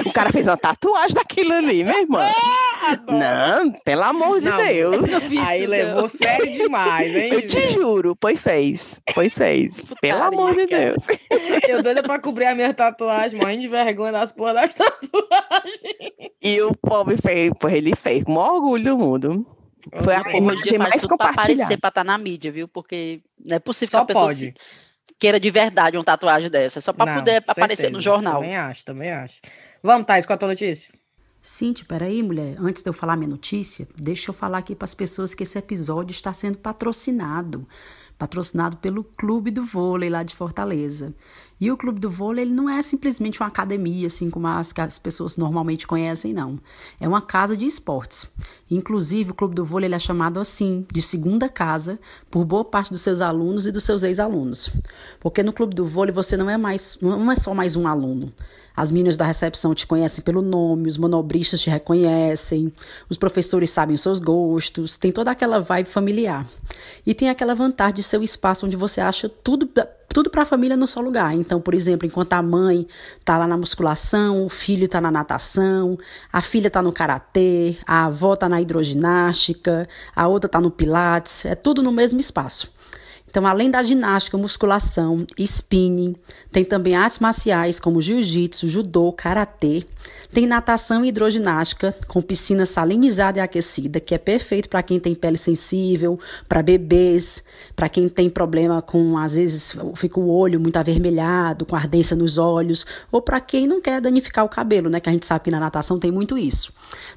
O 0.05 0.13
cara 0.13 0.31
fez 0.31 0.47
uma 0.47 0.57
tatuagem 0.57 1.15
daquilo 1.15 1.53
ali, 1.53 1.83
meu 1.83 1.99
irmão. 1.99 2.21
É, 2.21 3.11
não, 3.11 3.71
pelo 3.83 4.03
amor 4.03 4.39
de 4.39 4.49
não, 4.49 4.57
Deus. 4.57 5.09
Aí 5.47 5.65
levou 5.65 6.07
sério 6.09 6.53
demais, 6.53 7.13
hein? 7.13 7.33
Eu 7.33 7.47
te 7.47 7.69
juro, 7.69 8.15
pois 8.15 8.39
fez. 8.39 9.01
Pois 9.13 9.33
fez. 9.33 9.85
Pelo 10.01 10.23
amor 10.23 10.55
de 10.55 10.65
Deus. 10.65 10.97
Eu 11.67 11.81
doida 11.81 12.03
pra 12.03 12.19
cobrir 12.19 12.45
a 12.45 12.55
minha 12.55 12.73
tatuagem, 12.73 13.39
morrendo 13.39 13.61
de 13.61 13.67
vergonha 13.67 14.11
das 14.11 14.31
porra 14.31 14.53
das 14.53 14.73
tatuagens. 14.75 15.81
E 16.41 16.61
o 16.61 16.75
pobre 16.75 17.17
fez, 17.17 17.51
ele 17.71 17.95
fez 17.95 18.23
com 18.23 18.33
o 18.33 18.35
maior 18.35 18.55
orgulho 18.55 18.83
do 18.83 18.97
mundo. 18.97 19.55
Foi 20.03 20.15
a 20.15 20.37
imagem 20.37 20.77
mais 20.77 21.05
compartilhada. 21.05 21.17
Pra 21.17 21.29
aparecer 21.31 21.77
pra 21.79 21.89
estar 21.89 21.91
tá 21.91 22.03
na 22.03 22.17
mídia, 22.17 22.51
viu? 22.51 22.67
Porque 22.67 23.21
não 23.43 23.55
é 23.55 23.59
possível 23.59 23.91
Só 23.91 23.97
que 23.99 24.03
a 24.03 24.05
pessoa 24.07 24.25
pode. 24.27 24.39
Se 24.39 24.53
queira 25.19 25.39
de 25.39 25.49
verdade 25.49 25.97
uma 25.97 26.03
tatuagem 26.03 26.49
dessa, 26.49 26.81
só 26.81 26.93
para 26.93 27.15
poder 27.15 27.31
certeza. 27.31 27.51
aparecer 27.51 27.91
no 27.91 28.01
jornal. 28.01 28.41
Também 28.41 28.55
acho, 28.55 28.85
também 28.85 29.11
acho. 29.11 29.39
Vamos, 29.81 30.05
Thais, 30.05 30.25
com 30.25 30.33
a 30.33 30.37
tua 30.37 30.49
notícia? 30.49 30.93
Cintia, 31.41 31.85
peraí, 31.87 32.23
mulher. 32.23 32.55
Antes 32.59 32.81
de 32.81 32.89
eu 32.89 32.93
falar 32.93 33.15
minha 33.15 33.29
notícia, 33.29 33.87
deixa 33.95 34.31
eu 34.31 34.33
falar 34.33 34.57
aqui 34.57 34.75
para 34.75 34.85
as 34.85 34.95
pessoas 34.95 35.35
que 35.35 35.43
esse 35.43 35.57
episódio 35.59 36.11
está 36.11 36.33
sendo 36.33 36.57
patrocinado. 36.57 37.67
Patrocinado 38.17 38.77
pelo 38.77 39.03
Clube 39.03 39.51
do 39.51 39.63
Vôlei 39.63 40.09
lá 40.09 40.23
de 40.23 40.33
Fortaleza. 40.33 41.13
E 41.59 41.71
o 41.71 41.77
clube 41.77 41.99
do 41.99 42.09
vôlei 42.09 42.43
ele 42.43 42.53
não 42.53 42.69
é 42.69 42.81
simplesmente 42.81 43.39
uma 43.39 43.47
academia, 43.47 44.07
assim 44.07 44.29
como 44.29 44.47
as 44.47 44.73
as 44.77 44.99
pessoas 44.99 45.37
normalmente 45.37 45.87
conhecem, 45.87 46.33
não. 46.33 46.59
É 46.99 47.07
uma 47.07 47.21
casa 47.21 47.55
de 47.55 47.65
esportes. 47.65 48.27
Inclusive, 48.69 49.31
o 49.31 49.33
clube 49.33 49.55
do 49.55 49.63
vôlei 49.63 49.87
ele 49.87 49.95
é 49.95 49.99
chamado 49.99 50.39
assim, 50.39 50.85
de 50.91 51.01
segunda 51.01 51.47
casa, 51.47 51.97
por 52.29 52.43
boa 52.43 52.65
parte 52.65 52.91
dos 52.91 53.01
seus 53.01 53.21
alunos 53.21 53.65
e 53.65 53.71
dos 53.71 53.83
seus 53.83 54.03
ex-alunos. 54.03 54.69
Porque 55.19 55.41
no 55.43 55.53
clube 55.53 55.73
do 55.73 55.85
vôlei 55.85 56.13
você 56.13 56.35
não 56.35 56.49
é 56.49 56.57
mais, 56.57 56.97
não 57.01 57.31
é 57.31 57.35
só 57.35 57.53
mais 57.53 57.75
um 57.75 57.87
aluno. 57.87 58.33
As 58.75 58.91
meninas 58.91 59.15
da 59.15 59.23
recepção 59.23 59.73
te 59.73 59.87
conhecem 59.87 60.21
pelo 60.21 60.41
nome, 60.41 60.89
os 60.89 60.97
manobristas 60.97 61.61
te 61.61 61.69
reconhecem, 61.69 62.73
os 63.09 63.17
professores 63.17 63.69
sabem 63.69 63.95
os 63.95 64.01
seus 64.01 64.19
gostos, 64.19 64.97
tem 64.97 65.13
toda 65.13 65.31
aquela 65.31 65.61
vibe 65.61 65.87
familiar. 65.87 66.45
E 67.05 67.13
tem 67.13 67.29
aquela 67.29 67.55
vantagem 67.55 67.95
de 67.95 68.03
ser 68.03 68.17
o 68.19 68.23
espaço 68.23 68.65
onde 68.65 68.75
você 68.75 68.99
acha 68.99 69.29
tudo 69.29 69.69
tudo 70.15 70.29
para 70.29 70.43
a 70.43 70.45
família 70.45 70.77
no 70.77 70.87
só 70.87 71.01
lugar. 71.01 71.35
Então, 71.35 71.59
por 71.59 71.73
exemplo, 71.73 72.07
enquanto 72.07 72.31
a 72.31 72.41
mãe 72.41 72.87
tá 73.25 73.37
lá 73.37 73.45
na 73.45 73.57
musculação, 73.57 74.45
o 74.45 74.47
filho 74.47 74.87
tá 74.87 75.01
na 75.01 75.11
natação, 75.11 75.97
a 76.31 76.41
filha 76.41 76.71
tá 76.71 76.81
no 76.81 76.93
karatê, 76.93 77.77
a 77.85 78.05
avó 78.05 78.33
tá 78.33 78.47
na 78.47 78.61
hidroginástica, 78.61 79.89
a 80.15 80.25
outra 80.29 80.49
tá 80.49 80.61
no 80.61 80.71
pilates, 80.71 81.43
é 81.43 81.53
tudo 81.53 81.83
no 81.83 81.91
mesmo 81.91 82.17
espaço. 82.17 82.71
Então, 83.35 83.45
além 83.45 83.69
da 83.69 83.83
ginástica, 83.83 84.37
musculação, 84.37 85.27
spinning, 85.37 86.15
tem 86.53 86.63
também 86.63 86.95
artes 86.95 87.19
marciais 87.19 87.81
como 87.81 88.01
jiu-jitsu, 88.01 88.69
judô, 88.69 89.11
karatê. 89.11 89.83
Tem 90.31 90.47
natação 90.47 91.03
e 91.03 91.09
hidroginástica 91.09 91.93
com 92.07 92.21
piscina 92.21 92.65
salinizada 92.65 93.39
e 93.39 93.41
aquecida, 93.41 93.99
que 93.99 94.15
é 94.15 94.17
perfeito 94.17 94.69
para 94.69 94.81
quem 94.81 95.01
tem 95.01 95.13
pele 95.13 95.37
sensível, 95.37 96.17
para 96.47 96.63
bebês, 96.63 97.43
para 97.75 97.89
quem 97.89 98.07
tem 98.07 98.29
problema 98.29 98.81
com 98.81 99.17
às 99.17 99.35
vezes 99.35 99.75
fica 99.95 100.17
o 100.17 100.29
olho 100.29 100.57
muito 100.57 100.77
avermelhado, 100.77 101.65
com 101.65 101.75
ardência 101.75 102.15
nos 102.15 102.37
olhos, 102.37 102.85
ou 103.11 103.21
para 103.21 103.41
quem 103.41 103.67
não 103.67 103.81
quer 103.81 103.99
danificar 103.99 104.45
o 104.45 104.49
cabelo, 104.49 104.89
né, 104.89 105.01
que 105.01 105.09
a 105.09 105.11
gente 105.11 105.25
sabe 105.25 105.43
que 105.43 105.51
na 105.51 105.59
natação 105.59 105.99
tem 105.99 106.09
muito 106.09 106.37
isso. 106.37 106.71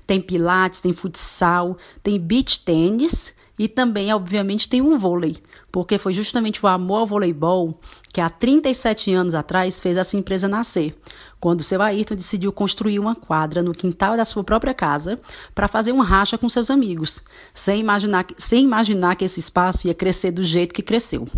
Tem 0.05 0.21
pilates, 0.21 0.81
tem 0.81 0.93
futsal, 0.93 1.77
tem 2.03 2.19
beach 2.19 2.65
tênis, 2.65 3.38
e 3.59 3.67
também, 3.67 4.13
obviamente, 4.13 4.69
tem 4.69 4.81
o 4.81 4.97
vôlei, 4.97 5.37
porque 5.73 5.99
foi 5.99 6.13
justamente 6.13 6.65
o 6.65 6.69
amor 6.69 7.01
ao 7.01 7.07
voleibol 7.07 7.81
que 8.13 8.21
há 8.21 8.31
37 8.31 9.13
anos 9.13 9.35
atrás 9.35 9.81
fez 9.81 9.97
essa 9.97 10.17
empresa 10.17 10.47
nascer 10.47 10.95
quando 11.41 11.63
seu 11.63 11.81
Ayrton 11.81 12.17
decidiu 12.17 12.53
construir 12.53 12.99
uma 12.99 13.15
quadra 13.15 13.63
no 13.63 13.73
quintal 13.73 14.17
da 14.17 14.25
sua 14.25 14.43
própria 14.43 14.75
casa 14.75 15.21
para 15.55 15.69
fazer 15.69 15.93
um 15.93 16.01
racha 16.01 16.37
com 16.37 16.49
seus 16.49 16.71
amigos, 16.71 17.23
sem 17.55 17.81
imaginar, 17.81 18.27
sem 18.37 18.65
imaginar 18.65 19.17
que 19.17 19.25
esse 19.25 19.41
espaço 19.41 19.87
ia 19.87 19.95
crescer 19.95 20.31
do 20.31 20.43
jeito 20.43 20.75
que 20.75 20.83
cresceu. 20.83 21.29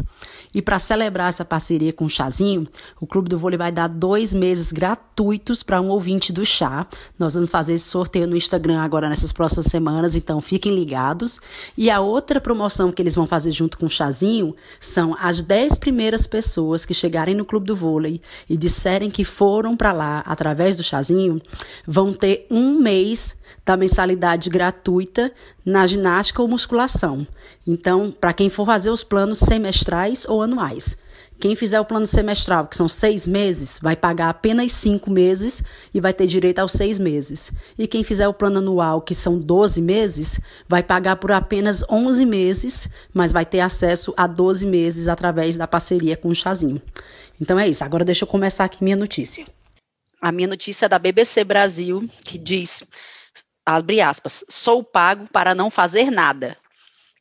E 0.53 0.61
para 0.61 0.79
celebrar 0.79 1.29
essa 1.29 1.45
parceria 1.45 1.93
com 1.93 2.07
o 2.07 2.11
Chazinho, 2.11 2.67
o 3.01 3.07
Clube 3.07 3.29
do 3.29 3.39
Vôlei 3.39 3.59
vai 3.59 3.71
dar 3.71 3.89
dois 3.89 4.35
meses 4.35 4.73
gratuitos 4.73 5.63
para 5.63 5.81
um 5.81 5.89
ouvinte 5.89 6.33
do 6.33 6.45
chá. 6.45 6.87
Nós 7.19 7.35
vamos 7.35 7.51
fazer 7.51 7.75
esse 7.75 7.89
sorteio 7.89 8.27
no 8.27 8.37
Instagram 8.37 8.81
agora 8.81 9.09
nessas 9.09 9.33
próximas 9.33 9.67
semanas, 9.67 10.17
então 10.17 10.41
fiquem 10.41 10.75
ligados. 10.75 11.41
E 11.77 11.89
a 11.91 12.01
outra 12.01 12.41
promoção 12.41 12.91
que 12.91 13.01
eles 13.01 13.15
vão 13.15 13.27
fazer 13.27 13.51
junto 13.51 13.79
com 13.79 13.87
o 13.87 13.91
Chazinho 13.91 14.57
são 14.81 15.17
as 15.21 15.41
10 15.41 15.79
primeiras 15.79 16.27
pessoas 16.27 16.85
que 16.85 16.95
chegarem 16.95 17.35
no 17.35 17.45
Clube 17.45 17.67
do 17.67 17.77
Vôlei 17.77 18.21
e 18.49 18.57
disserem 18.57 19.11
que 19.11 19.25
foram 19.25 19.77
para 19.77 19.90
lá 19.93 20.23
através 20.27 20.77
do 20.77 20.83
chazinho 20.83 21.41
vão 21.87 22.13
ter 22.13 22.47
um 22.51 22.79
mês 22.79 23.37
da 23.65 23.77
mensalidade 23.77 24.51
gratuita 24.51 25.33
na 25.65 25.87
ginástica 25.87 26.43
ou 26.43 26.49
musculação. 26.49 27.27
Então, 27.67 28.11
para 28.11 28.33
quem 28.33 28.49
for 28.49 28.67
fazer 28.67 28.91
os 28.91 29.05
planos 29.05 29.39
semestrais 29.39 30.27
ou 30.29 30.43
anuais. 30.43 30.99
Quem 31.41 31.57
fizer 31.57 31.81
o 31.81 31.87
plano 31.87 32.07
semestral, 32.07 32.67
que 32.67 32.77
são 32.77 32.87
seis 32.87 33.27
meses, 33.27 33.79
vai 33.83 33.97
pagar 33.97 34.29
apenas 34.29 34.73
cinco 34.73 35.11
meses 35.11 35.65
e 35.95 35.99
vai 35.99 36.13
ter 36.13 36.27
direito 36.27 36.59
aos 36.59 36.73
seis 36.73 36.99
meses. 36.99 37.51
E 37.79 37.87
quem 37.87 38.05
fizer 38.05 38.29
o 38.29 38.35
plano 38.35 38.59
anual, 38.59 39.01
que 39.01 39.15
são 39.15 39.39
12 39.39 39.81
meses, 39.81 40.39
vai 40.69 40.83
pagar 40.83 41.17
por 41.17 41.33
apenas 41.33 41.83
11 41.89 42.27
meses, 42.27 42.91
mas 43.15 43.33
vai 43.33 43.47
ter 43.47 43.61
acesso 43.61 44.13
a 44.19 44.27
12 44.27 44.67
meses 44.67 45.09
através 45.09 45.57
da 45.57 45.67
parceria 45.67 46.15
com 46.15 46.29
o 46.29 46.35
Chazinho. 46.35 46.81
Então 47.41 47.59
é 47.59 47.67
isso. 47.67 47.83
Agora 47.85 48.05
deixa 48.05 48.25
eu 48.25 48.29
começar 48.29 48.65
aqui 48.65 48.85
minha 48.85 48.97
notícia. 48.97 49.47
A 50.21 50.31
minha 50.31 50.49
notícia 50.49 50.87
é 50.87 50.89
da 50.89 50.99
BBC 50.99 51.45
Brasil, 51.45 52.09
que 52.25 52.37
diz, 52.37 52.85
abre 53.65 54.01
aspas, 54.01 54.45
sou 54.49 54.85
pago 54.85 55.27
para 55.29 55.55
não 55.55 55.71
fazer 55.71 56.11
nada. 56.11 56.57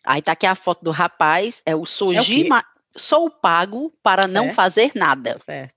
Aí 0.06 0.22
tá 0.22 0.34
aqui 0.34 0.46
a 0.46 0.56
foto 0.56 0.84
do 0.84 0.92
rapaz, 0.92 1.62
é 1.66 1.76
o 1.76 1.86
Soji, 1.86 2.48
é 2.50 2.56
o 2.56 2.64
sou 3.00 3.30
pago 3.30 3.94
para 4.04 4.24
certo. 4.24 4.34
não 4.34 4.54
fazer 4.54 4.92
nada. 4.96 5.38
Certo. 5.40 5.76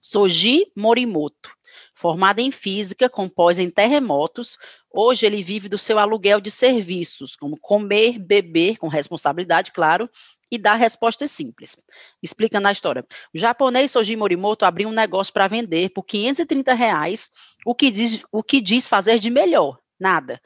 Soji 0.00 0.66
Morimoto, 0.76 1.50
formado 1.94 2.40
em 2.40 2.50
física, 2.50 3.08
com 3.08 3.28
pós 3.28 3.58
em 3.58 3.70
terremotos, 3.70 4.58
hoje 4.90 5.24
ele 5.24 5.42
vive 5.42 5.68
do 5.68 5.78
seu 5.78 5.98
aluguel 5.98 6.40
de 6.40 6.50
serviços, 6.50 7.36
como 7.36 7.56
comer, 7.56 8.18
beber, 8.18 8.78
com 8.78 8.88
responsabilidade, 8.88 9.70
claro, 9.72 10.10
e 10.52 10.58
dá 10.58 10.74
respostas 10.74 11.30
simples. 11.30 11.74
Explicando 12.22 12.68
a 12.68 12.72
história. 12.72 13.04
O 13.34 13.38
japonês 13.38 13.90
Soji 13.90 14.14
Morimoto 14.14 14.66
abriu 14.66 14.90
um 14.90 14.92
negócio 14.92 15.32
para 15.32 15.48
vender 15.48 15.88
por 15.88 16.02
530 16.02 16.74
reais, 16.74 17.30
o 17.64 17.74
que 17.74 17.90
diz, 17.90 18.22
o 18.30 18.42
que 18.42 18.60
diz 18.60 18.86
fazer 18.86 19.18
de 19.18 19.30
melhor? 19.30 19.78
Nada. 19.98 20.38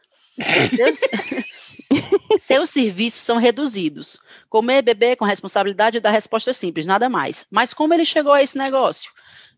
Seus, 0.70 1.00
seus 2.40 2.70
serviços 2.70 3.20
são 3.20 3.38
reduzidos. 3.38 4.20
Comer, 4.48 4.80
beber 4.80 5.16
com 5.16 5.24
responsabilidade 5.24 5.96
e 5.96 6.00
dar 6.00 6.10
respostas 6.10 6.56
simples, 6.56 6.86
nada 6.86 7.08
mais. 7.08 7.44
Mas 7.50 7.74
como 7.74 7.92
ele 7.92 8.04
chegou 8.04 8.32
a 8.32 8.42
esse 8.42 8.56
negócio? 8.56 9.10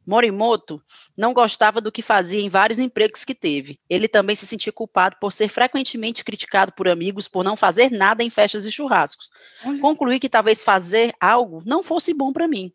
Morimoto 0.08 0.82
não 1.14 1.34
gostava 1.34 1.82
do 1.82 1.92
que 1.92 2.00
fazia 2.00 2.40
em 2.40 2.48
vários 2.48 2.78
empregos 2.78 3.26
que 3.26 3.34
teve. 3.34 3.78
Ele 3.90 4.08
também 4.08 4.34
se 4.34 4.46
sentia 4.46 4.72
culpado 4.72 5.16
por 5.20 5.30
ser 5.30 5.48
frequentemente 5.48 6.24
criticado 6.24 6.72
por 6.72 6.88
amigos 6.88 7.28
por 7.28 7.44
não 7.44 7.54
fazer 7.54 7.92
nada 7.92 8.24
em 8.24 8.30
festas 8.30 8.64
e 8.64 8.72
churrascos. 8.72 9.28
Olha. 9.66 9.78
Concluí 9.80 10.18
que 10.18 10.30
talvez 10.30 10.64
fazer 10.64 11.14
algo 11.20 11.62
não 11.66 11.82
fosse 11.82 12.14
bom 12.14 12.32
para 12.32 12.48
mim. 12.48 12.72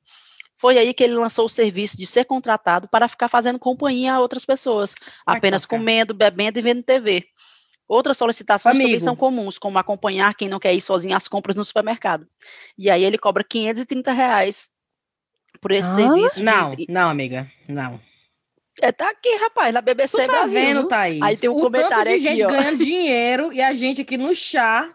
Foi 0.55 0.77
aí 0.77 0.93
que 0.93 1.03
ele 1.03 1.15
lançou 1.15 1.47
o 1.47 1.49
serviço 1.49 1.97
de 1.97 2.05
ser 2.05 2.25
contratado 2.25 2.87
para 2.87 3.07
ficar 3.07 3.27
fazendo 3.27 3.57
companhia 3.57 4.13
a 4.13 4.19
outras 4.19 4.45
pessoas, 4.45 4.93
apenas 5.25 5.65
comendo, 5.65 6.13
bebendo 6.13 6.59
e 6.59 6.61
vendo 6.61 6.83
TV. 6.83 7.25
Outras 7.87 8.15
solicitações 8.15 8.75
Amigo. 8.75 8.89
também 8.89 8.99
são 8.99 9.15
comuns, 9.15 9.57
como 9.57 9.79
acompanhar 9.79 10.35
quem 10.35 10.47
não 10.47 10.59
quer 10.59 10.73
ir 10.75 10.81
sozinho 10.81 11.17
às 11.17 11.27
compras 11.27 11.55
no 11.55 11.63
supermercado. 11.63 12.27
E 12.77 12.91
aí 12.91 13.03
ele 13.03 13.17
cobra 13.17 13.43
530 13.43 14.11
reais 14.11 14.72
por 15.63 15.71
esse 15.71 15.89
ah, 15.89 15.95
serviço. 15.95 16.43
Não, 16.43 16.75
de... 16.75 16.85
não, 16.89 17.09
amiga, 17.09 17.49
não. 17.67 17.99
É, 18.81 18.91
tá 18.91 19.09
aqui, 19.09 19.35
rapaz, 19.37 19.73
na 19.73 19.81
BBC 19.81 20.17
tu 20.17 20.27
tá 20.27 20.33
Brasil. 20.33 20.59
vendo, 20.59 20.87
Thaís? 20.87 21.21
Aí 21.21 21.37
tem 21.37 21.49
um 21.49 21.55
o 21.55 21.61
comentário 21.61 21.95
tanto 21.95 22.19
de 22.19 22.27
aqui, 22.27 22.37
gente 22.37 22.43
ó. 22.43 22.49
ganhando 22.49 22.77
dinheiro 22.83 23.53
e 23.53 23.61
a 23.61 23.73
gente 23.73 24.01
aqui 24.01 24.17
no 24.17 24.35
chá. 24.35 24.91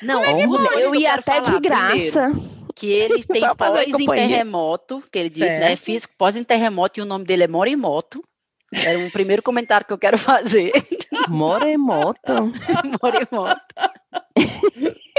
Não, 0.00 0.24
é 0.24 0.32
eu, 0.32 0.54
eu 0.78 0.94
ia 0.94 1.14
até 1.14 1.40
de 1.40 1.60
graça. 1.60 2.30
Primeiro, 2.30 2.58
que 2.74 2.90
ele 2.90 3.22
tem 3.26 3.42
pós 3.56 3.98
em 3.98 4.06
terremoto, 4.06 5.02
que 5.12 5.18
ele 5.18 5.28
diz, 5.28 5.40
né, 5.40 5.48
certo. 5.48 5.62
né, 5.62 5.76
físico 5.76 6.14
pós 6.16 6.36
em 6.36 6.44
terremoto 6.44 7.00
e 7.00 7.02
o 7.02 7.06
nome 7.06 7.24
dele 7.24 7.44
é 7.44 7.48
Morimoto. 7.48 8.22
Era 8.72 8.98
um 8.98 9.10
primeiro 9.10 9.42
comentário 9.42 9.86
que 9.86 9.92
eu 9.92 9.98
quero 9.98 10.16
fazer. 10.18 10.70
Moremoto. 11.28 12.52
Moremoto. 13.02 13.74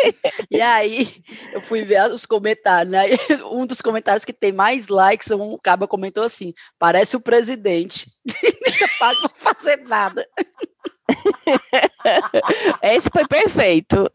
e 0.50 0.62
aí, 0.62 1.08
eu 1.54 1.62
fui 1.62 1.84
ver 1.84 2.12
os 2.12 2.26
comentários, 2.26 2.92
né? 2.92 3.08
Um 3.52 3.66
dos 3.66 3.82
comentários 3.82 4.26
que 4.26 4.34
tem 4.34 4.52
mais 4.52 4.88
likes, 4.88 5.32
um 5.32 5.58
caba 5.58 5.88
comentou 5.88 6.24
assim: 6.24 6.54
parece 6.78 7.16
o 7.16 7.22
presidente. 7.22 8.12
Não 8.26 8.88
pago 9.00 9.30
pra 9.30 9.54
fazer 9.54 9.78
nada. 9.88 10.28
Esse 12.84 13.10
foi 13.12 13.28
perfeito. 13.28 14.10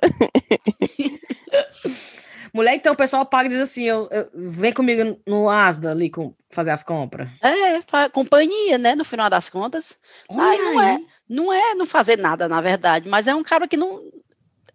Mulher, 2.55 2.77
então 2.77 2.93
o 2.93 2.97
pessoal 2.97 3.27
paga 3.27 3.47
e 3.47 3.51
diz 3.51 3.61
assim: 3.61 3.83
eu, 3.83 4.09
eu, 4.13 4.31
vem 4.33 4.73
comigo 4.73 5.21
no 5.27 5.51
Asda 5.51 5.91
ali 5.91 6.09
com, 6.09 6.33
fazer 6.49 6.71
as 6.71 6.85
compras. 6.85 7.29
É, 7.43 8.09
companhia, 8.11 8.79
né? 8.79 8.95
No 8.95 9.05
final 9.05 9.29
das 9.29 9.51
contas. 9.51 9.99
Ai, 10.31 10.57
não 10.59 10.81
é, 10.81 11.01
não 11.29 11.53
é 11.53 11.75
não 11.75 11.85
fazer 11.85 12.17
nada, 12.17 12.47
na 12.47 12.61
verdade, 12.61 13.09
mas 13.09 13.27
é 13.27 13.35
um 13.35 13.43
cara 13.43 13.67
que 13.67 13.77
não. 13.77 14.01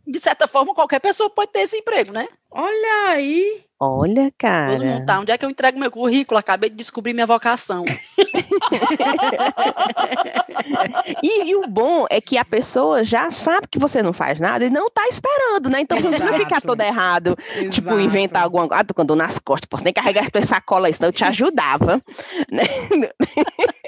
De 0.10 0.20
certa 0.20 0.48
forma, 0.48 0.74
qualquer 0.74 1.00
pessoa 1.00 1.30
pode 1.30 1.52
ter 1.52 1.60
esse 1.60 1.78
emprego, 1.78 2.12
né? 2.12 2.28
Olha 2.52 3.10
aí. 3.10 3.64
Olha, 3.80 4.32
cara. 4.38 4.74
Todo 4.74 4.86
mundo 4.86 5.06
tá. 5.06 5.20
Onde 5.20 5.32
é 5.32 5.38
que 5.38 5.46
eu 5.46 5.50
entrego 5.50 5.80
meu 5.80 5.90
currículo? 5.90 6.38
Acabei 6.38 6.70
de 6.70 6.76
descobrir 6.76 7.14
minha 7.14 7.26
vocação. 7.26 7.86
e, 11.24 11.50
e, 11.50 11.56
o 11.56 11.66
bom 11.68 12.06
é 12.10 12.20
que 12.20 12.38
a 12.38 12.44
pessoa 12.44 13.06
já 13.06 13.32
sabe 13.32 13.70
que 13.72 13.80
você 13.80 14.04
não 14.04 14.12
faz 14.12 14.38
nada 14.38 14.66
e 14.66 14.70
não 14.70 14.90
tá 14.90 15.08
esperando, 15.08 15.70
né? 15.70 15.80
Então 15.80 15.98
você 15.98 16.10
não 16.10 16.18
precisa 16.18 16.40
ficar 16.40 16.60
todo 16.60 16.82
errado. 16.82 17.38
Exato. 17.56 17.70
Tipo, 17.70 17.98
inventar 18.00 18.44
alguma 18.44 18.68
coisa. 18.68 18.82
Ah, 18.82 18.84
tô 18.84 18.94
com 18.94 19.06
dor 19.06 19.16
nas 19.16 19.40
costas, 19.40 19.70
posso 19.70 19.86
nem 19.86 19.94
carregar 19.94 20.28
essa 20.34 20.48
sacola, 20.48 20.90
isso, 20.90 21.06
eu 21.06 21.14
te 21.14 21.24
ajudava. 21.24 22.02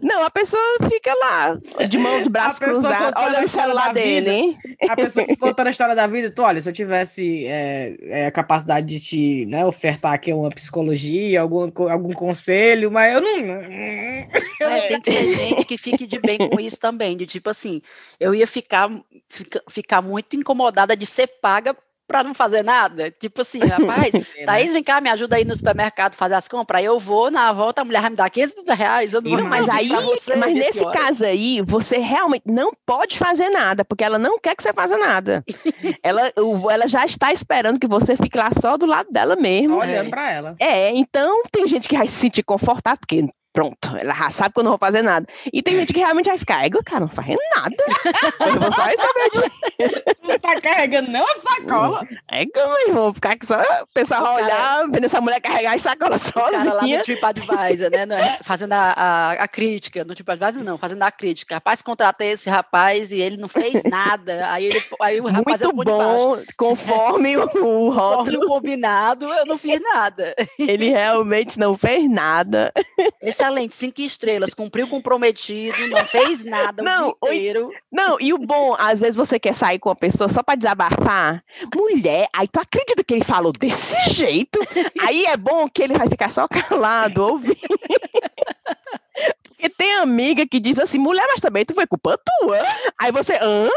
Não, 0.00 0.24
a 0.24 0.30
pessoa 0.30 0.62
fica 0.88 1.14
lá, 1.14 1.58
de 1.86 1.98
mão 1.98 2.22
de 2.22 2.28
braço 2.28 2.60
cruzado, 2.60 3.14
olha 3.16 3.44
o 3.44 3.48
celular 3.48 3.92
dele. 3.92 4.56
A 4.88 4.96
pessoa 4.96 5.26
que 5.26 5.36
contando 5.36 5.66
a 5.66 5.70
história 5.70 5.94
da 5.94 6.06
vida, 6.06 6.30
tu, 6.30 6.42
olha, 6.42 6.60
se 6.60 6.68
eu 6.68 6.72
tivesse 6.72 7.46
é, 7.46 7.96
é, 8.02 8.26
a 8.26 8.30
capacidade 8.30 8.86
de 8.86 9.00
te 9.00 9.46
né, 9.46 9.64
ofertar 9.64 10.12
aqui 10.12 10.32
uma 10.32 10.50
psicologia, 10.50 11.40
algum, 11.40 11.70
algum 11.90 12.12
conselho, 12.12 12.90
mas 12.90 13.14
eu 13.14 13.20
não. 13.20 13.54
É, 13.54 14.88
tem 14.88 15.00
que 15.00 15.12
ser 15.12 15.36
gente 15.36 15.64
que 15.66 15.76
fique 15.76 16.06
de 16.06 16.18
bem 16.18 16.38
com 16.38 16.60
isso 16.60 16.78
também, 16.78 17.16
de 17.16 17.26
tipo 17.26 17.50
assim, 17.50 17.82
eu 18.18 18.34
ia 18.34 18.46
ficar, 18.46 18.90
fica, 19.28 19.62
ficar 19.68 20.02
muito 20.02 20.36
incomodada 20.36 20.96
de 20.96 21.06
ser 21.06 21.26
paga 21.40 21.76
para 22.10 22.24
não 22.24 22.34
fazer 22.34 22.64
nada. 22.64 23.08
Tipo 23.08 23.42
assim, 23.42 23.60
rapaz, 23.60 24.10
né? 24.12 24.44
Thaís, 24.44 24.72
vem 24.72 24.82
cá, 24.82 25.00
me 25.00 25.08
ajuda 25.08 25.36
aí 25.36 25.44
no 25.44 25.54
supermercado 25.54 26.16
fazer 26.16 26.34
as 26.34 26.48
compras. 26.48 26.80
Aí 26.80 26.84
eu 26.84 26.98
vou, 26.98 27.30
na 27.30 27.52
volta 27.52 27.82
a 27.82 27.84
mulher 27.84 28.00
vai 28.00 28.10
me 28.10 28.16
dar 28.16 28.28
500 28.28 28.76
reais. 28.76 29.12
Eu 29.12 29.22
não 29.22 29.30
vou 29.30 29.46
mas 29.46 29.68
aí, 29.68 29.88
você, 29.88 30.34
mas 30.34 30.52
nesse 30.52 30.84
hora. 30.84 30.98
caso 30.98 31.24
aí, 31.24 31.62
você 31.64 31.98
realmente 31.98 32.42
não 32.46 32.72
pode 32.84 33.16
fazer 33.16 33.48
nada, 33.50 33.84
porque 33.84 34.02
ela 34.02 34.18
não 34.18 34.40
quer 34.40 34.56
que 34.56 34.62
você 34.62 34.72
faça 34.72 34.98
nada. 34.98 35.44
ela, 36.02 36.32
ela 36.68 36.88
já 36.88 37.04
está 37.04 37.32
esperando 37.32 37.78
que 37.78 37.86
você 37.86 38.16
fique 38.16 38.36
lá 38.36 38.50
só 38.60 38.76
do 38.76 38.86
lado 38.86 39.08
dela 39.12 39.36
mesmo. 39.36 39.76
Só 39.76 39.82
olhando 39.82 40.08
é. 40.08 40.10
para 40.10 40.32
ela. 40.32 40.56
É, 40.58 40.90
então 40.90 41.44
tem 41.52 41.68
gente 41.68 41.88
que 41.88 41.96
vai 41.96 42.08
se 42.08 42.14
sentir 42.14 42.42
confortável, 42.42 42.98
porque 42.98 43.28
pronto, 43.52 43.96
ela 43.96 44.14
já 44.14 44.30
sabe 44.30 44.54
que 44.54 44.60
eu 44.60 44.64
não 44.64 44.72
vou 44.72 44.78
fazer 44.78 45.02
nada. 45.02 45.26
E 45.52 45.62
tem 45.62 45.76
gente 45.76 45.92
que 45.92 45.98
realmente 45.98 46.26
vai 46.26 46.38
ficar, 46.38 46.64
ego, 46.64 46.80
cara, 46.84 47.00
não 47.00 47.08
faz 47.08 47.36
nada. 47.56 47.76
eu 48.46 48.60
vou 48.60 48.72
só 48.72 48.86
saber 48.96 49.30
de... 49.30 50.28
Não 50.28 50.38
tá 50.38 50.60
carregando 50.60 51.10
nem 51.10 51.20
uma 51.20 51.34
sacola. 51.34 52.06
Ego, 52.30 52.52
meu 52.54 52.88
irmão, 52.88 53.04
vou 53.04 53.14
ficar 53.14 53.32
aqui 53.32 53.46
só, 53.46 53.60
o 53.60 53.86
pessoal 53.92 54.36
olhar, 54.36 54.86
vendo 54.90 55.04
essa 55.04 55.20
mulher 55.20 55.40
carregar 55.40 55.74
as 55.74 55.82
sacolas 55.82 56.22
sozinha. 56.22 56.60
O 56.60 56.64
cara 56.64 56.74
lá 56.74 56.82
no 56.86 57.02
TripAdvisor, 57.02 57.90
né, 57.90 58.06
é, 58.10 58.38
fazendo 58.44 58.72
a, 58.72 58.92
a, 58.92 59.32
a, 59.32 59.48
crítica, 59.48 60.04
no 60.04 60.14
TripAdvisor 60.14 60.62
não, 60.62 60.78
fazendo 60.78 61.02
a 61.02 61.10
crítica. 61.10 61.56
Rapaz, 61.56 61.82
contratei 61.82 62.32
esse 62.32 62.48
rapaz 62.48 63.10
e 63.10 63.20
ele 63.20 63.36
não 63.36 63.48
fez 63.48 63.82
nada. 63.84 64.50
Aí, 64.50 64.66
ele, 64.66 64.82
aí 65.00 65.20
o 65.20 65.26
rapaz 65.26 65.62
Muito 65.62 65.84
bom, 65.84 66.38
conforme 66.56 67.36
o, 67.36 67.42
o 67.42 67.90
rótulo. 67.90 68.20
Conforme 68.20 68.36
o 68.36 68.48
combinado, 68.48 69.26
eu 69.26 69.46
não 69.46 69.58
fiz 69.58 69.80
nada. 69.80 70.34
Ele 70.58 70.90
realmente 70.90 71.58
não 71.58 71.76
fez 71.76 72.08
nada. 72.08 72.72
Esse 73.20 73.39
excelente, 73.40 73.74
cinco 73.74 74.00
estrelas, 74.02 74.54
cumpriu 74.54 74.86
o 74.86 74.88
comprometido, 74.88 75.88
não 75.88 76.04
fez 76.04 76.44
nada 76.44 76.82
não, 76.82 77.16
o 77.20 77.26
inteiro. 77.26 77.70
Não, 77.90 78.20
e 78.20 78.32
o 78.32 78.38
bom, 78.38 78.74
às 78.78 79.00
vezes 79.00 79.16
você 79.16 79.38
quer 79.38 79.54
sair 79.54 79.78
com 79.78 79.88
uma 79.88 79.96
pessoa 79.96 80.28
só 80.28 80.42
para 80.42 80.56
desabafar. 80.56 81.42
Mulher, 81.74 82.28
aí 82.32 82.46
tu 82.46 82.60
acredita 82.60 83.02
que 83.02 83.14
ele 83.14 83.24
falou 83.24 83.52
desse 83.52 84.10
jeito? 84.12 84.58
Aí 85.00 85.24
é 85.24 85.36
bom 85.36 85.68
que 85.68 85.82
ele 85.82 85.94
vai 85.94 86.08
ficar 86.08 86.30
só 86.30 86.46
calado, 86.46 87.22
ouvindo. 87.22 87.56
Porque 89.60 89.68
tem 89.68 89.96
amiga 89.96 90.46
que 90.46 90.58
diz 90.58 90.78
assim, 90.78 90.98
mulher, 90.98 91.26
mas 91.28 91.40
também 91.40 91.66
tu 91.66 91.74
foi 91.74 91.86
culpa 91.86 92.18
tua. 92.18 92.58
Aí 92.98 93.12
você, 93.12 93.34
hã? 93.34 93.68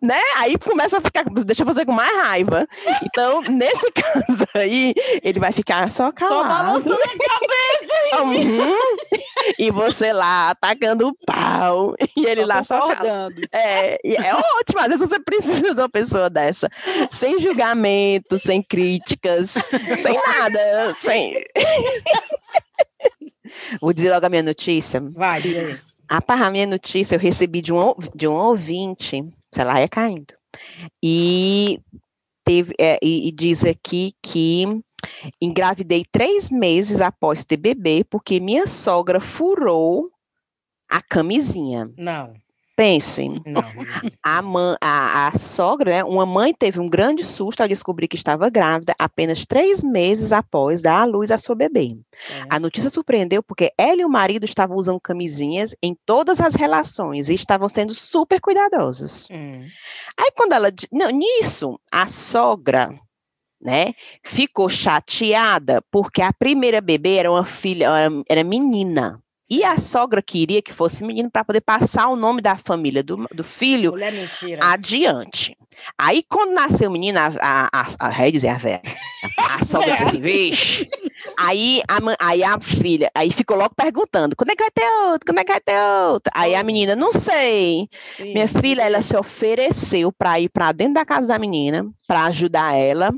Né? 0.00 0.18
Aí 0.36 0.56
começa 0.56 0.96
a 0.96 1.00
ficar, 1.02 1.24
deixa 1.44 1.62
você 1.62 1.84
com 1.84 1.92
mais 1.92 2.16
raiva. 2.16 2.66
Então, 3.04 3.42
nesse 3.42 3.84
caso 3.92 4.46
aí, 4.54 4.94
ele 5.22 5.38
vai 5.38 5.52
ficar 5.52 5.90
só 5.90 6.10
calado. 6.10 6.36
Só 6.36 6.48
balançando 6.48 6.94
a 6.94 7.08
cabeça. 7.08 8.22
Uhum. 8.22 8.78
E 9.58 9.70
você 9.70 10.10
lá, 10.10 10.50
atacando 10.50 11.08
o 11.08 11.14
pau. 11.26 11.94
E 12.16 12.24
ele 12.24 12.40
só 12.40 12.46
lá 12.46 12.62
só 12.62 12.94
calado. 12.94 13.42
É, 13.52 13.98
é 14.02 14.34
ótimo. 14.34 14.80
Às 14.80 14.88
vezes 14.88 15.06
você 15.06 15.20
precisa 15.20 15.74
de 15.74 15.80
uma 15.82 15.88
pessoa 15.88 16.30
dessa. 16.30 16.70
Sem 17.14 17.38
julgamento, 17.38 18.38
sem 18.38 18.62
críticas, 18.62 19.50
sem 20.00 20.14
nada. 20.14 20.94
Sem... 20.96 21.44
Vou 23.80 23.92
dizer 23.92 24.10
logo 24.12 24.26
a 24.26 24.28
minha 24.28 24.42
notícia. 24.42 25.00
Vai, 25.00 25.42
diz 25.42 25.84
A, 26.08 26.18
a 26.18 26.50
minha 26.50 26.66
notícia 26.66 27.16
eu 27.16 27.20
recebi 27.20 27.60
de 27.60 27.72
um, 27.72 27.94
de 28.14 28.28
um 28.28 28.32
ouvinte, 28.34 29.24
sei 29.52 29.64
lá, 29.64 29.80
ia 29.80 29.88
caindo. 29.88 30.34
E, 31.02 31.80
teve, 32.44 32.74
é, 32.78 32.98
e, 33.02 33.28
e 33.28 33.32
diz 33.32 33.64
aqui 33.64 34.14
que 34.22 34.64
engravidei 35.40 36.04
três 36.10 36.48
meses 36.48 37.00
após 37.00 37.44
ter 37.44 37.56
bebê, 37.56 38.04
porque 38.08 38.40
minha 38.40 38.66
sogra 38.66 39.20
furou 39.20 40.10
a 40.88 41.02
camisinha. 41.02 41.90
Não. 41.96 42.34
Pensem, 42.76 43.42
a, 44.22 44.42
mãe, 44.42 44.76
a, 44.82 45.28
a, 45.28 45.38
sogra, 45.38 45.90
né, 45.90 46.04
uma 46.04 46.26
mãe 46.26 46.52
teve 46.52 46.78
um 46.78 46.90
grande 46.90 47.24
susto 47.24 47.62
ao 47.62 47.68
descobrir 47.68 48.06
que 48.06 48.16
estava 48.16 48.50
grávida 48.50 48.94
apenas 48.98 49.46
três 49.46 49.82
meses 49.82 50.30
após 50.30 50.82
dar 50.82 51.00
à 51.00 51.04
luz 51.06 51.30
a 51.30 51.38
sua 51.38 51.54
bebê. 51.54 51.96
A 52.50 52.60
notícia 52.60 52.90
surpreendeu 52.90 53.42
porque 53.42 53.72
ela 53.78 54.02
e 54.02 54.04
o 54.04 54.10
marido 54.10 54.44
estavam 54.44 54.76
usando 54.76 55.00
camisinhas 55.00 55.74
em 55.82 55.96
todas 56.04 56.38
as 56.38 56.54
relações 56.54 57.30
e 57.30 57.34
estavam 57.34 57.66
sendo 57.66 57.94
super 57.94 58.42
cuidadosos. 58.42 59.26
Hum. 59.30 59.66
Aí 60.14 60.30
quando 60.36 60.52
ela, 60.52 60.70
não, 60.92 61.08
nisso, 61.08 61.80
a 61.90 62.06
sogra, 62.06 62.94
né, 63.58 63.94
ficou 64.22 64.68
chateada 64.68 65.82
porque 65.90 66.20
a 66.20 66.32
primeira 66.32 66.82
bebê 66.82 67.14
era 67.14 67.30
uma 67.30 67.44
filha, 67.44 67.88
era 68.28 68.44
menina. 68.44 69.18
E 69.48 69.62
a 69.62 69.78
sogra 69.78 70.20
queria 70.20 70.60
que 70.60 70.72
fosse 70.72 71.04
menino 71.04 71.30
para 71.30 71.44
poder 71.44 71.60
passar 71.60 72.08
o 72.08 72.16
nome 72.16 72.42
da 72.42 72.56
família 72.56 73.02
do, 73.02 73.28
do 73.32 73.44
filho 73.44 73.94
adiante. 74.60 75.56
Aí, 75.96 76.24
quando 76.28 76.52
nasceu 76.52 76.88
o 76.88 76.92
menino, 76.92 77.18
a, 77.18 77.30
a, 77.40 77.68
a, 77.72 78.08
a, 78.08 78.30
dizer 78.30 78.48
a 78.48 78.58
velha, 78.58 78.82
a 79.38 79.62
sogra 79.64 79.92
disse 79.92 80.02
assim, 80.04 80.20
vixe. 80.20 80.88
Aí 81.38 81.82
a, 81.86 82.26
aí 82.26 82.42
a 82.42 82.58
filha, 82.58 83.10
aí 83.14 83.30
ficou 83.30 83.56
logo 83.56 83.74
perguntando, 83.76 84.34
quando 84.34 84.50
é 84.50 84.56
que 84.56 84.62
vai 84.62 84.70
ter 84.70 84.88
outro? 85.04 85.26
Quando 85.26 85.38
é 85.38 85.44
que 85.44 85.52
vai 85.52 85.60
ter 85.60 85.80
outro? 86.08 86.32
Aí 86.34 86.54
a 86.54 86.62
menina, 86.62 86.96
não 86.96 87.12
sei. 87.12 87.88
Sim. 88.16 88.32
Minha 88.32 88.48
filha, 88.48 88.82
ela 88.82 89.02
se 89.02 89.16
ofereceu 89.16 90.10
para 90.10 90.40
ir 90.40 90.48
para 90.48 90.72
dentro 90.72 90.94
da 90.94 91.04
casa 91.04 91.28
da 91.28 91.38
menina, 91.38 91.86
para 92.06 92.24
ajudar 92.24 92.74
ela. 92.74 93.12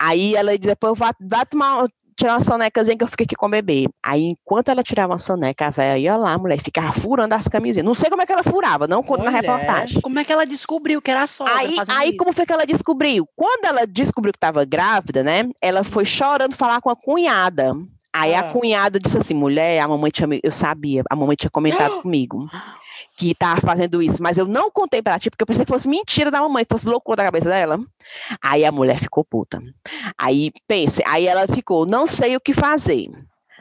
Aí 0.00 0.36
ela 0.36 0.56
disse, 0.56 0.68
depois 0.68 0.96
vou, 0.96 1.08
vou 1.20 1.46
tomar, 1.46 1.88
tirar 2.18 2.34
uma 2.34 2.40
sonecazinha 2.40 2.98
que 2.98 3.04
eu 3.04 3.08
fiquei 3.08 3.24
aqui 3.24 3.36
com 3.36 3.46
o 3.46 3.50
bebê. 3.50 3.86
Aí, 4.02 4.24
enquanto 4.24 4.68
ela 4.68 4.82
tirava 4.82 5.12
uma 5.12 5.18
soneca, 5.18 5.66
a 5.66 5.70
velha 5.70 5.96
ia 5.96 6.16
lá, 6.16 6.32
a 6.32 6.38
mulher 6.38 6.60
ficava 6.60 6.92
furando 6.92 7.34
as 7.34 7.46
camisinhas. 7.46 7.86
Não 7.86 7.94
sei 7.94 8.10
como 8.10 8.20
é 8.20 8.26
que 8.26 8.32
ela 8.32 8.42
furava, 8.42 8.88
não 8.88 9.02
conta 9.02 9.22
na 9.22 9.30
reportagem. 9.30 10.00
Como 10.00 10.18
é 10.18 10.24
que 10.24 10.32
ela 10.32 10.44
descobriu 10.44 11.00
que 11.00 11.10
era 11.10 11.26
só? 11.26 11.46
Aí, 11.46 11.76
aí 11.88 12.16
como 12.16 12.32
foi 12.32 12.44
que 12.44 12.52
ela 12.52 12.66
descobriu? 12.66 13.26
Quando 13.36 13.64
ela 13.66 13.86
descobriu 13.86 14.32
que 14.32 14.36
estava 14.36 14.64
grávida, 14.64 15.22
né? 15.22 15.48
Ela 15.62 15.84
foi 15.84 16.04
chorando 16.04 16.56
falar 16.56 16.80
com 16.80 16.90
a 16.90 16.96
cunhada. 16.96 17.72
Aí 18.12 18.34
ah. 18.34 18.40
a 18.40 18.52
cunhada 18.52 18.98
disse 18.98 19.18
assim, 19.18 19.34
mulher, 19.34 19.80
a 19.80 19.88
mamãe 19.88 20.10
tinha, 20.10 20.28
eu 20.42 20.52
sabia, 20.52 21.02
a 21.10 21.16
mamãe 21.16 21.36
tinha 21.36 21.50
comentado 21.50 22.00
comigo 22.02 22.48
que 23.16 23.32
estava 23.32 23.60
fazendo 23.60 24.02
isso, 24.02 24.22
mas 24.22 24.38
eu 24.38 24.46
não 24.46 24.70
contei 24.70 25.02
pra 25.02 25.18
ti, 25.18 25.30
porque 25.30 25.42
eu 25.42 25.46
pensei 25.46 25.64
que 25.64 25.72
fosse 25.72 25.88
mentira 25.88 26.30
da 26.30 26.40
mamãe, 26.40 26.64
que 26.64 26.72
fosse 26.72 26.86
loucura 26.86 27.16
da 27.16 27.24
cabeça 27.24 27.48
dela. 27.48 27.78
Aí 28.42 28.64
a 28.64 28.72
mulher 28.72 28.98
ficou 28.98 29.24
puta. 29.24 29.60
Aí 30.16 30.52
pense, 30.66 31.02
aí 31.06 31.26
ela 31.26 31.46
ficou, 31.46 31.86
não 31.88 32.06
sei 32.06 32.36
o 32.36 32.40
que 32.40 32.52
fazer 32.52 33.10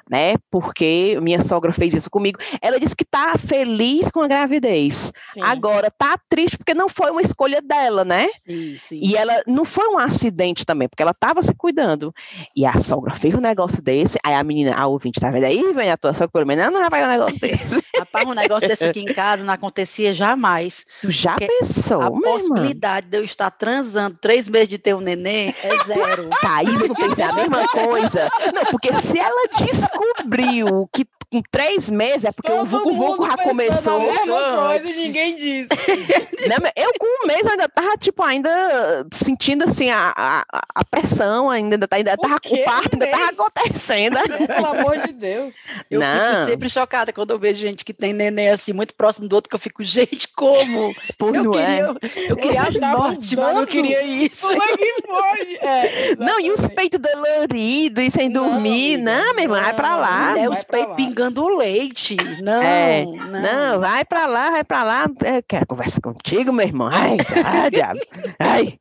né? 0.09 0.35
Porque 0.49 1.17
minha 1.21 1.41
sogra 1.43 1.71
fez 1.73 1.93
isso 1.93 2.09
comigo. 2.09 2.39
Ela 2.61 2.79
disse 2.79 2.95
que 2.95 3.05
tá 3.05 3.35
feliz 3.37 4.09
com 4.09 4.21
a 4.21 4.27
gravidez. 4.27 5.11
Sim. 5.33 5.41
Agora 5.41 5.91
tá 5.91 6.17
triste 6.29 6.57
porque 6.57 6.73
não 6.73 6.89
foi 6.89 7.11
uma 7.11 7.21
escolha 7.21 7.61
dela, 7.61 8.03
né? 8.03 8.27
Sim, 8.45 8.75
sim. 8.75 8.99
E 9.01 9.15
ela 9.15 9.41
não 9.47 9.65
foi 9.65 9.87
um 9.87 9.97
acidente 9.97 10.65
também, 10.65 10.87
porque 10.87 11.03
ela 11.03 11.13
tava 11.13 11.41
se 11.41 11.53
cuidando. 11.55 12.13
E 12.55 12.65
a 12.65 12.79
sogra 12.79 13.15
fez 13.15 13.33
um 13.33 13.41
negócio 13.41 13.81
desse, 13.81 14.17
aí 14.23 14.33
a 14.33 14.43
menina, 14.43 14.75
a 14.75 14.87
ouvinte, 14.87 15.19
tá 15.19 15.31
vendo 15.31 15.45
aí, 15.45 15.73
vem 15.73 15.91
a 15.91 15.97
tua 15.97 16.13
sogra, 16.13 16.29
pelo 16.29 16.47
menos 16.47 16.71
não 16.71 16.89
vai 16.89 17.03
um 17.03 17.07
negócio 17.07 17.39
desse. 17.41 17.83
Rapaz, 17.97 18.25
um 18.27 18.33
negócio 18.33 18.67
desse 18.67 18.83
aqui 18.83 18.99
em 18.99 19.13
casa 19.13 19.43
não 19.43 19.53
acontecia 19.53 20.13
jamais. 20.13 20.85
Tu 21.01 21.11
já 21.11 21.35
pensou, 21.35 22.01
A 22.01 22.11
possibilidade 22.11 23.07
de 23.07 23.17
eu 23.17 23.23
estar 23.23 23.49
transando 23.51 24.17
três 24.19 24.47
meses 24.47 24.69
de 24.69 24.77
ter 24.77 24.95
um 24.95 25.01
neném 25.01 25.53
é 25.63 25.83
zero. 25.85 26.29
Tá, 26.29 26.57
aí 26.57 26.65
eu 26.65 26.95
pensei 26.95 27.23
a 27.23 27.33
mesma 27.33 27.67
coisa. 27.67 28.29
Não, 28.53 28.65
porque 28.65 28.93
se 28.95 29.19
ela 29.19 29.49
disse 29.57 29.87
descobriu 29.97 30.89
que 30.93 31.05
com 31.37 31.41
três 31.51 31.89
meses 31.89 32.25
é 32.25 32.31
porque 32.31 32.51
Todo 32.51 32.61
o 32.61 32.65
Vucu 32.65 32.93
Vucu 32.93 33.27
já 33.27 33.37
começou. 33.37 34.01
A 34.01 34.05
mesma 34.05 34.67
coisa 34.67 34.87
e 34.87 35.07
ninguém 35.07 35.37
disse. 35.37 35.69
Não, 36.47 36.71
eu 36.75 36.91
com 36.99 37.23
um 37.23 37.27
mês 37.27 37.45
ainda 37.45 37.69
tava, 37.69 37.97
tipo, 37.97 38.23
ainda 38.23 39.05
sentindo 39.11 39.65
assim 39.65 39.89
a, 39.89 40.13
a, 40.15 40.45
a 40.75 40.85
pressão, 40.85 41.49
ainda, 41.49 41.77
ainda 41.91 42.17
tava 42.17 42.39
com 42.39 42.55
o 42.55 42.63
parto, 42.63 42.93
ainda 42.93 43.07
tava 43.07 43.31
acontecendo. 43.31 44.17
Pelo 44.47 44.65
amor 44.65 44.97
de 45.05 45.13
Deus. 45.13 45.55
Eu 45.89 45.99
não. 45.99 46.35
fico 46.35 46.45
sempre 46.45 46.69
chocada 46.69 47.13
quando 47.13 47.31
eu 47.31 47.39
vejo 47.39 47.59
gente 47.59 47.85
que 47.85 47.93
tem 47.93 48.13
neném 48.13 48.49
assim, 48.49 48.73
muito 48.73 48.93
próximo 48.95 49.27
do 49.27 49.33
outro, 49.35 49.49
que 49.49 49.55
eu 49.55 49.59
fico, 49.59 49.83
gente, 49.83 50.27
como? 50.35 50.95
Por 51.17 51.35
eu, 51.35 51.51
queria, 51.51 51.67
é. 51.67 52.31
eu 52.31 52.37
queria 52.37 52.61
a 52.61 52.97
morte, 52.97 53.35
mas 53.35 53.55
não 53.55 53.65
queria 53.65 54.01
isso. 54.03 54.47
Como 54.47 54.63
é 54.63 54.77
que 54.77 54.93
pode? 55.03 55.55
É, 55.61 56.15
não, 56.15 56.39
e 56.39 56.51
os 56.51 56.61
peitos 56.69 56.99
doloridos 56.99 58.03
e 58.03 58.11
sem 58.11 58.29
não, 58.29 58.49
dormir, 58.49 58.95
amiga, 58.95 59.03
não, 59.03 59.33
meu 59.33 59.43
irmão, 59.43 59.61
vai 59.61 59.73
pra 59.73 59.95
lá. 59.95 60.37
É, 60.37 60.49
os 60.49 60.63
peitos 60.63 60.95
pingando 60.95 61.26
leite. 61.57 62.17
Não, 62.41 62.61
é, 62.61 63.05
não, 63.05 63.41
não. 63.41 63.79
vai 63.79 64.03
pra 64.05 64.25
lá, 64.25 64.51
vai 64.51 64.63
pra 64.63 64.83
lá. 64.83 65.05
Eu 65.23 65.43
quero 65.47 65.67
conversar 65.67 66.01
contigo, 66.01 66.51
meu 66.51 66.65
irmão. 66.65 66.89
Ai, 66.91 67.17
ai, 67.45 67.69
diabo. 67.69 67.99
Ai. 68.39 68.79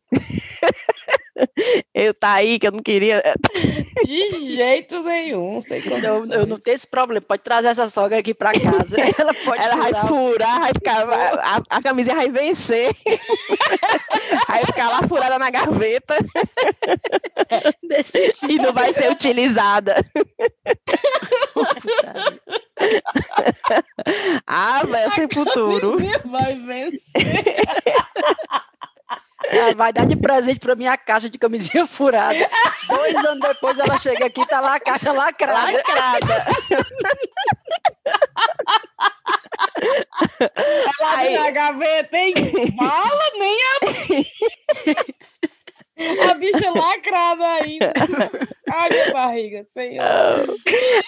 Eu 1.95 2.15
tá 2.15 2.33
aí 2.35 2.59
que 2.59 2.67
eu 2.67 2.73
não 2.73 2.81
queria. 2.81 3.23
De 4.05 4.55
jeito 4.55 5.03
nenhum, 5.03 5.61
sem 5.63 5.79
Eu, 5.83 5.91
condições. 5.91 6.29
eu 6.31 6.47
não 6.47 6.59
tenho 6.59 6.75
esse 6.75 6.87
problema. 6.87 7.21
Pode 7.21 7.43
trazer 7.43 7.69
essa 7.69 7.87
sogra 7.89 8.19
aqui 8.19 8.33
pra 8.35 8.53
casa. 8.53 8.97
Ela 9.19 9.35
pode 9.45 9.65
Ela 9.65 9.77
vai 9.77 9.91
furar. 9.93 10.07
furar, 10.09 10.61
vai 10.61 10.73
ficar. 10.75 11.09
A, 11.41 11.63
a 11.71 11.83
camisinha 11.83 12.17
vai 12.17 12.29
vencer. 12.31 12.95
Vai 14.49 14.65
ficar 14.65 14.89
lá 14.89 15.03
furada 15.09 15.39
na 15.39 15.51
gaveta 15.51 16.15
desse 17.83 18.31
tipo. 18.33 18.53
e 18.53 18.57
não 18.57 18.73
vai 18.73 18.93
ser 18.93 19.11
utilizada. 19.11 19.95
Ah, 24.47 24.83
velho, 24.85 25.11
sem 25.13 25.29
futuro. 25.29 25.97
Vai 26.27 26.55
vencer. 26.55 27.57
Ela 29.51 29.75
vai 29.75 29.93
dar 29.93 30.07
de 30.07 30.17
presente 30.17 30.59
pra 30.61 30.75
minha 30.75 30.97
caixa 30.97 31.29
de 31.31 31.39
camisinha 31.39 31.87
furada. 31.89 32.49
Dois 32.89 33.17
anos 33.25 33.41
depois 33.49 33.79
ela 33.79 33.99
chega 33.99 34.27
aqui 34.27 34.41
e 34.43 34.47
tá 34.47 34.61
lá 34.61 34.77
a 34.77 34.81
caixa 34.81 35.13
lacrada. 35.13 35.73
Lacrada. 35.73 36.47
Ela 40.41 41.13
abre 41.15 41.29
Aí- 41.29 41.35
na 41.39 41.51
gaveta, 41.51 42.17
hein? 42.17 42.35
Fala, 42.77 43.31
nem 43.39 43.59
abre. 43.77 44.27
A 46.31 46.35
bicha 46.35 46.71
lacrada 46.71 47.47
ainda. 47.63 47.93
Ai, 48.71 48.91
minha 48.91 49.13
barriga, 49.13 49.65
senhor. 49.65 50.05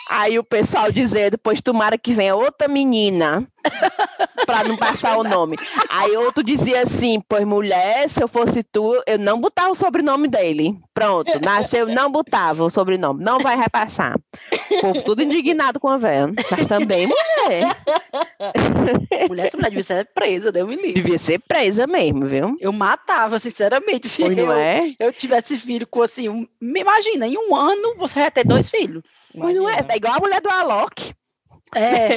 Aí 0.08 0.38
o 0.38 0.44
pessoal 0.44 0.90
dizendo, 0.90 1.36
pois 1.36 1.60
tomara 1.60 1.98
que 1.98 2.14
venha 2.14 2.34
outra 2.34 2.68
menina, 2.68 3.46
para 4.46 4.64
não 4.64 4.76
passar 4.76 5.18
o 5.18 5.24
nome. 5.24 5.56
Aí 5.88 6.16
outro 6.16 6.42
dizia 6.42 6.82
assim, 6.82 7.20
pois 7.28 7.44
mulher, 7.44 8.08
se 8.08 8.22
eu 8.22 8.28
fosse 8.28 8.62
tu, 8.62 9.02
eu 9.06 9.18
não 9.18 9.40
botava 9.40 9.70
o 9.70 9.74
sobrenome 9.74 10.28
dele. 10.28 10.78
Pronto, 10.94 11.30
nasceu, 11.42 11.86
não 11.86 12.10
botava 12.10 12.64
o 12.64 12.70
sobrenome, 12.70 13.22
não 13.22 13.38
vai 13.38 13.56
repassar. 13.56 14.18
O 14.70 14.80
povo 14.80 15.02
tudo 15.02 15.22
indignado 15.22 15.78
com 15.78 15.88
a 15.88 15.96
velha. 15.96 16.32
Mas 16.50 16.66
também 16.66 17.06
mulher. 17.06 17.76
Mulher, 19.28 19.46
essa 19.46 19.56
mulher 19.56 19.68
devia 19.70 19.82
ser 19.82 20.08
presa, 20.14 20.50
deu 20.52 20.66
me 20.66 20.76
livre. 20.76 20.94
Devia 20.94 21.18
ser 21.18 21.38
presa 21.40 21.86
mesmo, 21.86 22.26
viu? 22.26 22.56
Eu 22.60 22.72
matava, 22.72 23.38
sinceramente, 23.38 24.08
se 24.08 24.22
eu, 24.22 24.52
é? 24.52 24.94
eu 24.98 25.12
tivesse 25.12 25.56
filho 25.56 25.86
com 25.86 26.02
assim, 26.02 26.28
um, 26.28 26.46
imagina, 26.60 27.26
em 27.26 27.36
um 27.36 27.54
ano 27.54 27.94
você 27.96 28.20
vai 28.20 28.30
ter 28.30 28.44
dois 28.44 28.70
filhos. 28.70 29.02
Pois 29.36 29.54
não 29.54 29.68
é? 29.68 29.84
É 29.88 29.96
igual 29.96 30.14
a 30.14 30.20
mulher 30.20 30.40
do 30.40 30.50
Alok. 30.50 31.12
É, 31.74 32.08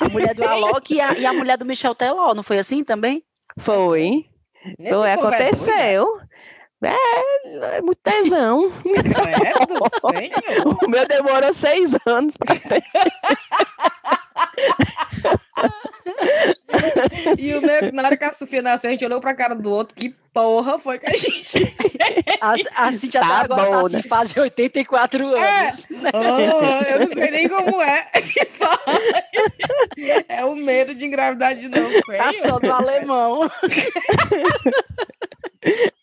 a 0.00 0.08
mulher 0.08 0.34
do 0.34 0.44
Alok 0.44 0.94
e 0.94 1.00
a, 1.00 1.14
e 1.14 1.26
a 1.26 1.32
mulher 1.32 1.56
do 1.56 1.64
Michel 1.64 1.94
Teló, 1.94 2.34
não 2.34 2.42
foi 2.42 2.58
assim 2.58 2.84
também? 2.84 3.22
Foi. 3.58 4.26
É 4.78 4.90
doido, 4.90 5.20
aconteceu. 5.20 6.20
É, 6.82 7.76
é 7.76 7.82
muito 7.82 8.00
tesão. 8.02 8.72
Credo. 8.82 10.78
O 10.82 10.88
meu 10.88 11.06
demorou 11.06 11.52
seis 11.52 11.92
anos. 12.06 12.34
E 17.38 17.54
o 17.54 17.60
meu, 17.60 17.92
na 17.92 18.04
hora 18.04 18.16
que 18.16 18.24
a 18.24 18.32
Sofia 18.32 18.62
nasceu, 18.62 18.88
a 18.88 18.92
gente 18.92 19.04
olhou 19.04 19.20
pra 19.20 19.34
cara 19.34 19.54
do 19.54 19.70
outro. 19.70 19.94
Que 19.94 20.14
porra 20.32 20.78
foi 20.78 20.98
que 20.98 21.06
a 21.06 21.16
gente 21.16 21.74
A, 22.40 22.54
a 22.86 22.92
Cintia 22.92 23.20
Tá 23.20 23.40
agora 23.40 23.62
tá 23.64 23.70
bom, 23.70 23.86
assim, 23.86 23.96
né? 23.96 24.02
faz 24.02 24.36
84 24.36 25.36
É. 25.36 25.64
anos. 25.66 25.88
Ah, 26.14 26.90
eu 26.90 27.00
não 27.00 27.06
sei 27.08 27.30
nem 27.30 27.48
como 27.48 27.80
é 27.82 28.02
que 28.32 28.44
fala. 28.46 28.80
É 30.28 30.44
o 30.44 30.54
medo 30.54 30.94
de 30.94 31.04
engravidar 31.06 31.54
de 31.54 31.68
novo. 31.68 31.90
Tá 32.06 32.32
só 32.32 32.58
do 32.58 32.72
alemão. 32.72 33.50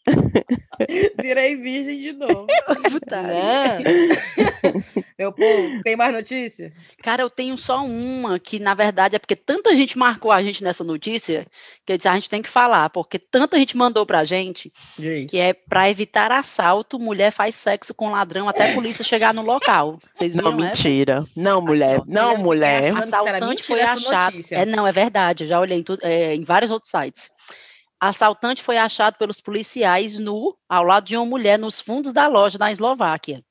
Virei 1.21 1.55
virgem 1.55 1.99
de 1.99 2.13
novo. 2.13 2.45
Não. 3.11 4.81
Meu 5.17 5.31
povo, 5.33 5.81
tem 5.83 5.95
mais 5.95 6.13
notícia? 6.13 6.71
Cara, 7.01 7.21
eu 7.23 7.29
tenho 7.29 7.57
só 7.57 7.83
uma, 7.83 8.39
que 8.39 8.59
na 8.59 8.73
verdade 8.73 9.15
é 9.15 9.19
porque 9.19 9.35
tanta 9.35 9.73
gente 9.75 9.97
marcou 9.97 10.31
a 10.31 10.41
gente 10.43 10.63
nessa 10.63 10.83
notícia, 10.83 11.47
que 11.85 11.93
eu 11.93 11.97
disse, 11.97 12.07
a 12.07 12.13
gente 12.13 12.29
tem 12.29 12.41
que 12.41 12.49
falar, 12.49 12.89
porque 12.89 13.17
tanta 13.17 13.57
gente 13.57 13.75
mandou 13.77 14.05
pra 14.05 14.23
gente, 14.23 14.71
Diz. 14.97 15.29
que 15.31 15.37
é 15.39 15.53
pra 15.53 15.89
evitar 15.89 16.31
assalto, 16.31 16.99
mulher 16.99 17.31
faz 17.31 17.55
sexo 17.55 17.93
com 17.93 18.11
ladrão 18.11 18.47
até 18.47 18.71
a 18.71 18.73
polícia 18.75 19.03
chegar 19.03 19.33
no 19.33 19.41
local. 19.41 19.99
Vocês 20.13 20.33
Não, 20.35 20.43
viram 20.43 20.63
essa? 20.63 20.67
mentira. 20.87 21.25
Não, 21.35 21.61
mulher. 21.61 22.01
Não, 22.05 22.37
mulher. 22.37 22.83
era 22.85 22.99
Assaltante 22.99 23.45
mentira, 23.45 23.63
foi 23.67 23.79
essa 23.79 23.93
achado. 24.09 24.31
notícia. 24.33 24.55
É, 24.57 24.65
não, 24.65 24.85
é 24.87 24.91
verdade. 24.91 25.43
Eu 25.43 25.47
já 25.47 25.59
olhei 25.59 25.79
em, 25.79 25.83
tu- 25.83 25.97
é, 26.01 26.35
em 26.35 26.43
vários 26.43 26.71
outros 26.71 26.91
sites. 26.91 27.31
Assaltante 27.99 28.61
foi 28.61 28.77
achado 28.77 29.17
pelos 29.17 29.41
policiais 29.41 30.19
nu, 30.19 30.55
ao 30.69 30.83
lado 30.83 31.05
de 31.05 31.17
uma 31.17 31.25
mulher, 31.25 31.57
nos 31.57 31.81
fundos 31.81 32.11
da 32.11 32.27
loja 32.27 32.57
na 32.57 32.71
Eslováquia. 32.71 33.43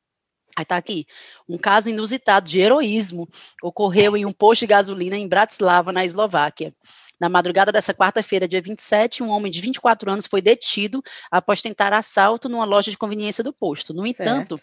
Aí 0.57 0.65
tá 0.65 0.77
aqui. 0.77 1.07
Um 1.49 1.59
caso 1.59 1.91
inusitado 1.91 2.49
de 2.49 2.61
heroísmo 2.61 3.29
ocorreu 3.63 4.17
em 4.17 4.25
um 4.25 4.33
posto 4.33 4.61
de 4.61 4.69
gasolina 4.69 5.17
em 5.17 5.29
Bratislava, 5.29 5.93
na 5.93 6.05
Eslováquia. 6.05 6.73
Na 7.19 7.29
madrugada 7.29 7.73
dessa 7.73 7.95
quarta-feira, 7.95 8.47
dia 8.47 8.61
27, 8.61 9.23
um 9.23 9.31
homem 9.31 9.51
de 9.51 9.61
24 9.61 10.11
anos 10.11 10.27
foi 10.27 10.43
detido 10.43 11.03
após 11.31 11.63
tentar 11.63 11.93
assalto 11.93 12.49
numa 12.49 12.65
loja 12.65 12.91
de 12.91 12.99
conveniência 12.99 13.43
do 13.43 13.53
posto. 13.53 13.93
No 13.95 14.07
Certo. 14.07 14.23
entanto, 14.23 14.61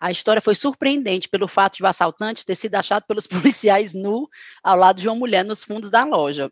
a 0.00 0.10
história 0.10 0.40
foi 0.40 0.54
surpreendente 0.54 1.28
pelo 1.28 1.48
fato 1.48 1.76
de 1.76 1.82
o 1.82 1.86
assaltante 1.86 2.46
ter 2.46 2.54
sido 2.54 2.76
achado 2.76 3.04
pelos 3.06 3.26
policiais 3.54 3.92
nu 3.92 4.28
ao 4.62 4.76
lado 4.76 5.00
de 5.00 5.08
uma 5.08 5.16
mulher 5.16 5.44
nos 5.44 5.64
fundos 5.64 5.90
da 5.90 6.04
loja. 6.04 6.50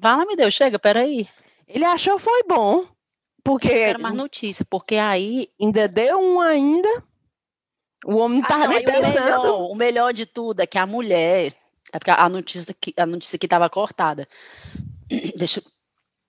Fala, 0.00 0.26
me 0.26 0.34
Deus, 0.34 0.52
chega, 0.52 0.78
peraí. 0.78 1.28
Ele 1.72 1.84
achou 1.84 2.18
foi 2.18 2.42
bom. 2.44 2.86
Porque 3.44 3.66
Eu 3.68 3.72
quero 3.72 4.02
mais 4.02 4.14
notícia, 4.14 4.64
porque 4.64 4.96
aí. 4.96 5.48
ainda 5.60 5.88
deu 5.88 6.18
um 6.20 6.40
ainda. 6.40 7.02
O 8.04 8.16
homem 8.16 8.38
não 8.38 8.44
Ah, 8.44 8.48
tava 8.48 8.64
não, 8.64 8.68
nem 8.70 8.78
aí 8.78 8.84
o, 8.84 8.86
pensando. 8.86 9.24
melhor, 9.24 9.70
o 9.70 9.74
melhor 9.74 10.12
de 10.12 10.26
tudo 10.26 10.60
é 10.60 10.66
que 10.66 10.78
a 10.78 10.86
mulher. 10.86 11.52
É 11.92 11.98
porque 11.98 12.10
a 12.10 12.28
notícia 12.28 12.70
aqui, 12.70 12.94
a 12.96 13.04
notícia 13.06 13.36
aqui 13.36 13.46
estava 13.46 13.68
cortada. 13.68 14.28
Deixa 15.36 15.60
eu. 15.60 15.64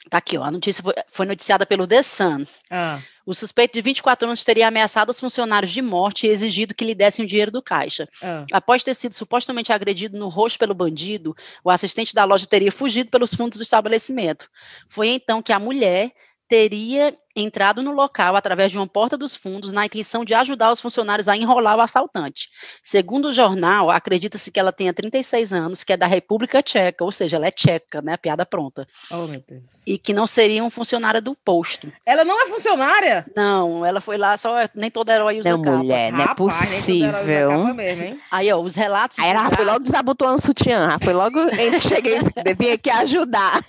Tá 0.10 0.18
aqui, 0.18 0.38
ó. 0.38 0.44
A 0.44 0.52
notícia 0.52 0.84
foi, 0.84 0.94
foi 1.10 1.26
noticiada 1.26 1.66
pelo 1.66 1.88
The 1.88 2.04
Sun. 2.04 2.46
Ah, 2.70 3.00
O 3.26 3.34
suspeito 3.34 3.74
de 3.74 3.82
24 3.82 4.28
anos 4.28 4.44
teria 4.44 4.68
ameaçado 4.68 5.10
os 5.10 5.20
funcionários 5.20 5.72
de 5.72 5.82
morte 5.82 6.28
e 6.28 6.30
exigido 6.30 6.76
que 6.76 6.84
lhe 6.84 6.94
dessem 6.94 7.24
o 7.24 7.28
dinheiro 7.28 7.52
do 7.52 7.62
caixa. 7.62 8.08
ah. 8.22 8.46
Após 8.52 8.84
ter 8.84 8.94
sido 8.94 9.14
supostamente 9.14 9.72
agredido 9.72 10.18
no 10.18 10.28
rosto 10.28 10.60
pelo 10.60 10.74
bandido, 10.74 11.36
o 11.64 11.70
assistente 11.70 12.14
da 12.14 12.26
loja 12.26 12.46
teria 12.46 12.72
fugido 12.72 13.10
pelos 13.10 13.34
fundos 13.34 13.58
do 13.58 13.64
estabelecimento. 13.64 14.50
Foi 14.90 15.08
então 15.10 15.42
que 15.42 15.54
a 15.54 15.60
mulher 15.60 16.12
teria 16.48 17.16
entrado 17.36 17.82
no 17.82 17.92
local 17.94 18.36
através 18.36 18.72
de 18.72 18.78
uma 18.78 18.88
porta 18.88 19.18
dos 19.18 19.36
fundos 19.36 19.72
na 19.74 19.86
intenção 19.86 20.24
de 20.24 20.34
ajudar 20.34 20.72
os 20.72 20.80
funcionários 20.80 21.28
a 21.28 21.36
enrolar 21.36 21.78
o 21.78 21.82
assaltante. 21.82 22.50
Segundo 22.82 23.30
o 23.30 23.34
jornal, 23.34 23.90
acredita-se 23.90 24.52
que 24.52 24.60
ela 24.60 24.72
tenha 24.72 24.94
36 24.94 25.52
anos, 25.54 25.84
que 25.84 25.94
é 25.94 25.98
da 25.98 26.06
República 26.08 26.62
Tcheca, 26.62 27.04
ou 27.04 27.12
seja, 27.12 27.38
ela 27.38 27.48
é 27.48 27.52
tcheca, 27.52 28.02
né? 28.02 28.18
Piada 28.18 28.46
pronta. 28.46 28.88
Oh, 29.10 29.28
meu 29.28 29.44
Deus. 29.48 29.64
E 29.86 29.98
que 29.98 30.14
não 30.14 30.28
seria 30.28 30.64
um 30.64 30.70
funcionária 30.70 31.22
do 31.22 31.36
posto. 31.36 31.92
Ela 32.06 32.24
não 32.24 32.42
é 32.42 32.48
funcionária? 32.48 33.26
Não, 33.36 33.86
ela 33.86 34.00
foi 34.02 34.18
lá 34.18 34.38
só 34.38 34.54
nem 34.76 34.92
todo 34.92 35.10
herói 35.10 35.40
usa 35.40 35.50
Não, 35.52 35.62
capa. 35.62 35.78
mulher, 35.78 36.12
não 36.12 36.22
é 36.22 36.24
Rapaz, 36.24 36.70
nem 36.70 36.82
todo 36.82 37.04
herói 37.04 37.22
usa 37.22 37.44
capa 37.44 37.56
possível. 37.64 37.74
mesmo, 37.76 38.04
hein? 38.04 38.20
Aí, 38.32 38.52
ó, 38.52 38.60
os 38.62 38.76
relatos 38.76 39.20
Aí 39.20 39.30
ela 39.30 39.44
já 39.44 39.52
foi 39.52 39.66
logo 39.66 39.80
desabotoando 39.80 40.36
o 40.38 40.42
sutiã. 40.42 40.98
Foi 41.04 41.14
logo. 41.14 41.40
Ele 41.40 41.80
cheguei, 41.80 42.20
vim 42.58 42.72
aqui 42.72 42.90
ajudar. 42.90 43.66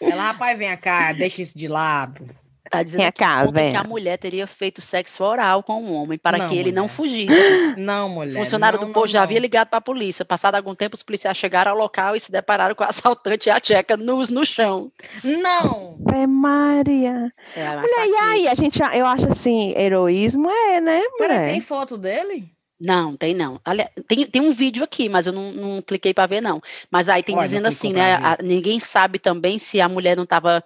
Ela, 0.00 0.22
rapaz, 0.24 0.58
vem 0.58 0.76
cá, 0.76 1.12
deixa 1.12 1.42
isso 1.42 1.56
de 1.56 1.68
lado. 1.68 2.28
Tá 2.72 2.82
dizendo 2.82 3.12
que 3.12 3.22
vem. 3.52 3.76
a 3.76 3.84
mulher 3.84 4.16
teria 4.16 4.46
feito 4.46 4.80
sexo 4.80 5.22
oral 5.22 5.62
com 5.62 5.84
o 5.84 5.92
homem 5.92 6.16
para 6.16 6.38
Não, 6.38 6.46
que 6.46 6.56
ele 6.56 6.72
não 6.72 6.84
mulher. 6.84 6.94
fugisse. 6.94 7.76
Não, 7.76 8.06
O 8.06 8.10
mulher. 8.10 8.38
funcionário 8.38 8.78
não, 8.78 8.86
do 8.86 8.88
não, 8.88 8.94
posto 8.94 9.12
já 9.12 9.18
não. 9.18 9.24
havia 9.24 9.38
ligado 9.38 9.68
para 9.68 9.76
a 9.78 9.82
polícia. 9.82 10.24
Passado 10.24 10.54
algum 10.54 10.74
tempo, 10.74 10.94
os 10.94 11.02
policiais 11.02 11.36
chegaram 11.36 11.72
ao 11.72 11.76
local 11.76 12.16
e 12.16 12.20
se 12.20 12.32
depararam 12.32 12.74
com 12.74 12.82
o 12.82 12.86
assaltante 12.88 13.48
e 13.48 13.52
a 13.52 13.60
tcheca 13.60 13.94
nus 13.96 14.30
no 14.30 14.42
chão. 14.44 14.90
Não! 15.22 15.98
É 16.14 16.26
Maria. 16.26 17.30
É, 17.54 17.66
mas 17.66 17.82
Mulher, 17.82 17.94
tá 17.94 18.06
e 18.06 18.14
aí? 18.30 18.48
A 18.48 18.54
gente, 18.54 18.80
eu 18.80 19.04
acho 19.06 19.26
assim, 19.30 19.74
heroísmo 19.76 20.50
é, 20.50 20.80
né, 20.80 21.02
Peraí, 21.18 21.38
mulher? 21.38 21.52
tem 21.52 21.60
foto 21.60 21.98
dele? 21.98 22.48
Não, 22.80 23.16
tem 23.16 23.32
não. 23.34 23.60
Aliás, 23.64 23.90
tem, 24.08 24.26
tem 24.26 24.42
um 24.42 24.50
vídeo 24.50 24.82
aqui, 24.82 25.08
mas 25.08 25.26
eu 25.26 25.32
não, 25.32 25.52
não 25.52 25.82
cliquei 25.82 26.12
para 26.12 26.26
ver, 26.26 26.40
não. 26.40 26.60
Mas 26.90 27.08
aí 27.08 27.22
tem 27.22 27.36
Olha, 27.36 27.44
dizendo 27.44 27.68
assim, 27.68 27.92
né? 27.92 28.14
a- 28.14 28.38
ninguém 28.42 28.80
sabe 28.80 29.18
também 29.20 29.58
se 29.58 29.80
a 29.80 29.88
mulher 29.88 30.16
não 30.16 30.24
estava. 30.24 30.64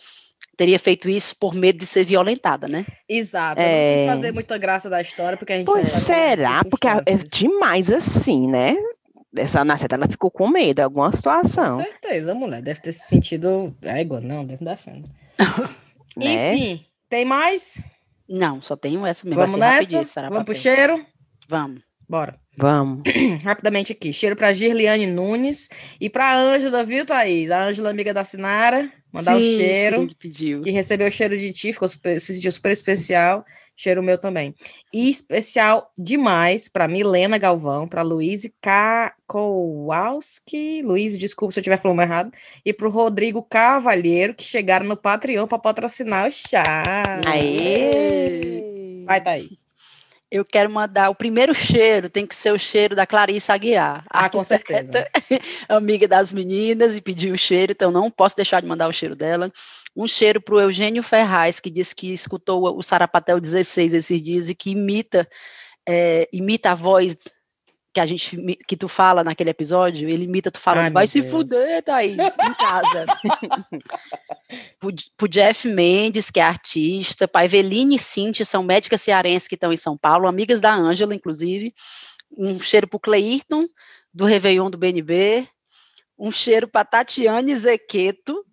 Teria 0.56 0.78
feito 0.78 1.08
isso 1.10 1.36
por 1.36 1.54
medo 1.54 1.78
de 1.78 1.86
ser 1.86 2.04
violentada, 2.04 2.66
né? 2.66 2.86
Exato. 3.08 3.60
Eu 3.60 3.66
não 3.66 3.72
É. 3.72 3.94
quis 3.96 4.06
fazer 4.06 4.32
muita 4.32 4.56
graça 4.56 4.88
da 4.88 5.00
história, 5.02 5.36
porque 5.36 5.52
a 5.52 5.56
gente 5.58 5.66
Pois 5.66 5.86
será? 5.86 6.64
Porque 6.64 6.88
é 6.88 7.16
demais 7.30 7.90
assim, 7.90 8.46
né? 8.48 8.74
Essa 9.36 9.64
nascida, 9.66 9.96
ela 9.96 10.08
ficou 10.08 10.30
com 10.30 10.48
medo, 10.48 10.80
alguma 10.80 11.10
Com 11.10 11.16
situação. 11.16 11.76
certeza, 11.76 12.32
a 12.32 12.34
mulher 12.34 12.62
deve 12.62 12.80
ter 12.80 12.92
se 12.92 13.06
sentido. 13.06 13.76
É 13.82 14.00
igual, 14.00 14.22
não, 14.22 14.46
deve 14.46 14.64
dar 14.64 14.76
fé. 14.78 14.92
Né? 16.16 16.54
Enfim, 16.54 16.84
tem 17.10 17.26
mais? 17.26 17.82
Não, 18.26 18.62
só 18.62 18.74
tenho 18.74 19.04
essa 19.04 19.26
mesmo. 19.26 19.36
Vamos 19.38 19.50
ser 19.52 19.58
nessa? 19.58 19.98
rapidinho, 19.98 20.30
Vamos 20.30 20.44
pro 20.46 20.54
cheiro? 20.54 21.06
Vamos. 21.46 21.82
Bora. 22.08 22.38
Vamos. 22.56 23.02
Rapidamente 23.44 23.92
aqui. 23.92 24.12
Cheiro 24.14 24.34
pra 24.34 24.52
Girliane 24.54 25.06
Nunes 25.06 25.68
e 26.00 26.08
pra 26.08 26.34
Ângela, 26.38 26.82
viu, 26.84 27.04
Thaís? 27.04 27.50
A 27.50 27.64
Ângela, 27.64 27.90
amiga 27.90 28.14
da 28.14 28.24
Sinara. 28.24 28.90
Mandar 29.12 29.36
o 29.36 29.40
Sim, 29.40 29.56
cheiro. 29.56 30.00
sim, 30.02 30.06
que 30.08 30.14
pediu. 30.14 30.62
que 30.62 30.70
recebeu 30.70 31.08
o 31.08 31.10
cheiro 31.10 31.38
de 31.38 31.52
ti, 31.52 31.72
ficou 31.72 31.88
super, 31.88 32.20
se 32.20 32.34
sentiu 32.34 32.50
super 32.52 32.72
especial, 32.72 33.44
cheiro 33.76 34.02
meu 34.02 34.18
também. 34.18 34.54
E 34.92 35.08
especial 35.08 35.90
demais 35.96 36.68
para 36.68 36.88
Milena 36.88 37.38
Galvão, 37.38 37.86
para 37.86 38.02
Ka- 38.60 39.14
Kowalski, 39.26 40.82
Luíse, 40.82 41.18
desculpa 41.18 41.52
se 41.52 41.58
eu 41.58 41.62
estiver 41.62 41.76
falando 41.78 42.02
errado, 42.02 42.32
e 42.64 42.72
para 42.72 42.86
o 42.88 42.90
Rodrigo 42.90 43.42
Cavalheiro, 43.42 44.34
que 44.34 44.44
chegaram 44.44 44.86
no 44.86 44.96
Patreon 44.96 45.46
para 45.46 45.58
patrocinar 45.58 46.26
o 46.26 46.30
chá. 46.30 46.82
Aê! 47.26 48.62
Vai, 49.06 49.22
Thaís. 49.22 49.65
Eu 50.30 50.44
quero 50.44 50.68
mandar 50.70 51.08
o 51.08 51.14
primeiro 51.14 51.54
cheiro, 51.54 52.10
tem 52.10 52.26
que 52.26 52.34
ser 52.34 52.52
o 52.52 52.58
cheiro 52.58 52.96
da 52.96 53.06
Clarice 53.06 53.52
Aguiar. 53.52 54.04
Ah, 54.10 54.28
com 54.28 54.42
certeza. 54.42 54.98
arquiteta, 54.98 55.44
amiga 55.68 56.08
das 56.08 56.32
meninas 56.32 56.96
e 56.96 57.00
pediu 57.00 57.34
o 57.34 57.38
cheiro, 57.38 57.72
então 57.72 57.92
não 57.92 58.10
posso 58.10 58.34
deixar 58.34 58.60
de 58.60 58.66
mandar 58.66 58.88
o 58.88 58.92
cheiro 58.92 59.14
dela. 59.14 59.52
Um 59.94 60.06
cheiro 60.06 60.40
para 60.40 60.54
o 60.54 60.60
Eugênio 60.60 61.02
Ferraz, 61.02 61.60
que 61.60 61.70
disse 61.70 61.94
que 61.94 62.12
escutou 62.12 62.76
o 62.76 62.82
Sarapatel 62.82 63.40
16 63.40 63.94
esses 63.94 64.20
dias 64.20 64.50
e 64.50 64.54
que 64.54 64.70
imita, 64.70 65.28
é, 65.88 66.28
imita 66.32 66.72
a 66.72 66.74
voz 66.74 67.16
que 67.96 68.00
a 68.00 68.04
gente 68.04 68.36
que 68.68 68.76
tu 68.76 68.88
fala 68.88 69.24
naquele 69.24 69.48
episódio, 69.48 70.06
ele 70.06 70.24
imita 70.24 70.50
tu 70.50 70.60
falando, 70.60 70.84
Ai, 70.84 70.90
vai 70.90 71.06
se 71.06 71.22
Deus. 71.22 71.32
fuder, 71.32 71.82
Thaís, 71.82 72.18
em 72.18 72.54
casa. 72.54 73.06
pro, 74.78 74.92
pro 75.16 75.26
Jeff 75.26 75.66
Mendes, 75.66 76.30
que 76.30 76.38
é 76.38 76.42
artista, 76.42 77.26
para 77.26 77.46
Eveline 77.46 77.94
e 77.94 77.98
Cintia, 77.98 78.44
são 78.44 78.62
médicas 78.62 79.00
cearenses 79.00 79.48
que 79.48 79.54
estão 79.54 79.72
em 79.72 79.78
São 79.78 79.96
Paulo, 79.96 80.26
amigas 80.26 80.60
da 80.60 80.74
Ângela, 80.74 81.14
inclusive. 81.14 81.74
Um 82.36 82.60
cheiro 82.60 82.86
para 82.86 82.98
o 82.98 83.00
Cleirton, 83.00 83.66
do 84.12 84.26
Réveillon 84.26 84.68
do 84.68 84.76
BNB. 84.76 85.48
Um 86.18 86.30
cheiro 86.30 86.68
para 86.68 86.84
Tatiane 86.84 87.56
Zequeto, 87.56 88.44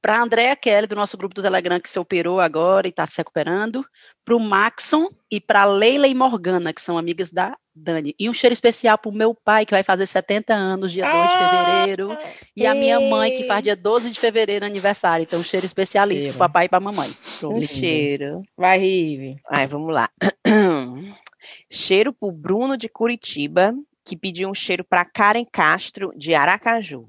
para 0.00 0.16
a 0.16 0.22
Andréa 0.22 0.56
Kelly, 0.56 0.86
do 0.86 0.96
nosso 0.96 1.18
grupo 1.18 1.34
do 1.34 1.42
Telegram, 1.42 1.78
que 1.78 1.90
se 1.90 1.98
operou 1.98 2.40
agora 2.40 2.86
e 2.86 2.90
está 2.90 3.04
se 3.04 3.18
recuperando. 3.18 3.84
Para 4.24 4.36
o 4.36 4.40
Maxon 4.40 5.10
e 5.30 5.38
para 5.38 5.66
Leila 5.66 6.08
e 6.08 6.14
Morgana, 6.14 6.72
que 6.72 6.80
são 6.80 6.96
amigas 6.96 7.30
da 7.30 7.58
Dani. 7.80 8.14
E 8.18 8.28
um 8.28 8.32
cheiro 8.32 8.52
especial 8.52 8.98
para 8.98 9.10
o 9.10 9.14
meu 9.14 9.34
pai, 9.34 9.64
que 9.64 9.72
vai 9.72 9.82
fazer 9.82 10.06
70 10.06 10.54
anos, 10.54 10.92
dia 10.92 11.10
2 11.10 11.30
de 11.30 11.38
fevereiro. 11.38 12.18
E 12.56 12.66
a 12.66 12.74
minha 12.74 13.00
mãe, 13.00 13.32
que 13.32 13.44
faz 13.44 13.62
dia 13.62 13.76
12 13.76 14.10
de 14.10 14.20
fevereiro 14.20 14.64
aniversário. 14.64 15.24
Então, 15.24 15.40
um 15.40 15.44
cheiro 15.44 15.66
especialíssimo 15.66 16.34
para 16.34 16.48
papai 16.48 16.66
e 16.66 16.68
para 16.68 16.80
mamãe. 16.80 17.14
Um 17.42 17.54
Lindo. 17.54 17.66
cheiro. 17.66 18.42
Vai, 18.56 18.78
Rive. 18.78 19.36
Ai, 19.50 19.66
vamos 19.66 19.92
lá. 19.92 20.10
cheiro 21.70 22.12
pro 22.12 22.30
Bruno 22.30 22.76
de 22.76 22.88
Curitiba, 22.88 23.74
que 24.04 24.16
pediu 24.16 24.48
um 24.48 24.54
cheiro 24.54 24.84
para 24.84 25.04
Karen 25.04 25.46
Castro, 25.50 26.12
de 26.16 26.34
Aracaju. 26.34 27.08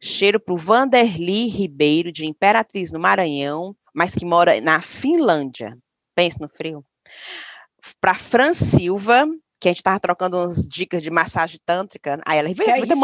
Cheiro 0.00 0.38
pro 0.38 0.56
Vanderly 0.56 1.48
Ribeiro, 1.48 2.12
de 2.12 2.26
Imperatriz, 2.26 2.92
no 2.92 2.98
Maranhão, 2.98 3.74
mas 3.94 4.14
que 4.14 4.24
mora 4.24 4.60
na 4.60 4.82
Finlândia. 4.82 5.76
Pense 6.14 6.40
no 6.40 6.48
frio. 6.48 6.84
Para 8.00 8.14
Fran 8.14 8.54
Silva, 8.54 9.26
que 9.60 9.68
a 9.68 9.72
gente 9.72 9.82
tava 9.82 9.98
trocando 10.00 10.36
umas 10.36 10.66
dicas 10.68 11.00
de 11.02 11.10
massagem 11.10 11.58
tântrica. 11.64 12.20
Aí 12.26 12.38
ela 12.38 12.52
Que 12.54 12.62
é 12.70 12.74
veio, 12.74 12.84
isso? 12.92 13.00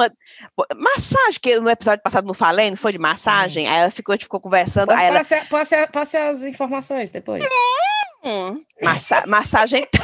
massagem, 0.77 1.41
que 1.41 1.59
no 1.59 1.71
episódio 1.71 2.03
passado 2.03 2.27
não 2.27 2.35
falei, 2.35 2.69
não 2.71 2.77
foi 2.77 2.93
de 2.93 2.99
massagem? 2.99 3.67
Aí 3.67 3.79
ela 3.81 3.91
ficou, 3.91 4.13
a 4.13 4.17
gente 4.17 4.25
ficou 4.25 4.41
conversando. 4.41 4.91
Aí 4.91 5.07
ela, 5.07 5.19
Passe, 5.19 5.45
passe, 5.49 5.87
passe 5.89 6.17
as 6.17 6.43
informações 6.45 7.11
depois. 7.11 7.43
Hum, 8.25 8.63
massa- 8.83 9.25
massagem 9.27 9.87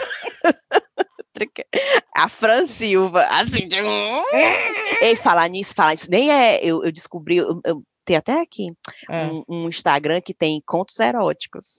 tântrica. 1.34 1.64
A 2.16 2.28
Fran 2.28 2.64
Silva, 2.64 3.24
assim, 3.26 3.68
de... 3.68 3.76
Ei, 5.02 5.16
falar 5.16 5.48
nisso, 5.48 5.74
falar 5.74 5.94
isso, 5.94 6.10
nem 6.10 6.30
é, 6.32 6.64
eu, 6.64 6.82
eu 6.84 6.90
descobri, 6.92 7.36
eu, 7.36 7.60
eu 7.64 7.82
tenho 8.06 8.18
até 8.18 8.40
aqui 8.40 8.68
Ah. 9.10 9.28
um, 9.30 9.44
um 9.64 9.68
Instagram 9.68 10.20
que 10.22 10.32
tem 10.32 10.62
contos 10.66 10.98
eróticos. 10.98 11.76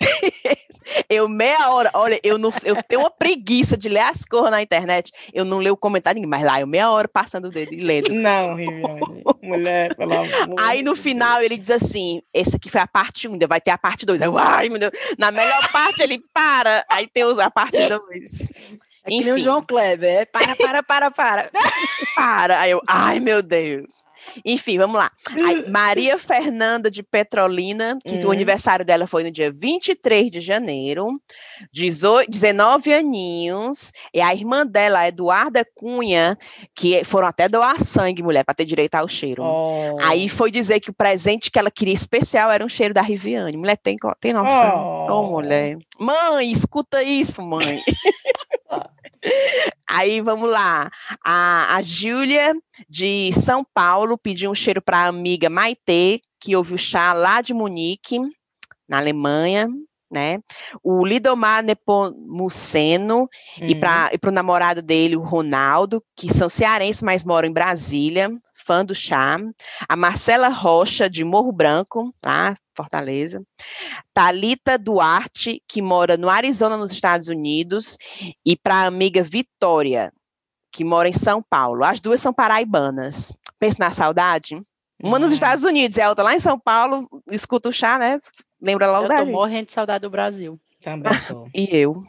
eu 1.08 1.28
meia 1.28 1.70
hora, 1.70 1.90
olha, 1.94 2.20
eu 2.22 2.38
não, 2.38 2.52
eu 2.64 2.82
tenho 2.82 3.02
uma 3.02 3.10
preguiça 3.10 3.76
de 3.76 3.88
ler 3.88 4.00
as 4.00 4.24
cores 4.24 4.50
na 4.50 4.62
internet, 4.62 5.12
eu 5.32 5.44
não 5.44 5.58
leio 5.58 5.74
o 5.74 5.76
comentário, 5.76 6.16
ninguém, 6.16 6.30
mas 6.30 6.44
lá 6.44 6.60
eu 6.60 6.66
meia 6.66 6.90
hora 6.90 7.08
passando 7.08 7.46
o 7.46 7.50
dedo 7.50 7.74
e 7.74 7.80
lendo. 7.80 8.12
Não, 8.12 8.54
Riviane. 8.54 9.22
Mulher, 9.42 9.94
pelo 9.96 10.14
amor. 10.14 10.56
Aí 10.58 10.82
no 10.82 10.96
final 10.96 11.42
ele 11.42 11.56
diz 11.56 11.70
assim: 11.70 12.22
esse 12.32 12.56
aqui 12.56 12.70
foi 12.70 12.80
a 12.80 12.86
parte 12.86 13.28
1, 13.28 13.32
ainda 13.32 13.46
vai 13.46 13.60
ter 13.60 13.70
a 13.70 13.78
parte 13.78 14.06
2. 14.06 14.20
Eu, 14.20 14.38
ai, 14.38 14.68
meu 14.68 14.78
Deus. 14.78 14.92
Na 15.18 15.30
melhor 15.30 15.70
parte 15.70 16.02
ele 16.02 16.22
para, 16.32 16.84
aí 16.88 17.06
tem 17.06 17.22
a 17.22 17.50
parte 17.50 17.78
2. 17.88 18.76
É 19.06 19.10
que 19.10 19.18
nem 19.20 19.30
o 19.32 19.34
Enfim. 19.34 19.44
João 19.44 19.62
Kleber. 19.62 20.20
É, 20.20 20.24
para, 20.24 20.56
para, 20.56 20.82
para, 20.82 21.10
para. 21.10 21.50
Para. 22.16 22.60
Aí 22.60 22.70
eu, 22.70 22.80
ai 22.86 23.20
meu 23.20 23.42
Deus. 23.42 24.06
Enfim, 24.44 24.76
vamos 24.76 24.96
lá. 24.96 25.10
Aí, 25.30 25.68
Maria 25.70 26.18
Fernanda 26.18 26.90
de 26.90 27.02
Petrolina, 27.02 27.96
que 28.04 28.16
o 28.24 28.28
Hum. 28.28 28.32
aniversário 28.32 28.84
dela 28.84 29.06
foi 29.06 29.22
no 29.22 29.30
dia 29.30 29.52
23 29.52 30.30
de 30.30 30.40
janeiro, 30.40 31.20
18, 31.72 32.28
19 32.28 32.92
aninhos, 32.92 33.92
e 34.12 34.20
a 34.20 34.34
irmã 34.34 34.66
dela, 34.66 35.06
Eduarda 35.06 35.64
Cunha, 35.76 36.36
que 36.74 37.04
foram 37.04 37.28
até 37.28 37.48
doar 37.48 37.78
sangue, 37.78 38.22
mulher, 38.22 38.44
para 38.44 38.54
ter 38.54 38.64
direito 38.64 38.96
ao 38.96 39.06
cheiro. 39.06 39.42
Oh. 39.44 39.96
Aí 40.02 40.28
foi 40.28 40.50
dizer 40.50 40.80
que 40.80 40.90
o 40.90 40.94
presente 40.94 41.50
que 41.50 41.58
ela 41.58 41.70
queria 41.70 41.94
especial 41.94 42.50
era 42.50 42.64
um 42.64 42.68
cheiro 42.68 42.92
da 42.92 43.02
Riviane. 43.02 43.56
Mulher, 43.56 43.76
tem, 43.76 43.96
tem 44.20 44.32
noção? 44.32 45.06
Oh. 45.08 45.12
Ô, 45.12 45.30
mulher. 45.30 45.78
Mãe, 46.00 46.50
escuta 46.50 47.00
isso, 47.02 47.40
mãe. 47.42 47.80
Aí, 49.88 50.20
vamos 50.20 50.50
lá. 50.50 50.90
A, 51.24 51.76
a 51.76 51.82
Júlia, 51.82 52.54
de 52.88 53.30
São 53.32 53.64
Paulo, 53.74 54.18
pediu 54.18 54.50
um 54.50 54.54
cheiro 54.54 54.82
para 54.82 54.98
a 54.98 55.06
amiga 55.06 55.48
Maitê, 55.48 56.20
que 56.40 56.56
ouve 56.56 56.74
o 56.74 56.78
chá 56.78 57.12
lá 57.12 57.40
de 57.40 57.54
Munique, 57.54 58.18
na 58.88 58.98
Alemanha, 58.98 59.68
né? 60.10 60.38
O 60.82 61.04
Lidomar 61.04 61.64
Nepomuceno, 61.64 63.28
e 63.60 63.74
Hum. 63.74 63.80
para 63.80 64.30
o 64.30 64.30
namorado 64.30 64.82
dele, 64.82 65.16
o 65.16 65.22
Ronaldo, 65.22 66.02
que 66.16 66.32
são 66.32 66.48
cearenses, 66.48 67.02
mas 67.02 67.24
moram 67.24 67.48
em 67.48 67.52
Brasília, 67.52 68.30
fã 68.54 68.84
do 68.84 68.94
chá. 68.94 69.38
A 69.88 69.96
Marcela 69.96 70.48
Rocha, 70.48 71.08
de 71.10 71.24
Morro 71.24 71.52
Branco, 71.52 72.14
lá, 72.24 72.56
Fortaleza. 72.76 73.42
Talita 74.12 74.78
Duarte, 74.78 75.62
que 75.68 75.80
mora 75.82 76.16
no 76.16 76.28
Arizona, 76.28 76.76
nos 76.76 76.92
Estados 76.92 77.28
Unidos. 77.28 77.96
E 78.44 78.56
para 78.56 78.76
a 78.76 78.86
amiga 78.86 79.22
Vitória, 79.22 80.12
que 80.72 80.84
mora 80.84 81.08
em 81.08 81.12
São 81.12 81.42
Paulo. 81.42 81.84
As 81.84 82.00
duas 82.00 82.20
são 82.20 82.32
paraibanas. 82.32 83.32
Pensa 83.58 83.76
na 83.80 83.90
saudade? 83.90 84.60
Uma 85.02 85.18
nos 85.18 85.30
Hum. 85.30 85.34
Estados 85.34 85.64
Unidos 85.64 85.96
e 85.96 86.00
a 86.02 86.08
outra 86.08 86.24
lá 86.24 86.34
em 86.34 86.40
São 86.40 86.58
Paulo, 86.58 87.08
escuta 87.30 87.68
o 87.68 87.72
chá, 87.72 87.98
né? 87.98 88.18
Lembra 88.60 88.90
logo 88.90 89.04
Eu 89.04 89.08
da 89.08 89.16
tô 89.18 89.24
gente. 89.24 89.32
morrendo 89.32 89.66
de 89.66 89.72
saudade 89.72 90.02
do 90.02 90.10
Brasil. 90.10 90.58
Também 90.80 91.12
tô. 91.28 91.46
E 91.54 91.68
eu. 91.76 92.02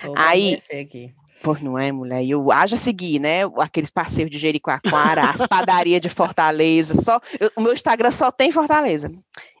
tô 0.00 0.14
Aí- 0.16 0.56
Aí. 0.72 0.80
aqui. 0.80 1.14
Pois 1.42 1.60
não 1.62 1.78
é, 1.78 1.90
mulher? 1.90 2.22
E 2.22 2.30
eu 2.30 2.52
haja 2.52 2.76
seguir, 2.76 3.18
né? 3.18 3.40
Aqueles 3.58 3.88
passeios 3.90 4.30
de 4.30 4.38
Jericoacoara, 4.38 5.30
as 5.30 5.40
padarias 5.48 6.00
de 6.00 6.08
Fortaleza. 6.10 6.94
Só, 7.02 7.18
eu- 7.38 7.50
o 7.56 7.60
meu 7.62 7.72
Instagram 7.72 8.10
só 8.10 8.30
tem 8.30 8.52
Fortaleza. 8.52 9.10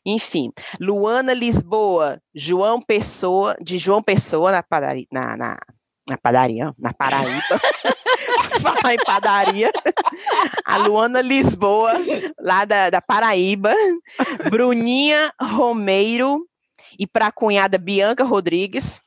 Enfim, 0.04 0.50
Luana 0.80 1.34
Lisboa, 1.34 2.20
João 2.34 2.80
Pessoa, 2.80 3.56
de 3.60 3.78
João 3.78 4.02
Pessoa 4.02 4.50
na 4.50 4.62
padaria, 4.62 5.06
na, 5.12 5.36
na, 5.36 5.58
na 6.08 6.16
padaria, 6.16 6.72
na 6.78 6.92
Paraíba. 6.92 7.60
Falar 8.62 8.94
em 8.94 9.04
padaria. 9.04 9.70
A 10.64 10.76
Luana 10.78 11.20
Lisboa, 11.20 11.92
lá 12.38 12.64
da, 12.64 12.90
da 12.90 13.00
Paraíba. 13.00 13.74
Bruninha 14.50 15.32
Romeiro 15.40 16.46
e 16.98 17.06
para 17.06 17.26
a 17.26 17.32
cunhada 17.32 17.78
Bianca 17.78 18.24
Rodrigues. 18.24 19.00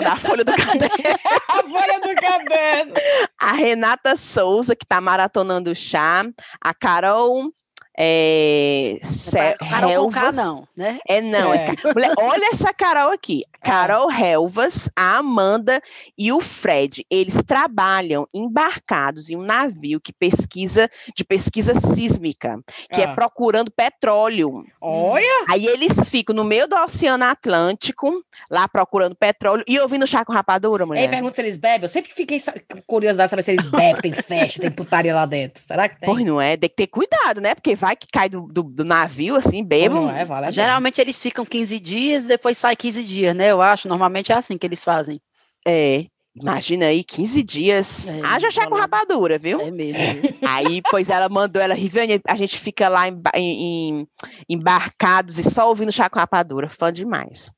da 0.00 0.16
Folha 0.16 0.44
do 0.44 0.52
Caderno. 0.52 0.88
A 1.48 1.62
folha 1.62 2.00
do 2.00 2.14
caderno. 2.14 2.94
A 3.40 3.52
Renata 3.52 4.16
Souza, 4.16 4.76
que 4.76 4.84
está 4.84 5.00
maratonando 5.00 5.70
o 5.70 5.74
chá. 5.74 6.24
A 6.60 6.72
Carol. 6.74 7.52
É, 8.00 8.98
é 9.34 9.54
pra- 9.56 9.68
Carol 9.68 10.04
com 10.06 10.10
K, 10.12 10.20
Helvas. 10.20 10.36
não, 10.36 10.68
né? 10.76 10.98
É, 11.08 11.20
não. 11.20 11.52
é- 11.52 11.72
Mulher, 11.94 12.14
olha 12.18 12.50
essa 12.52 12.72
Carol 12.72 13.10
aqui. 13.12 13.42
Carol 13.60 14.08
Helvas, 14.10 14.88
a 14.94 15.16
Amanda 15.16 15.82
e 16.16 16.30
o 16.32 16.40
Fred. 16.40 17.04
Eles 17.10 17.42
trabalham 17.44 18.26
embarcados 18.32 19.30
em 19.30 19.36
um 19.36 19.42
navio 19.42 20.00
que 20.00 20.12
pesquisa 20.12 20.88
de 21.14 21.24
pesquisa 21.24 21.74
sísmica, 21.78 22.60
que 22.92 23.02
é 23.02 23.06
Ah. 23.06 23.14
procurando 23.14 23.70
petróleo. 23.70 24.64
Olha! 24.80 25.46
Aí 25.50 25.66
eles 25.66 26.08
ficam 26.08 26.34
no 26.34 26.44
meio 26.44 26.68
do 26.68 26.76
Oceano 26.76 27.24
Atlântico, 27.24 28.22
lá 28.48 28.68
procurando 28.68 29.16
petróleo 29.16 29.64
e 29.66 29.78
ouvindo 29.80 30.06
chá 30.06 30.24
com 30.24 30.32
rapadura, 30.32 30.86
mulher. 30.86 31.00
Aí 31.02 31.08
pergunta 31.08 31.34
se 31.34 31.40
eles 31.42 31.56
bebem. 31.56 31.82
Eu 31.82 31.88
sempre 31.88 32.12
fiquei 32.12 32.38
sa- 32.38 32.54
com 32.70 32.80
curiosidade 32.86 33.28
saber 33.30 33.42
se 33.42 33.50
eles 33.52 33.66
bebem, 33.66 34.00
tem 34.00 34.12
festa, 34.12 34.60
tem 34.62 34.70
putaria 34.70 35.12
lá 35.14 35.26
dentro. 35.26 35.60
Será 35.62 35.88
que 35.88 35.98
tem? 36.00 36.08
Pois 36.08 36.24
não 36.24 36.40
é, 36.40 36.56
tem 36.56 36.70
que 36.70 36.76
ter 36.76 36.86
cuidado, 36.86 37.40
né? 37.40 37.54
Porque 37.56 37.74
vai 37.74 37.87
que 37.96 38.06
cai 38.12 38.28
do, 38.28 38.42
do, 38.42 38.62
do 38.62 38.84
navio, 38.84 39.36
assim, 39.36 39.62
bebo. 39.64 39.94
não 39.96 40.10
é, 40.10 40.24
vale 40.24 40.46
a 40.46 40.48
pena. 40.48 40.52
Geralmente 40.52 41.00
eles 41.00 41.20
ficam 41.22 41.44
15 41.44 41.78
dias 41.80 42.24
e 42.24 42.28
depois 42.28 42.56
sai 42.58 42.74
15 42.76 43.04
dias, 43.04 43.34
né? 43.34 43.50
Eu 43.50 43.60
acho. 43.62 43.88
Normalmente 43.88 44.32
é 44.32 44.34
assim 44.36 44.56
que 44.58 44.66
eles 44.66 44.82
fazem. 44.84 45.20
É. 45.66 46.06
Imagina 46.40 46.86
aí, 46.86 47.02
15 47.02 47.42
dias. 47.42 48.06
É, 48.06 48.20
Haja 48.24 48.48
chá 48.52 48.64
com 48.68 48.76
rapadura, 48.76 49.38
viu? 49.38 49.60
É 49.60 49.72
mesmo. 49.72 49.98
Aí, 50.46 50.80
pois 50.88 51.10
ela 51.10 51.28
mandou 51.28 51.60
ela, 51.60 51.74
Riviane, 51.74 52.20
a 52.28 52.36
gente 52.36 52.56
fica 52.56 52.88
lá 52.88 53.08
em- 53.08 53.20
em- 53.34 54.06
embarcados 54.48 55.36
e 55.38 55.42
só 55.42 55.68
ouvindo 55.68 55.90
chá 55.90 56.08
com 56.08 56.20
rapadura, 56.20 56.68
fã 56.68 56.92
demais. 56.92 57.50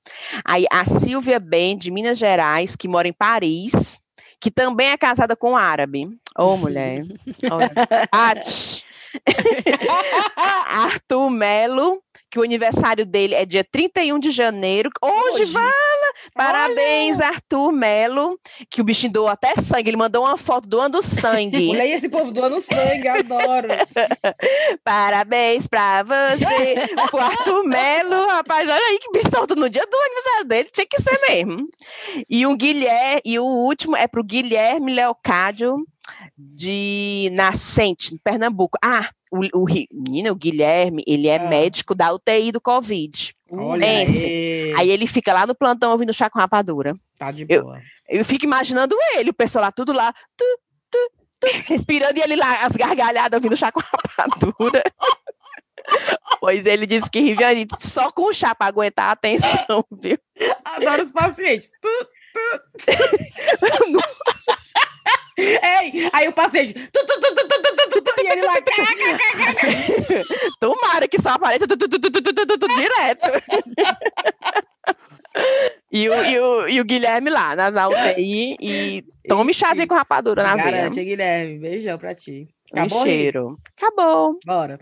Aí 0.45 0.64
a 0.72 0.87
Silvia 0.87 1.39
Ben, 1.39 1.76
de 1.76 1.91
Minas 1.91 2.16
Gerais, 2.16 2.74
que 2.74 2.89
mora 2.89 3.07
em 3.07 3.12
Paris, 3.12 3.99
que 4.41 4.51
também 4.51 4.89
é 4.89 4.97
casada 4.97 5.37
com 5.37 5.51
um 5.53 5.57
árabe. 5.59 6.09
Ô, 6.39 6.57
mulher. 6.57 7.03
Olha. 7.53 7.72
Ati. 8.11 8.83
Arthur 10.66 11.30
Melo, 11.30 12.02
que 12.30 12.38
o 12.38 12.42
aniversário 12.42 13.04
dele 13.04 13.34
é 13.34 13.44
dia 13.44 13.64
31 13.64 14.18
de 14.18 14.30
janeiro. 14.30 14.90
Hoje, 15.02 15.42
Hoje. 15.42 15.52
fala! 15.52 16.11
Parabéns, 16.34 17.20
Arthur 17.20 17.72
Melo, 17.72 18.38
que 18.70 18.80
o 18.80 18.84
bichinho 18.84 19.12
doou 19.12 19.28
até 19.28 19.54
sangue. 19.56 19.90
Ele 19.90 19.96
mandou 19.96 20.24
uma 20.24 20.36
foto 20.36 20.68
doando 20.68 21.02
sangue. 21.02 21.70
Olha 21.70 21.82
aí 21.82 21.92
esse 21.92 22.08
povo 22.08 22.30
doando 22.30 22.61
sangue, 22.61 23.08
adoro. 23.08 23.68
Parabéns 24.84 25.66
pra 25.66 26.02
você, 26.02 26.74
Arthur 27.12 27.64
Melo, 27.64 28.26
rapaz, 28.28 28.68
olha 28.68 28.86
aí 28.86 28.98
que 28.98 29.11
bicho 29.12 29.30
solto 29.30 29.56
no 29.56 29.68
dia 29.68 29.84
do 29.86 29.96
aniversário 29.96 30.44
dele, 30.46 30.70
tinha 30.72 30.86
que 30.86 31.02
ser 31.02 31.18
mesmo. 31.28 31.68
E 32.28 32.46
o 32.46 32.56
Guilherme, 32.56 33.20
e 33.24 33.38
o 33.38 33.44
último 33.44 33.96
é 33.96 34.06
pro 34.06 34.22
Guilherme 34.22 34.94
Leocádio, 34.94 35.84
de 36.55 37.28
Nascente, 37.32 38.18
Pernambuco. 38.24 38.78
Ah, 38.82 39.11
o, 39.30 39.38
o, 39.62 39.64
menino, 39.93 40.32
o 40.32 40.34
Guilherme, 40.36 41.03
ele 41.07 41.28
é 41.28 41.36
Ah. 41.36 41.49
médico 41.49 41.95
da 41.95 42.12
UTI 42.12 42.51
do 42.53 42.61
Covid. 42.61 43.34
Olha 43.51 43.80
Pense. 43.86 44.24
aí. 44.24 44.74
Aí 44.78 44.91
ele 44.91 45.07
fica 45.07 45.32
lá 45.32 45.47
no 45.47 45.55
plantão 45.55 45.93
ouvindo 45.93 46.12
chá 46.14 46.30
com 46.30 46.38
rapadura. 46.38 46.95
Tá 47.18 47.30
de 47.30 47.45
Eu- 47.49 47.62
boa. 47.64 47.80
Eu 48.09 48.24
fico 48.24 48.45
imaginando 48.45 48.97
ele, 49.16 49.30
o 49.30 49.34
pessoal 49.34 49.64
lá, 49.66 49.70
tudo 49.72 49.93
lá, 49.93 50.12
tu, 50.36 50.45
tu, 50.91 51.11
tu, 51.41 51.47
respirando, 51.68 52.18
e 52.18 52.22
ele 52.22 52.34
lá, 52.36 52.64
as 52.64 52.72
gargalhadas, 52.74 53.36
ouvindo 53.36 53.57
chá 53.57 53.70
com 53.70 53.80
rapadura. 53.80 54.82
pois 56.41 56.66
ele 56.66 56.86
disse 56.86 57.09
que 57.11 57.20
Riviane, 57.20 57.66
só 57.78 58.11
com 58.11 58.22
o 58.22 58.32
chá 58.32 58.55
para 58.55 58.66
aguentar 58.66 59.07
a 59.11 59.12
atenção, 59.12 59.84
viu? 59.93 60.18
Adoro 60.64 61.03
os 61.03 61.11
pacientes. 61.12 61.70
Tu, 61.80 62.07
tu, 62.34 62.62
tu. 62.86 63.99
Ei! 65.41 66.11
Aí 66.12 66.28
o 66.28 66.32
passeio. 66.32 66.72
Tu, 66.72 66.91
tu, 66.91 67.07
tu, 67.07 67.20
tu, 67.20 67.34
tu, 67.34 67.62
tu, 67.62 67.91
tu, 67.91 68.03
tu, 68.03 68.12
e 68.22 68.28
ele 68.28 68.43
lá. 68.43 68.55
Tomara 70.61 71.09
que 71.09 71.20
só 71.20 71.30
apareça 71.30 71.66
tu, 71.66 71.76
tu, 71.76 71.88
tu, 71.88 71.99
tu, 71.99 72.11
tu, 72.11 72.22
tu, 72.22 72.59
tu, 72.59 72.68
direto. 72.68 73.30
E 75.93 76.09
o, 76.09 76.24
e, 76.24 76.38
o, 76.38 76.68
e 76.68 76.80
o 76.80 76.84
Guilherme 76.84 77.30
lá, 77.30 77.55
nas 77.57 77.76
altas 77.76 78.01
aí. 78.01 78.57
e 78.61 79.05
tome 79.26 79.55
chazinho 79.55 79.88
com 79.88 79.95
rapadura 79.95 80.43
na 80.43 80.57
veia. 80.57 80.70
Garante, 80.70 81.05
Guilherme. 81.05 81.59
Beijão 81.59 81.99
pra 81.99 82.14
ti. 82.14 82.49
Acabou. 82.72 83.01
Um 83.01 83.05
cheiro. 83.05 83.59
Acabou. 83.76 84.38
Bora. 84.45 84.78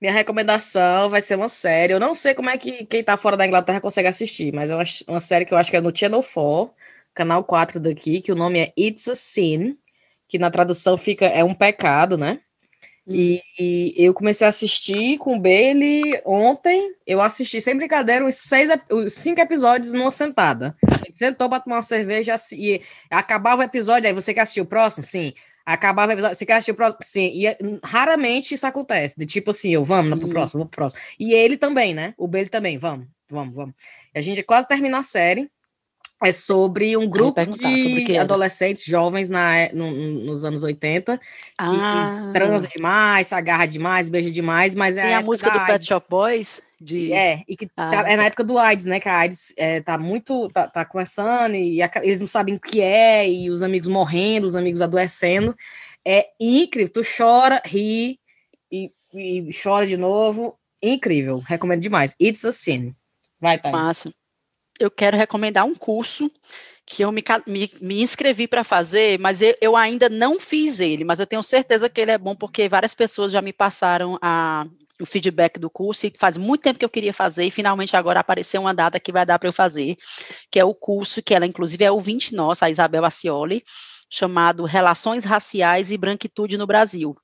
Minha 0.00 0.12
recomendação 0.12 1.08
vai 1.08 1.20
ser 1.20 1.36
uma 1.36 1.48
série. 1.48 1.92
Eu 1.92 2.00
não 2.00 2.14
sei 2.14 2.34
como 2.34 2.50
é 2.50 2.56
que 2.56 2.86
quem 2.86 3.02
tá 3.02 3.16
fora 3.16 3.36
da 3.36 3.46
Inglaterra 3.46 3.80
consegue 3.80 4.08
assistir, 4.08 4.52
mas 4.52 4.70
é 4.70 4.74
uma, 4.74 4.84
uma 5.08 5.20
série 5.20 5.44
que 5.44 5.52
eu 5.52 5.58
acho 5.58 5.70
que 5.70 5.76
é 5.76 5.80
no 5.80 5.96
Channel 5.96 6.22
4, 6.22 6.70
canal 7.14 7.42
4 7.44 7.80
daqui, 7.80 8.20
que 8.20 8.30
o 8.32 8.36
nome 8.36 8.60
é 8.60 8.72
It's 8.78 9.08
a 9.08 9.14
Sin 9.14 9.76
que 10.28 10.38
na 10.38 10.50
tradução 10.50 10.96
fica 10.96 11.26
é 11.26 11.42
um 11.42 11.54
pecado, 11.54 12.16
né? 12.18 12.40
E, 13.10 13.42
e 13.58 13.94
eu 13.96 14.12
comecei 14.12 14.46
a 14.46 14.50
assistir 14.50 15.16
com 15.16 15.34
o 15.34 15.40
Bailey 15.40 16.20
ontem. 16.26 16.92
Eu 17.06 17.22
assisti, 17.22 17.58
sem 17.58 17.74
brincadeira, 17.74 18.22
uns, 18.22 18.34
seis, 18.34 18.68
uns 18.92 19.14
cinco 19.14 19.40
episódios 19.40 19.92
numa 19.94 20.10
sentada. 20.10 20.76
Sentou 21.16 21.48
pra 21.48 21.58
tomar 21.58 21.76
uma 21.76 21.82
cerveja 21.82 22.36
e 22.52 22.82
acabava 23.10 23.62
o 23.62 23.64
episódio. 23.64 24.06
Aí 24.06 24.12
você 24.12 24.34
quer 24.34 24.42
assistir 24.42 24.60
o 24.60 24.66
próximo? 24.66 25.02
Sim. 25.02 25.32
Acabava 25.64 26.10
o 26.10 26.12
episódio. 26.12 26.36
Você 26.36 26.44
quer 26.44 26.52
assistir 26.54 26.72
o 26.72 26.74
próximo? 26.74 27.00
Sim. 27.02 27.30
E 27.32 27.48
hum, 27.64 27.78
raramente 27.82 28.52
isso 28.54 28.66
acontece. 28.66 29.18
De 29.18 29.24
tipo 29.24 29.52
assim, 29.52 29.70
eu 29.70 29.82
vamos 29.82 30.18
pro 30.18 30.26
Uhum. 30.26 30.32
próximo, 30.34 30.58
vou 30.60 30.68
pro 30.68 30.76
próximo. 30.76 31.00
E 31.18 31.32
ele 31.32 31.56
também, 31.56 31.94
né? 31.94 32.12
O 32.18 32.28
Bailey 32.28 32.50
também, 32.50 32.76
vamos, 32.76 33.06
vamos, 33.30 33.56
vamos. 33.56 33.74
E 34.14 34.18
a 34.18 34.22
gente 34.22 34.42
quase 34.42 34.68
termina 34.68 34.98
a 34.98 35.02
série. 35.02 35.50
É 36.24 36.32
sobre 36.32 36.96
um 36.96 37.08
grupo 37.08 37.46
que 37.56 38.02
de 38.04 38.18
adolescentes 38.18 38.84
jovens 38.84 39.28
na, 39.28 39.56
é- 39.56 39.72
no- 39.72 39.90
no- 39.92 40.24
nos 40.24 40.44
anos 40.44 40.64
80 40.64 41.16
que 41.18 41.24
Ah, 41.58 42.30
transa 42.32 42.66
demais, 42.66 43.28
se 43.28 43.34
agarra 43.36 43.66
demais, 43.66 44.08
beija 44.10 44.28
demais, 44.30 44.74
mas 44.74 44.96
é 44.96 45.02
Tem 45.02 45.10
a 45.14 45.18
época 45.18 45.26
música 45.26 45.50
do 45.50 45.64
Pet. 45.66 45.84
Shop 45.86 46.06
Boys? 46.10 46.60
De... 46.80 47.12
É, 47.12 47.42
e 47.48 47.56
que 47.56 47.68
Ah, 47.76 47.90
tá- 48.02 48.10
é 48.10 48.16
na 48.16 48.24
época 48.24 48.42
do 48.42 48.58
AIDS, 48.58 48.86
né? 48.86 48.98
Que 48.98 49.08
a 49.08 49.18
AIDS 49.18 49.52
é, 49.56 49.80
tá 49.80 49.96
muito. 49.96 50.48
tá, 50.50 50.66
tá 50.68 50.84
começando 50.84 51.54
e 51.54 51.80
a- 51.82 51.90
eles 52.02 52.18
não 52.20 52.26
sabem 52.26 52.54
o 52.56 52.60
que 52.60 52.80
é, 52.80 53.28
e 53.28 53.48
os 53.50 53.62
amigos 53.62 53.88
morrendo, 53.88 54.44
os 54.46 54.56
amigos 54.56 54.80
adoecendo. 54.80 55.54
É 56.04 56.26
incrível. 56.40 56.92
Tu 56.92 57.02
chora, 57.16 57.62
ri 57.64 58.18
e, 58.72 58.90
e 59.14 59.50
chora 59.62 59.86
de 59.86 59.96
novo. 59.96 60.56
Incrível. 60.82 61.38
Recomendo 61.38 61.80
demais. 61.82 62.14
It's 62.20 62.44
a 62.44 62.50
Sin. 62.52 62.94
Vai, 63.40 63.58
tá. 63.58 63.70
Massa. 63.70 64.12
Eu 64.78 64.90
quero 64.90 65.16
recomendar 65.16 65.64
um 65.64 65.74
curso 65.74 66.30
que 66.86 67.02
eu 67.02 67.12
me, 67.12 67.22
me, 67.46 67.70
me 67.82 68.02
inscrevi 68.02 68.48
para 68.48 68.64
fazer, 68.64 69.18
mas 69.18 69.42
eu, 69.42 69.54
eu 69.60 69.76
ainda 69.76 70.08
não 70.08 70.40
fiz 70.40 70.80
ele, 70.80 71.04
mas 71.04 71.20
eu 71.20 71.26
tenho 71.26 71.42
certeza 71.42 71.88
que 71.88 72.00
ele 72.00 72.10
é 72.10 72.16
bom 72.16 72.34
porque 72.34 72.68
várias 72.68 72.94
pessoas 72.94 73.30
já 73.30 73.42
me 73.42 73.52
passaram 73.52 74.18
a, 74.22 74.66
o 74.98 75.04
feedback 75.04 75.58
do 75.58 75.68
curso 75.68 76.06
e 76.06 76.12
faz 76.16 76.38
muito 76.38 76.62
tempo 76.62 76.78
que 76.78 76.84
eu 76.84 76.88
queria 76.90 77.12
fazer 77.12 77.44
e 77.44 77.50
finalmente 77.50 77.96
agora 77.96 78.20
apareceu 78.20 78.60
uma 78.62 78.72
data 78.72 78.98
que 78.98 79.12
vai 79.12 79.26
dar 79.26 79.38
para 79.38 79.48
eu 79.48 79.52
fazer, 79.52 79.96
que 80.50 80.58
é 80.58 80.64
o 80.64 80.74
curso 80.74 81.22
que 81.22 81.34
ela 81.34 81.46
inclusive 81.46 81.84
é 81.84 81.90
ouvinte 81.90 82.34
nossa, 82.34 82.64
a 82.66 82.70
Isabel 82.70 83.04
Acioli, 83.04 83.62
chamado 84.10 84.64
Relações 84.64 85.24
Raciais 85.24 85.92
e 85.92 85.98
Branquitude 85.98 86.56
no 86.56 86.66
Brasil. 86.66 87.14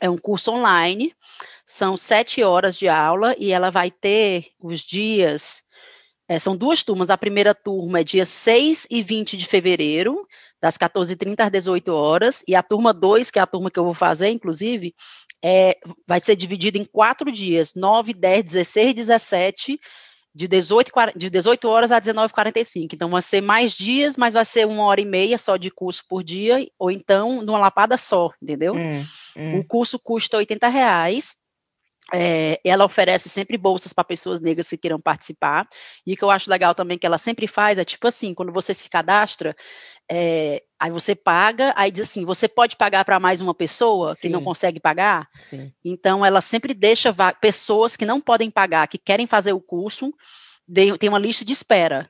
É 0.00 0.10
um 0.10 0.18
curso 0.18 0.50
online, 0.50 1.14
são 1.64 1.96
sete 1.96 2.42
horas 2.42 2.76
de 2.76 2.88
aula 2.88 3.34
e 3.38 3.52
ela 3.52 3.70
vai 3.70 3.90
ter 3.90 4.48
os 4.60 4.80
dias 4.80 5.62
é, 6.28 6.38
são 6.38 6.56
duas 6.56 6.82
turmas. 6.82 7.10
A 7.10 7.16
primeira 7.16 7.54
turma 7.54 8.00
é 8.00 8.04
dia 8.04 8.24
6 8.24 8.86
e 8.90 9.02
20 9.02 9.36
de 9.36 9.46
fevereiro, 9.46 10.26
das 10.60 10.76
14h30 10.76 11.40
às 11.44 11.50
18 11.50 11.88
horas. 11.92 12.42
E 12.48 12.54
a 12.54 12.62
turma 12.62 12.92
2, 12.92 13.30
que 13.30 13.38
é 13.38 13.42
a 13.42 13.46
turma 13.46 13.70
que 13.70 13.78
eu 13.78 13.84
vou 13.84 13.94
fazer, 13.94 14.28
inclusive, 14.30 14.94
é, 15.44 15.76
vai 16.06 16.20
ser 16.20 16.34
dividida 16.34 16.78
em 16.78 16.84
quatro 16.84 17.30
dias: 17.30 17.74
9, 17.74 18.12
10, 18.12 18.44
16 18.44 18.90
e 18.90 18.94
17, 18.94 19.80
de 20.34 20.48
18, 20.48 20.92
quar- 20.92 21.16
de 21.16 21.30
18 21.30 21.66
horas 21.68 21.90
a 21.92 21.98
19h45. 22.00 22.94
Então, 22.94 23.08
vai 23.08 23.22
ser 23.22 23.40
mais 23.40 23.72
dias, 23.72 24.16
mas 24.16 24.34
vai 24.34 24.44
ser 24.44 24.66
uma 24.66 24.84
hora 24.84 25.00
e 25.00 25.04
meia 25.04 25.38
só 25.38 25.56
de 25.56 25.70
curso 25.70 26.02
por 26.08 26.22
dia, 26.24 26.66
ou 26.78 26.90
então 26.90 27.40
numa 27.42 27.58
lapada 27.58 27.96
só, 27.96 28.30
entendeu? 28.42 28.74
Hum, 28.74 29.04
hum. 29.36 29.58
O 29.60 29.64
curso 29.64 29.98
custa 29.98 30.36
80 30.36 30.68
reais. 30.68 31.36
É, 32.14 32.60
ela 32.64 32.84
oferece 32.84 33.28
sempre 33.28 33.56
bolsas 33.58 33.92
para 33.92 34.04
pessoas 34.04 34.40
negras 34.40 34.68
que 34.68 34.76
queiram 34.76 35.00
participar. 35.00 35.66
E 36.06 36.12
o 36.12 36.16
que 36.16 36.22
eu 36.22 36.30
acho 36.30 36.48
legal 36.48 36.74
também 36.74 36.96
que 36.96 37.06
ela 37.06 37.18
sempre 37.18 37.46
faz 37.48 37.78
é 37.78 37.84
tipo 37.84 38.06
assim: 38.06 38.32
quando 38.32 38.52
você 38.52 38.72
se 38.72 38.88
cadastra, 38.88 39.56
é, 40.08 40.62
aí 40.78 40.90
você 40.90 41.16
paga, 41.16 41.72
aí 41.76 41.90
diz 41.90 42.08
assim: 42.08 42.24
você 42.24 42.46
pode 42.46 42.76
pagar 42.76 43.04
para 43.04 43.18
mais 43.18 43.40
uma 43.40 43.54
pessoa 43.54 44.14
que 44.14 44.28
não 44.28 44.38
Sim. 44.38 44.44
consegue 44.44 44.78
pagar. 44.80 45.28
Sim. 45.40 45.72
Então, 45.84 46.24
ela 46.24 46.40
sempre 46.40 46.72
deixa 46.74 47.14
pessoas 47.40 47.96
que 47.96 48.06
não 48.06 48.20
podem 48.20 48.50
pagar, 48.50 48.86
que 48.86 48.98
querem 48.98 49.26
fazer 49.26 49.52
o 49.52 49.60
curso, 49.60 50.14
de- 50.66 50.96
tem 50.98 51.08
uma 51.08 51.18
lista 51.18 51.44
de 51.44 51.52
espera. 51.52 52.08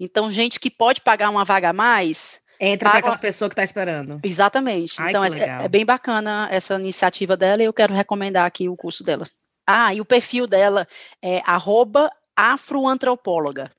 Então, 0.00 0.32
gente 0.32 0.58
que 0.58 0.70
pode 0.70 1.02
pagar 1.02 1.28
uma 1.30 1.44
vaga 1.44 1.68
a 1.68 1.72
mais, 1.72 2.40
Entra 2.60 2.90
para 2.90 2.98
aquela 3.00 3.18
pessoa 3.18 3.48
que 3.48 3.56
tá 3.56 3.64
esperando. 3.64 4.20
Exatamente. 4.22 5.00
Ai, 5.00 5.10
então, 5.10 5.24
é- 5.24 5.64
é, 5.64 5.68
bem 5.68 5.84
bacana 5.84 6.48
essa 6.50 6.74
iniciativa 6.78 7.36
dela 7.36 7.62
e 7.62 7.66
eu 7.66 7.72
quero 7.72 7.94
recomendar 7.94 8.46
aqui 8.46 8.68
o 8.68 8.76
curso 8.76 9.02
dela. 9.02 9.26
Ah, 9.66 9.94
e 9.94 10.00
o 10.00 10.04
perfil 10.04 10.46
dela 10.46 10.86
é 11.22 11.42
arroba 11.44 12.10
afroantropóloga. 12.36 13.70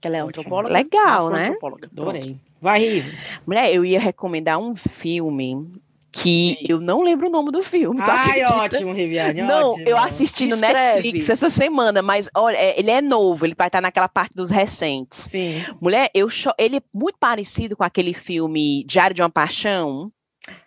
Que 0.00 0.06
ela 0.06 0.18
é 0.18 0.24
Ótimo. 0.24 0.40
antropóloga? 0.40 0.74
Legal, 0.74 1.30
né? 1.30 1.56
Adorei. 1.90 2.36
Vai, 2.60 2.80
Rivo. 2.80 3.10
Mulher, 3.46 3.72
eu 3.74 3.84
ia 3.84 3.98
recomendar 3.98 4.58
um 4.58 4.74
filme 4.74 5.70
que 6.12 6.56
eu 6.68 6.80
não 6.80 7.02
lembro 7.02 7.28
o 7.28 7.30
nome 7.30 7.50
do 7.50 7.62
filme. 7.62 7.96
tu 8.00 8.04
Ai, 8.10 8.42
ótimo, 8.44 8.92
Riviane. 8.92 9.42
Não, 9.42 9.72
ótimo. 9.72 9.88
eu 9.88 9.96
assisti 9.98 10.46
no 10.46 10.54
Escreve. 10.54 10.94
Netflix 11.02 11.30
essa 11.30 11.50
semana, 11.50 12.00
mas 12.02 12.28
olha, 12.34 12.56
é- 12.56 12.78
ele 12.78 12.90
é 12.90 13.00
novo, 13.00 13.44
ele 13.46 13.54
vai 13.56 13.68
estar 13.68 13.80
naquela 13.80 14.08
parte 14.08 14.34
dos 14.34 14.50
recentes. 14.50 15.18
Sim. 15.18 15.64
Mulher, 15.80 16.10
eu 16.14 16.28
cho- 16.30 16.54
ele 16.58 16.78
é 16.78 16.82
muito 16.92 17.16
parecido 17.18 17.76
com 17.76 17.84
aquele 17.84 18.14
filme 18.14 18.84
Diário 18.86 19.14
de 19.14 19.22
uma 19.22 19.30
Paixão, 19.30 20.10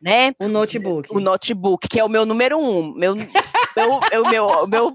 né? 0.02 0.34
O 0.40 0.48
notebook. 0.48 1.10
O 1.16 1.20
Notebook, 1.20 1.88
que 1.88 2.00
é 2.00 2.04
o 2.04 2.10
meu 2.10 2.24
número 2.26 2.60
um, 2.60 2.94
meu, 2.94 3.16
meu, 3.16 4.28
meu, 4.30 4.68
meu, 4.68 4.94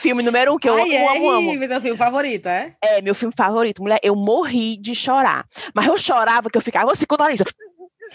filme 0.00 0.22
número 0.22 0.54
um, 0.54 0.58
que 0.58 0.68
eu 0.68 0.74
Ai, 0.74 0.96
amo, 0.96 1.24
é, 1.32 1.36
amo, 1.36 1.52
meu 1.54 1.80
filme 1.80 1.96
favorito, 1.98 2.46
é? 2.48 2.74
É, 2.82 3.02
meu 3.02 3.14
filme 3.14 3.34
favorito. 3.36 3.82
Mulher, 3.82 4.00
eu 4.02 4.16
morri 4.16 4.76
de 4.78 4.94
chorar. 4.94 5.44
Mas 5.74 5.86
eu 5.86 5.98
chorava 5.98 6.48
que 6.48 6.56
eu 6.56 6.62
ficava 6.62 6.92
assim, 6.92 7.04
com 7.04 7.14
o 7.14 7.18
nariz. 7.18 7.40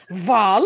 Vala? 0.09 0.65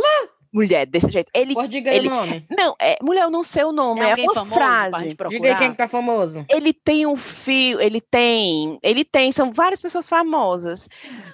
Mulher 0.54 0.86
desse 0.86 1.10
jeito. 1.10 1.30
Ele, 1.34 1.54
Pô, 1.54 1.66
diga 1.68 1.92
aí 1.92 1.98
ele- 1.98 2.08
o 2.08 2.12
nome. 2.12 2.46
não, 2.50 2.76
é, 2.80 2.98
mulher, 3.02 3.24
eu 3.24 3.32
não 3.32 3.44
sei 3.44 3.64
o 3.64 3.72
nome, 3.72 4.00
Tem 4.02 4.08
é 4.08 4.12
alguém 4.12 4.26
uma 4.26 4.34
famoso 4.34 4.56
pra 4.56 4.90
frase. 4.90 5.16
Diga 5.30 5.50
aí 5.50 5.56
quem 5.56 5.72
que 5.72 5.78
tá 5.78 5.88
famoso. 5.88 6.46
Ele 6.50 6.74
tem 6.74 7.06
um 7.06 7.16
fio, 7.16 7.80
ele 7.80 8.02
tem, 8.02 8.78
ele 8.84 9.06
tem, 9.06 9.32
são 9.32 9.52
várias 9.52 9.82
pessoas 9.82 10.10
famosas. 10.10 10.90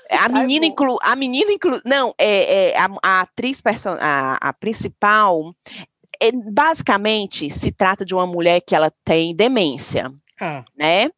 A 0.09 0.27
Tá 0.27 0.29
menina 0.29 0.65
inclu, 0.65 0.97
a 1.01 1.15
menina 1.15 1.51
inclu, 1.51 1.79
não, 1.85 2.13
é, 2.17 2.71
é 2.71 2.77
a, 2.77 2.87
a 3.03 3.21
atriz 3.21 3.59
person, 3.61 3.95
a, 3.99 4.37
a 4.39 4.53
principal, 4.53 5.53
é, 6.21 6.31
basicamente 6.31 7.49
se 7.49 7.71
trata 7.71 8.05
de 8.05 8.13
uma 8.13 8.25
mulher 8.27 8.61
que 8.61 8.75
ela 8.75 8.91
tem 9.03 9.35
demência, 9.35 10.11
Ah, 10.39 10.63
né? 10.77 11.09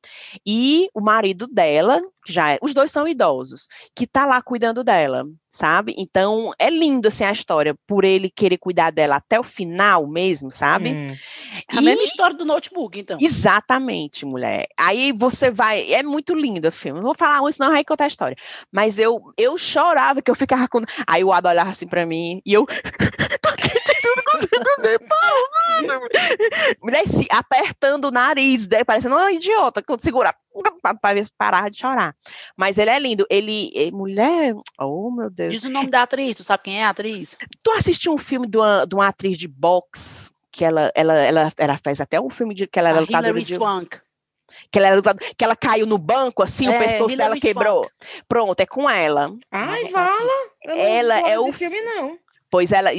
E 0.46 0.88
o 0.94 1.02
marido 1.02 1.48
dela, 1.48 2.02
que 2.26 2.32
já 2.32 2.54
é, 2.54 2.60
os 2.62 2.74
dois 2.74 2.92
são 2.92 3.08
idosos, 3.08 3.68
que 3.96 4.08
tá 4.08 4.26
lá 4.26 4.42
cuidando 4.42 4.84
dela, 4.84 5.26
sabe? 5.50 5.94
Então 5.98 6.52
é 6.58 6.70
lindo 6.70 7.08
assim 7.08 7.26
a 7.26 7.32
história, 7.32 7.76
por 7.86 8.06
ele 8.06 8.30
querer 8.30 8.58
cuidar 8.58 8.92
dela 8.92 9.18
até 9.18 9.40
o 9.40 9.44
final 9.44 10.08
mesmo, 10.08 10.52
sabe? 10.52 10.92
hum. 10.92 11.16
É 11.72 11.78
a 11.78 11.82
mesma 11.82 12.04
história 12.04 12.36
do 12.36 12.46
notebook, 12.46 13.00
então. 13.00 13.18
Exatamente, 13.22 14.26
mulher. 14.26 14.68
Aí 14.78 15.12
você 15.12 15.52
vai. 15.52 15.92
É 15.92 16.04
muito 16.04 16.34
lindo 16.34 16.68
o 16.68 16.72
filme. 16.72 17.00
Não 17.00 17.08
vou 17.08 17.16
falar 17.16 17.42
muito, 17.42 17.60
não 17.60 17.72
vai 17.72 17.84
contar 17.84 18.06
a 18.06 18.08
história. 18.08 18.38
Mas 18.72 18.98
eu, 19.00 19.20
eu 19.38 19.58
chorava 19.58 20.22
que 20.22 20.32
eu 20.32 20.36
ficava 20.36 20.68
com. 20.68 20.82
Aí 21.08 21.24
o 21.24 21.34
Ada 21.34 21.50
olhava 21.50 21.72
assim 21.72 21.88
pra 21.88 22.06
mim 22.06 22.42
e 22.46 22.54
eu. 22.54 22.66
Para, 24.48 26.00
Mulher, 26.82 27.08
se 27.08 27.28
apertando 27.30 28.06
o 28.06 28.12
nariz, 28.12 28.68
né, 28.68 28.84
parecendo 28.84 29.16
uma 29.16 29.32
idiota, 29.32 29.82
que 29.82 29.92
eu 29.92 30.00
segurar 30.00 30.36
pra, 30.82 30.96
pra 30.96 31.14
ver 31.14 31.26
se 31.26 31.32
parar 31.38 31.70
de 31.70 31.78
chorar. 31.80 32.16
Mas 32.58 32.78
ele 32.78 32.90
é 32.90 33.00
lindo. 33.00 33.26
Ele. 33.30 33.72
é- 33.76 33.92
mulher. 33.92 34.56
Oh, 34.80 35.12
meu 35.12 35.30
Deus. 35.30 35.54
Diz 35.54 35.64
o 35.64 35.70
nome 35.70 35.90
da 35.90 36.04
atriz, 36.04 36.36
tu 36.38 36.44
sabe 36.44 36.64
quem 36.64 36.82
é 36.82 36.86
a 36.86 36.90
atriz? 36.90 37.38
Tu 37.64 37.72
assistiu 37.72 38.14
um 38.14 38.18
filme 38.18 38.48
de 38.48 38.58
uma, 38.58 38.86
de 38.86 38.96
uma 38.96 39.08
atriz 39.08 39.38
de 39.38 39.48
boxe? 39.48 40.32
Que 40.52 40.66
ela, 40.66 40.92
ela, 40.96 41.14
ela, 41.16 41.54
ela 41.58 41.78
fez 41.78 42.02
até 42.02 42.20
um 42.20 42.30
filme 42.30 42.54
de 42.56 42.66
que 42.68 42.80
ela 42.80 42.90
era 42.90 42.98
A 42.98 43.02
lutadora 43.02 43.30
Hilary 43.30 43.46
de 43.46 43.56
Swank. 43.56 44.00
que 44.72 44.80
ela 44.80 45.02
que 45.38 45.44
ela 45.46 45.56
caiu 45.56 45.86
no 45.86 45.98
banco, 45.98 46.42
assim, 46.42 46.68
o 46.68 46.72
É, 46.72 46.80
pescoço 46.80 47.16
dela 47.16 47.38
quebrou. 47.38 47.84
Swank. 47.84 48.24
Pronto, 48.28 48.60
é 48.60 48.66
com 48.66 48.90
ela. 48.90 49.32
Ai, 49.52 49.84
Não, 49.84 49.92
vala. 49.92 50.50
Eu 50.64 50.76
não 50.76 50.82
Ela 50.82 51.16
gosto 51.22 51.30
é 51.32 51.40
o- 51.40 51.52
filme, 51.54 51.82
não. 51.82 52.18
Pois 52.52 52.72
ela. 52.72 52.90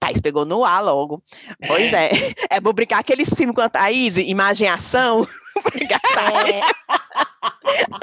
Thaís 0.00 0.20
pegou 0.20 0.44
no 0.44 0.64
ar 0.64 0.82
logo. 0.82 1.22
Pois 1.66 1.92
é. 1.92 2.10
É 2.50 2.60
bom 2.60 2.72
brincar 2.72 2.98
aqueles 3.00 3.28
filmes 3.34 3.54
com 3.54 3.60
a 3.60 3.68
Thaís, 3.68 4.16
imagem 4.16 4.68
ação. 4.68 5.26
É, 5.56 6.60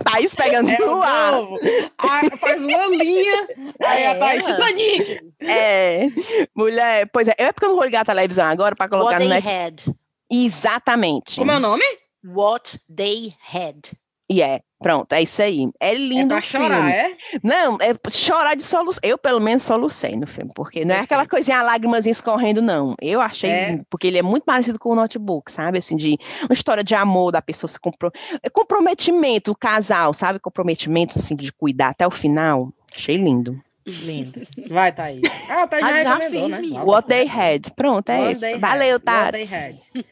Thaís 0.03 0.33
pegando 0.33 0.69
É 0.71 0.77
no 0.79 1.01
ar. 1.03 1.31
novo. 1.33 1.59
Ah, 1.99 2.21
faz 2.39 2.61
uma 2.63 2.87
linha. 2.87 3.47
Aí 3.83 4.05
a 4.05 4.09
É, 4.09 4.15
Thaís, 4.15 4.49
ela. 4.49 4.55
Titanic. 4.65 5.19
É. 5.41 6.07
Mulher, 6.55 7.07
pois 7.13 7.27
é. 7.27 7.35
É 7.37 7.51
porque 7.51 7.65
eu 7.65 7.69
não 7.69 7.75
vou 7.75 7.85
ligar 7.85 8.01
a 8.01 8.05
televisão 8.05 8.45
agora 8.45 8.75
pra 8.75 8.89
colocar 8.89 9.19
What 9.21 9.23
no 9.25 9.29
They 9.29 9.41
Net. 9.41 9.47
Had. 9.87 9.95
Exatamente. 10.31 11.35
Como 11.37 11.51
é 11.51 11.57
o 11.57 11.59
nome? 11.59 11.83
What 12.25 12.79
They 12.93 13.33
Had. 13.53 13.91
E 14.29 14.41
é. 14.41 14.61
Pronto, 14.81 15.13
é 15.13 15.21
isso 15.21 15.41
aí. 15.41 15.69
É 15.79 15.91
É 15.91 15.95
lindo 15.95 16.27
pra 16.29 16.39
o 16.39 16.41
filme. 16.41 16.65
chorar, 16.67 16.89
é? 16.91 17.11
Não, 17.41 17.77
é 17.79 17.93
chorar 18.11 18.53
de 18.53 18.63
soluço. 18.63 18.99
Eu, 19.01 19.17
pelo 19.17 19.39
menos, 19.39 19.63
solucei 19.63 20.17
no 20.17 20.27
filme, 20.27 20.51
porque 20.53 20.83
não 20.83 20.93
é 20.93 20.99
aquela 20.99 21.21
Perfeito. 21.21 21.29
coisinha, 21.29 21.61
lágrimas 21.61 22.05
escorrendo, 22.05 22.61
não. 22.61 22.93
Eu 23.01 23.21
achei 23.21 23.49
É. 23.49 23.81
porque 23.89 24.07
ele 24.07 24.17
é 24.17 24.21
muito 24.21 24.43
parecido 24.43 24.77
com 24.77 24.89
o 24.89 24.95
notebook, 24.95 25.49
sabe? 25.49 25.77
Assim, 25.77 25.95
de 25.95 26.17
uma 26.41 26.53
história 26.53 26.83
de 26.83 26.93
amor 26.95 27.31
da 27.31 27.41
pessoa 27.41 27.69
se 27.69 27.79
compro... 27.79 28.11
é 28.41 28.49
comprometimento, 28.49 29.51
o 29.51 29.55
casal, 29.55 30.13
sabe? 30.13 30.37
Comprometimento, 30.39 31.17
assim, 31.17 31.35
de 31.35 31.51
cuidar 31.53 31.89
até 31.89 32.05
o 32.05 32.11
final. 32.11 32.69
Achei 32.93 33.15
lindo. 33.15 33.57
Lindo. 33.85 34.41
Vai, 34.69 34.91
Thaís. 34.91 35.21
Ah, 35.49 35.63
a 35.63 35.67
Thaís 35.67 35.83
Ah, 35.85 36.03
já 36.03 36.19
fiz, 36.29 36.49
né? 36.49 36.57
Logo 36.61 36.91
What 36.91 37.07
foi. 37.07 37.17
they 37.25 37.27
had. 37.27 37.69
Pronto, 37.75 38.09
é 38.09 38.17
What 38.19 38.31
isso. 38.33 38.41
they 38.41 38.57
Valeu, 38.59 38.95
had. 38.97 39.03
What 39.07 39.31
they 39.31 39.45
Tati. 39.45 39.55
had. 39.55 40.05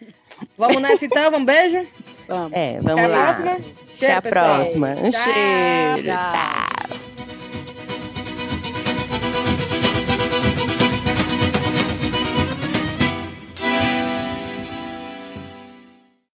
Vamos 0.58 0.82
nessa 0.82 1.06
então, 1.06 1.34
um 1.36 1.46
beijo. 1.46 1.86
Vamos. 2.32 2.54
É, 2.54 2.80
vamos 2.82 3.04
Até 3.04 3.06
a 3.06 3.08
lá. 3.18 3.24
próxima. 3.26 3.52
Até 3.52 3.98
Cheiro, 3.98 4.18
a 4.18 4.22
pessoal. 4.22 4.56
próxima. 4.62 4.88
Um 4.90 5.12
Tchau. 5.12 5.22
cheiro. 5.24 6.08
Tchau. 6.08 6.32
Tá. 6.32 6.68